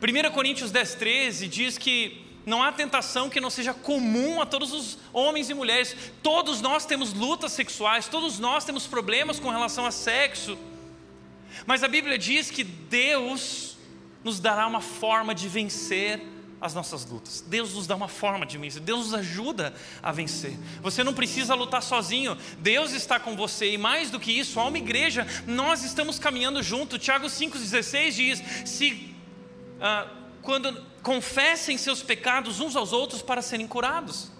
1 0.00 0.30
Coríntios 0.30 0.70
10, 0.70 0.94
13 0.94 1.48
diz 1.48 1.76
que 1.76 2.24
não 2.46 2.62
há 2.62 2.70
tentação 2.70 3.28
que 3.28 3.40
não 3.40 3.50
seja 3.50 3.74
comum 3.74 4.40
a 4.40 4.46
todos 4.46 4.72
os 4.72 4.98
homens 5.12 5.50
e 5.50 5.54
mulheres. 5.54 5.96
Todos 6.22 6.60
nós 6.60 6.86
temos 6.86 7.12
lutas 7.12 7.50
sexuais, 7.50 8.06
todos 8.06 8.38
nós 8.38 8.64
temos 8.64 8.86
problemas 8.86 9.40
com 9.40 9.50
relação 9.50 9.84
a 9.84 9.90
sexo. 9.90 10.56
Mas 11.64 11.82
a 11.82 11.88
Bíblia 11.88 12.18
diz 12.18 12.50
que 12.50 12.64
Deus 12.64 13.76
nos 14.22 14.40
dará 14.40 14.66
uma 14.66 14.80
forma 14.80 15.34
de 15.34 15.48
vencer 15.48 16.20
as 16.60 16.74
nossas 16.74 17.04
lutas. 17.06 17.44
Deus 17.46 17.74
nos 17.74 17.86
dá 17.86 17.94
uma 17.94 18.08
forma 18.08 18.44
de 18.44 18.58
vencer. 18.58 18.82
Deus 18.82 19.06
nos 19.06 19.14
ajuda 19.14 19.74
a 20.02 20.10
vencer. 20.10 20.56
Você 20.82 21.04
não 21.04 21.14
precisa 21.14 21.54
lutar 21.54 21.82
sozinho. 21.82 22.36
Deus 22.58 22.92
está 22.92 23.20
com 23.20 23.36
você. 23.36 23.72
E 23.72 23.78
mais 23.78 24.10
do 24.10 24.18
que 24.18 24.32
isso, 24.32 24.58
há 24.58 24.64
uma 24.64 24.78
igreja, 24.78 25.26
nós 25.46 25.84
estamos 25.84 26.18
caminhando 26.18 26.62
junto. 26.62 26.98
Tiago 26.98 27.26
5,16 27.26 28.10
diz: 28.12 28.42
se 28.64 29.14
ah, 29.80 30.06
quando 30.42 30.84
confessem 31.02 31.76
seus 31.78 32.02
pecados 32.02 32.60
uns 32.60 32.74
aos 32.74 32.92
outros 32.92 33.22
para 33.22 33.42
serem 33.42 33.66
curados. 33.66 34.32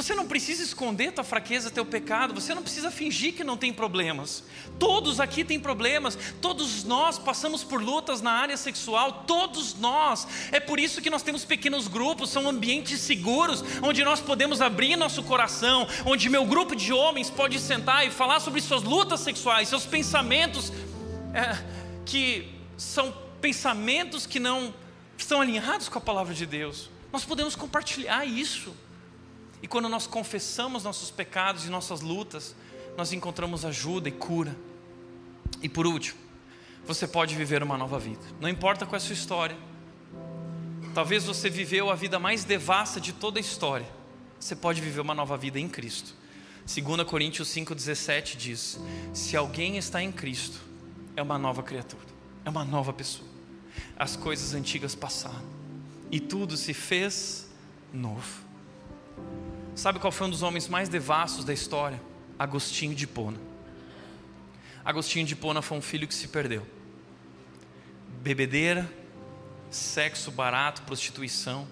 Você 0.00 0.14
não 0.14 0.26
precisa 0.26 0.62
esconder 0.62 1.12
tua 1.12 1.22
fraqueza, 1.22 1.70
teu 1.70 1.84
pecado, 1.84 2.32
você 2.32 2.54
não 2.54 2.62
precisa 2.62 2.90
fingir 2.90 3.34
que 3.34 3.44
não 3.44 3.54
tem 3.54 3.70
problemas. 3.70 4.42
Todos 4.78 5.20
aqui 5.20 5.44
têm 5.44 5.60
problemas, 5.60 6.16
todos 6.40 6.84
nós 6.84 7.18
passamos 7.18 7.62
por 7.62 7.82
lutas 7.82 8.22
na 8.22 8.30
área 8.32 8.56
sexual, 8.56 9.24
todos 9.26 9.74
nós. 9.74 10.26
É 10.52 10.58
por 10.58 10.80
isso 10.80 11.02
que 11.02 11.10
nós 11.10 11.22
temos 11.22 11.44
pequenos 11.44 11.86
grupos, 11.86 12.30
são 12.30 12.48
ambientes 12.48 12.98
seguros, 12.98 13.62
onde 13.82 14.02
nós 14.02 14.20
podemos 14.20 14.62
abrir 14.62 14.96
nosso 14.96 15.22
coração, 15.22 15.86
onde 16.06 16.30
meu 16.30 16.46
grupo 16.46 16.74
de 16.74 16.94
homens 16.94 17.28
pode 17.28 17.60
sentar 17.60 18.06
e 18.06 18.10
falar 18.10 18.40
sobre 18.40 18.62
suas 18.62 18.82
lutas 18.82 19.20
sexuais, 19.20 19.68
seus 19.68 19.84
pensamentos, 19.84 20.72
é, 21.34 21.62
que 22.06 22.48
são 22.74 23.12
pensamentos 23.38 24.24
que 24.24 24.40
não 24.40 24.72
estão 25.18 25.42
alinhados 25.42 25.90
com 25.90 25.98
a 25.98 26.00
palavra 26.00 26.32
de 26.32 26.46
Deus. 26.46 26.88
Nós 27.12 27.22
podemos 27.22 27.54
compartilhar 27.54 28.24
isso. 28.24 28.74
E 29.62 29.68
quando 29.68 29.88
nós 29.88 30.06
confessamos 30.06 30.84
nossos 30.84 31.10
pecados 31.10 31.64
e 31.64 31.70
nossas 31.70 32.00
lutas, 32.00 32.54
nós 32.96 33.12
encontramos 33.12 33.64
ajuda 33.64 34.08
e 34.08 34.12
cura. 34.12 34.56
E 35.62 35.68
por 35.68 35.86
último, 35.86 36.18
você 36.86 37.06
pode 37.06 37.34
viver 37.34 37.62
uma 37.62 37.76
nova 37.76 37.98
vida. 37.98 38.22
Não 38.40 38.48
importa 38.48 38.86
qual 38.86 38.94
é 38.94 38.96
a 38.96 39.00
sua 39.00 39.12
história. 39.12 39.56
Talvez 40.94 41.24
você 41.24 41.48
viveu 41.48 41.90
a 41.90 41.94
vida 41.94 42.18
mais 42.18 42.44
devassa 42.44 43.00
de 43.00 43.12
toda 43.12 43.38
a 43.38 43.40
história. 43.40 43.86
Você 44.38 44.56
pode 44.56 44.80
viver 44.80 45.00
uma 45.00 45.14
nova 45.14 45.36
vida 45.36 45.60
em 45.60 45.68
Cristo. 45.68 46.14
2 46.66 47.02
Coríntios 47.04 47.48
5,17 47.48 48.36
diz: 48.36 48.80
Se 49.12 49.36
alguém 49.36 49.76
está 49.76 50.02
em 50.02 50.10
Cristo, 50.10 50.60
é 51.16 51.22
uma 51.22 51.38
nova 51.38 51.62
criatura, 51.62 52.06
é 52.44 52.50
uma 52.50 52.64
nova 52.64 52.92
pessoa. 52.92 53.28
As 53.96 54.16
coisas 54.16 54.54
antigas 54.54 54.94
passaram 54.94 55.44
e 56.10 56.18
tudo 56.18 56.56
se 56.56 56.74
fez 56.74 57.48
novo. 57.92 58.49
Sabe 59.80 59.98
qual 59.98 60.12
foi 60.12 60.26
um 60.26 60.30
dos 60.30 60.42
homens 60.42 60.68
mais 60.68 60.90
devassos 60.90 61.42
da 61.42 61.54
história? 61.54 61.98
Agostinho 62.38 62.94
de 62.94 63.06
Pona. 63.06 63.38
Agostinho 64.84 65.24
de 65.24 65.34
Pona 65.34 65.62
foi 65.62 65.78
um 65.78 65.80
filho 65.80 66.06
que 66.06 66.14
se 66.14 66.28
perdeu. 66.28 66.66
Bebedeira, 68.20 68.86
sexo 69.70 70.30
barato, 70.30 70.82
prostituição. 70.82 71.66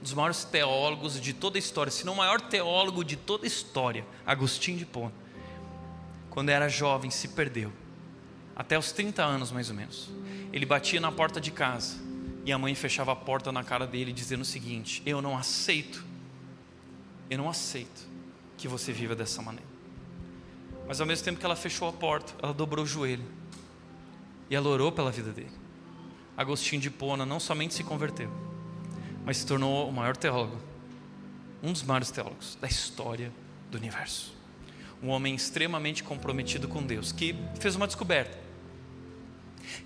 Um 0.00 0.02
dos 0.02 0.12
maiores 0.12 0.42
teólogos 0.42 1.20
de 1.20 1.32
toda 1.32 1.56
a 1.56 1.60
história, 1.60 1.92
se 1.92 2.04
não 2.04 2.14
o 2.14 2.16
maior 2.16 2.40
teólogo 2.40 3.04
de 3.04 3.14
toda 3.14 3.44
a 3.44 3.46
história, 3.46 4.04
Agostinho 4.26 4.78
de 4.78 4.84
Pona. 4.84 5.12
Quando 6.28 6.48
era 6.48 6.68
jovem, 6.68 7.12
se 7.12 7.28
perdeu. 7.28 7.72
Até 8.56 8.76
os 8.76 8.90
30 8.90 9.22
anos, 9.22 9.52
mais 9.52 9.70
ou 9.70 9.76
menos. 9.76 10.10
Ele 10.52 10.66
batia 10.66 11.00
na 11.00 11.12
porta 11.12 11.40
de 11.40 11.52
casa 11.52 11.94
e 12.44 12.50
a 12.50 12.58
mãe 12.58 12.74
fechava 12.74 13.12
a 13.12 13.16
porta 13.16 13.52
na 13.52 13.62
cara 13.62 13.86
dele, 13.86 14.12
dizendo 14.12 14.40
o 14.40 14.44
seguinte: 14.44 15.00
Eu 15.06 15.22
não 15.22 15.38
aceito 15.38 16.15
eu 17.28 17.38
não 17.38 17.48
aceito 17.48 18.06
que 18.56 18.68
você 18.68 18.92
viva 18.92 19.14
dessa 19.14 19.42
maneira. 19.42 19.68
Mas 20.86 21.00
ao 21.00 21.06
mesmo 21.06 21.24
tempo 21.24 21.38
que 21.38 21.44
ela 21.44 21.56
fechou 21.56 21.88
a 21.88 21.92
porta, 21.92 22.32
ela 22.42 22.54
dobrou 22.54 22.84
o 22.84 22.88
joelho 22.88 23.24
e 24.48 24.54
ela 24.54 24.68
orou 24.68 24.92
pela 24.92 25.10
vida 25.10 25.32
dele. 25.32 25.50
Agostinho 26.36 26.80
de 26.80 26.90
Pona 26.90 27.26
não 27.26 27.40
somente 27.40 27.74
se 27.74 27.82
converteu, 27.82 28.30
mas 29.24 29.38
se 29.38 29.46
tornou 29.46 29.88
o 29.88 29.92
maior 29.92 30.16
teólogo, 30.16 30.60
um 31.62 31.72
dos 31.72 31.82
maiores 31.82 32.10
teólogos 32.10 32.56
da 32.60 32.68
história 32.68 33.32
do 33.70 33.78
universo. 33.78 34.34
Um 35.02 35.08
homem 35.08 35.34
extremamente 35.34 36.02
comprometido 36.02 36.68
com 36.68 36.82
Deus, 36.82 37.10
que 37.10 37.34
fez 37.58 37.74
uma 37.74 37.86
descoberta: 37.86 38.38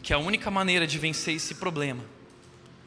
que 0.03 0.13
a 0.13 0.19
única 0.19 0.51
maneira 0.51 0.87
de 0.87 0.99
vencer 0.99 1.35
esse 1.35 1.55
problema, 1.55 2.05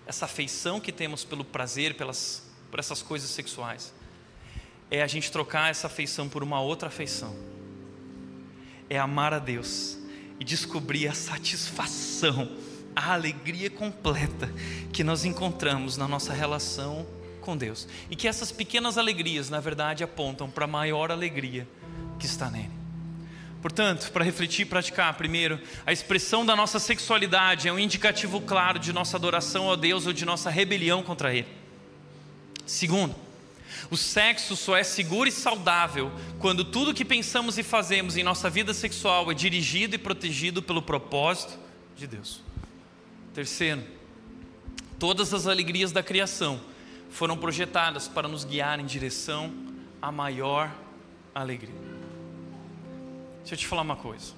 essa 0.06 0.26
afeição 0.26 0.80
que 0.80 0.92
temos 0.92 1.24
pelo 1.24 1.44
prazer, 1.44 1.96
pelas, 1.96 2.50
por 2.70 2.80
essas 2.80 3.02
coisas 3.02 3.30
sexuais, 3.30 3.94
é 4.94 5.02
a 5.02 5.08
gente 5.08 5.32
trocar 5.32 5.72
essa 5.72 5.88
afeição 5.88 6.30
por 6.30 6.44
uma 6.44 6.62
outra 6.62 6.88
afeição. 6.88 7.36
É 8.88 9.00
amar 9.00 9.34
a 9.34 9.40
Deus 9.40 9.98
e 10.40 10.44
descobrir 10.44 11.08
a 11.08 11.16
satisfação, 11.16 12.48
a 12.96 13.12
alegria 13.14 13.72
completa 13.72 14.54
que 14.92 15.04
nós 15.04 15.26
encontramos 15.26 15.98
na 15.98 16.08
nossa 16.08 16.32
relação 16.32 17.08
com 17.42 17.58
Deus. 17.58 17.88
E 18.08 18.16
que 18.16 18.28
essas 18.28 18.52
pequenas 18.52 19.00
alegrias, 19.00 19.50
na 19.50 19.60
verdade, 19.60 20.04
apontam 20.04 20.48
para 20.48 20.66
a 20.66 20.68
maior 20.68 21.12
alegria 21.12 21.68
que 22.20 22.28
está 22.28 22.52
nele. 22.52 22.70
Portanto, 23.64 24.12
para 24.12 24.24
refletir 24.24 24.62
e 24.62 24.70
praticar, 24.70 25.16
primeiro, 25.16 25.60
a 25.88 25.92
expressão 25.92 26.46
da 26.46 26.56
nossa 26.56 26.78
sexualidade 26.78 27.68
é 27.68 27.74
um 27.74 27.80
indicativo 27.80 28.40
claro 28.42 28.78
de 28.78 28.94
nossa 28.94 29.18
adoração 29.18 29.72
a 29.72 29.76
Deus 29.76 30.06
ou 30.06 30.14
de 30.14 30.24
nossa 30.24 30.52
rebelião 30.52 31.02
contra 31.02 31.34
Ele. 31.34 31.48
Segundo, 32.64 33.23
o 33.90 33.98
sexo 33.98 34.56
só 34.56 34.76
é 34.76 34.84
seguro 34.84 35.28
e 35.30 35.32
saudável 35.32 36.12
quando 36.40 36.64
tudo 36.64 36.94
que 36.94 37.06
pensamos 37.06 37.58
e 37.58 37.64
fazemos 37.64 38.18
em 38.18 38.24
nossa 38.24 38.50
vida 38.50 38.74
sexual 38.74 39.32
é 39.32 39.34
dirigido 39.34 39.96
e 39.96 39.98
protegido 39.98 40.62
pelo 40.62 40.82
propósito 40.82 41.60
de 41.96 42.08
Deus. 42.08 42.42
Terceiro, 43.34 43.84
todas 45.00 45.34
as 45.34 45.48
alegrias 45.48 45.92
da 45.92 46.04
criação 46.04 46.62
foram 47.10 47.38
projetadas 47.38 48.08
para 48.08 48.28
nos 48.28 48.44
guiar 48.44 48.80
em 48.80 48.86
direção 48.86 49.54
à 50.02 50.12
maior 50.12 50.74
alegria. 51.34 51.76
Deixa 53.40 53.56
eu 53.56 53.58
te 53.58 53.68
falar 53.68 53.82
uma 53.82 53.96
coisa. 53.96 54.34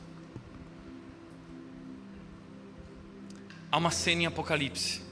Há 3.72 3.78
uma 3.78 3.91
cena 3.91 4.24
em 4.24 4.26
Apocalipse 4.26 5.06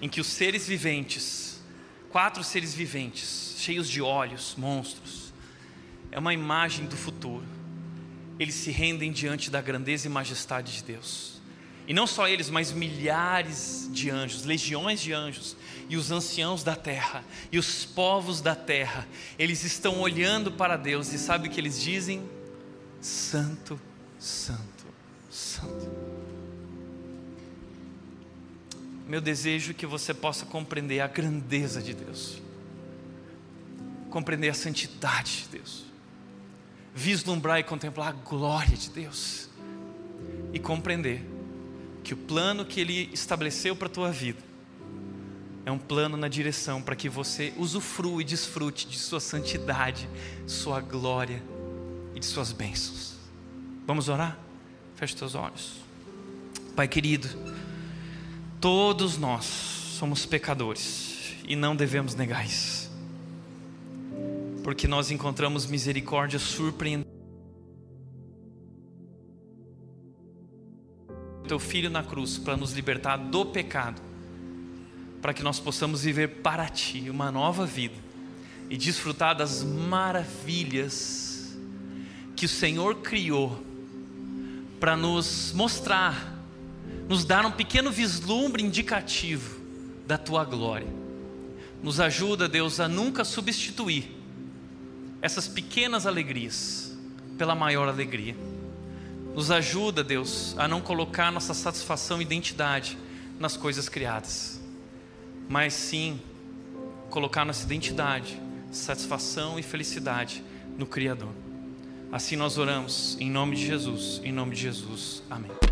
em 0.00 0.08
que 0.08 0.20
os 0.20 0.26
seres 0.26 0.66
viventes, 0.66 1.57
quatro 2.10 2.42
seres 2.42 2.74
viventes, 2.74 3.56
cheios 3.58 3.88
de 3.88 4.00
olhos, 4.00 4.54
monstros, 4.56 5.32
é 6.10 6.18
uma 6.18 6.32
imagem 6.32 6.86
do 6.86 6.96
futuro. 6.96 7.44
Eles 8.38 8.54
se 8.54 8.70
rendem 8.70 9.12
diante 9.12 9.50
da 9.50 9.60
grandeza 9.60 10.06
e 10.06 10.10
majestade 10.10 10.76
de 10.76 10.84
Deus. 10.84 11.38
E 11.86 11.94
não 11.94 12.06
só 12.06 12.28
eles, 12.28 12.50
mas 12.50 12.70
milhares 12.70 13.88
de 13.90 14.10
anjos, 14.10 14.44
legiões 14.44 15.00
de 15.00 15.12
anjos, 15.12 15.56
e 15.88 15.96
os 15.96 16.10
anciãos 16.10 16.62
da 16.62 16.76
terra, 16.76 17.24
e 17.50 17.58
os 17.58 17.86
povos 17.86 18.42
da 18.42 18.54
terra, 18.54 19.08
eles 19.38 19.64
estão 19.64 19.98
olhando 20.00 20.52
para 20.52 20.76
Deus 20.76 21.12
e 21.14 21.18
sabe 21.18 21.48
o 21.48 21.50
que 21.50 21.58
eles 21.58 21.80
dizem? 21.80 22.28
Santo, 23.00 23.80
Santo, 24.18 24.84
Santo. 25.30 26.07
Meu 29.08 29.22
desejo 29.22 29.70
é 29.70 29.74
que 29.74 29.86
você 29.86 30.12
possa 30.12 30.44
compreender 30.44 31.00
a 31.00 31.06
grandeza 31.06 31.80
de 31.80 31.94
Deus, 31.94 32.42
compreender 34.10 34.50
a 34.50 34.54
santidade 34.54 35.44
de 35.44 35.58
Deus, 35.58 35.86
vislumbrar 36.94 37.58
e 37.58 37.62
contemplar 37.62 38.08
a 38.08 38.12
glória 38.12 38.76
de 38.76 38.90
Deus, 38.90 39.48
e 40.52 40.58
compreender 40.58 41.24
que 42.04 42.12
o 42.12 42.16
plano 42.18 42.66
que 42.66 42.80
Ele 42.80 43.08
estabeleceu 43.12 43.74
para 43.74 43.86
a 43.86 43.90
tua 43.90 44.10
vida 44.10 44.42
é 45.64 45.70
um 45.72 45.78
plano 45.78 46.16
na 46.16 46.28
direção 46.28 46.82
para 46.82 46.96
que 46.96 47.08
você 47.08 47.52
usufrua 47.56 48.20
e 48.20 48.24
desfrute 48.24 48.86
de 48.86 48.98
Sua 48.98 49.20
santidade, 49.20 50.08
Sua 50.46 50.80
glória 50.80 51.42
e 52.14 52.20
de 52.20 52.26
Suas 52.26 52.52
bênçãos. 52.52 53.16
Vamos 53.86 54.08
orar? 54.08 54.38
Feche 54.96 55.16
teus 55.16 55.34
olhos. 55.34 55.76
Pai 56.74 56.88
querido, 56.88 57.28
todos 58.60 59.16
nós 59.18 59.44
somos 59.44 60.26
pecadores 60.26 61.34
e 61.46 61.56
não 61.56 61.74
devemos 61.74 62.14
negar 62.14 62.46
isso, 62.46 62.90
porque 64.62 64.86
nós 64.86 65.10
encontramos 65.10 65.66
misericórdia 65.66 66.38
surpreendente. 66.38 67.08
Teu 71.46 71.58
filho 71.58 71.88
na 71.88 72.02
cruz 72.02 72.36
para 72.36 72.56
nos 72.56 72.72
libertar 72.72 73.16
do 73.16 73.46
pecado 73.46 74.08
para 75.20 75.34
que 75.34 75.42
nós 75.42 75.58
possamos 75.58 76.02
viver 76.02 76.28
para 76.42 76.68
Ti 76.68 77.10
uma 77.10 77.30
nova 77.30 77.66
vida 77.66 77.96
e 78.70 78.76
desfrutar 78.76 79.34
das 79.34 79.62
maravilhas 79.62 81.56
que 82.36 82.46
o 82.46 82.48
Senhor 82.48 82.96
criou 82.96 83.64
para 84.78 84.96
nos 84.96 85.52
mostrar, 85.54 86.37
nos 87.08 87.24
dar 87.24 87.44
um 87.44 87.50
pequeno 87.50 87.90
vislumbre 87.90 88.62
indicativo 88.62 89.60
da 90.06 90.16
Tua 90.16 90.44
glória. 90.44 90.86
Nos 91.82 91.98
ajuda, 91.98 92.48
Deus, 92.48 92.78
a 92.78 92.86
nunca 92.86 93.24
substituir 93.24 94.16
essas 95.20 95.48
pequenas 95.48 96.06
alegrias 96.06 96.96
pela 97.36 97.54
maior 97.54 97.88
alegria. 97.88 98.36
Nos 99.34 99.50
ajuda, 99.50 100.04
Deus, 100.04 100.54
a 100.58 100.68
não 100.68 100.80
colocar 100.80 101.32
nossa 101.32 101.54
satisfação 101.54 102.20
e 102.20 102.24
identidade 102.24 102.98
nas 103.38 103.56
coisas 103.56 103.88
criadas 103.88 104.58
mas 105.48 105.72
sim 105.72 106.20
colocar 107.08 107.44
nossa 107.44 107.64
identidade, 107.64 108.38
satisfação 108.70 109.58
e 109.58 109.62
felicidade 109.62 110.44
no 110.76 110.86
Criador. 110.86 111.32
Assim 112.12 112.36
nós 112.36 112.58
oramos, 112.58 113.16
em 113.18 113.30
nome 113.30 113.56
de 113.56 113.66
Jesus, 113.66 114.20
em 114.22 114.32
nome 114.32 114.54
de 114.54 114.62
Jesus. 114.62 115.22
Amém. 115.30 115.67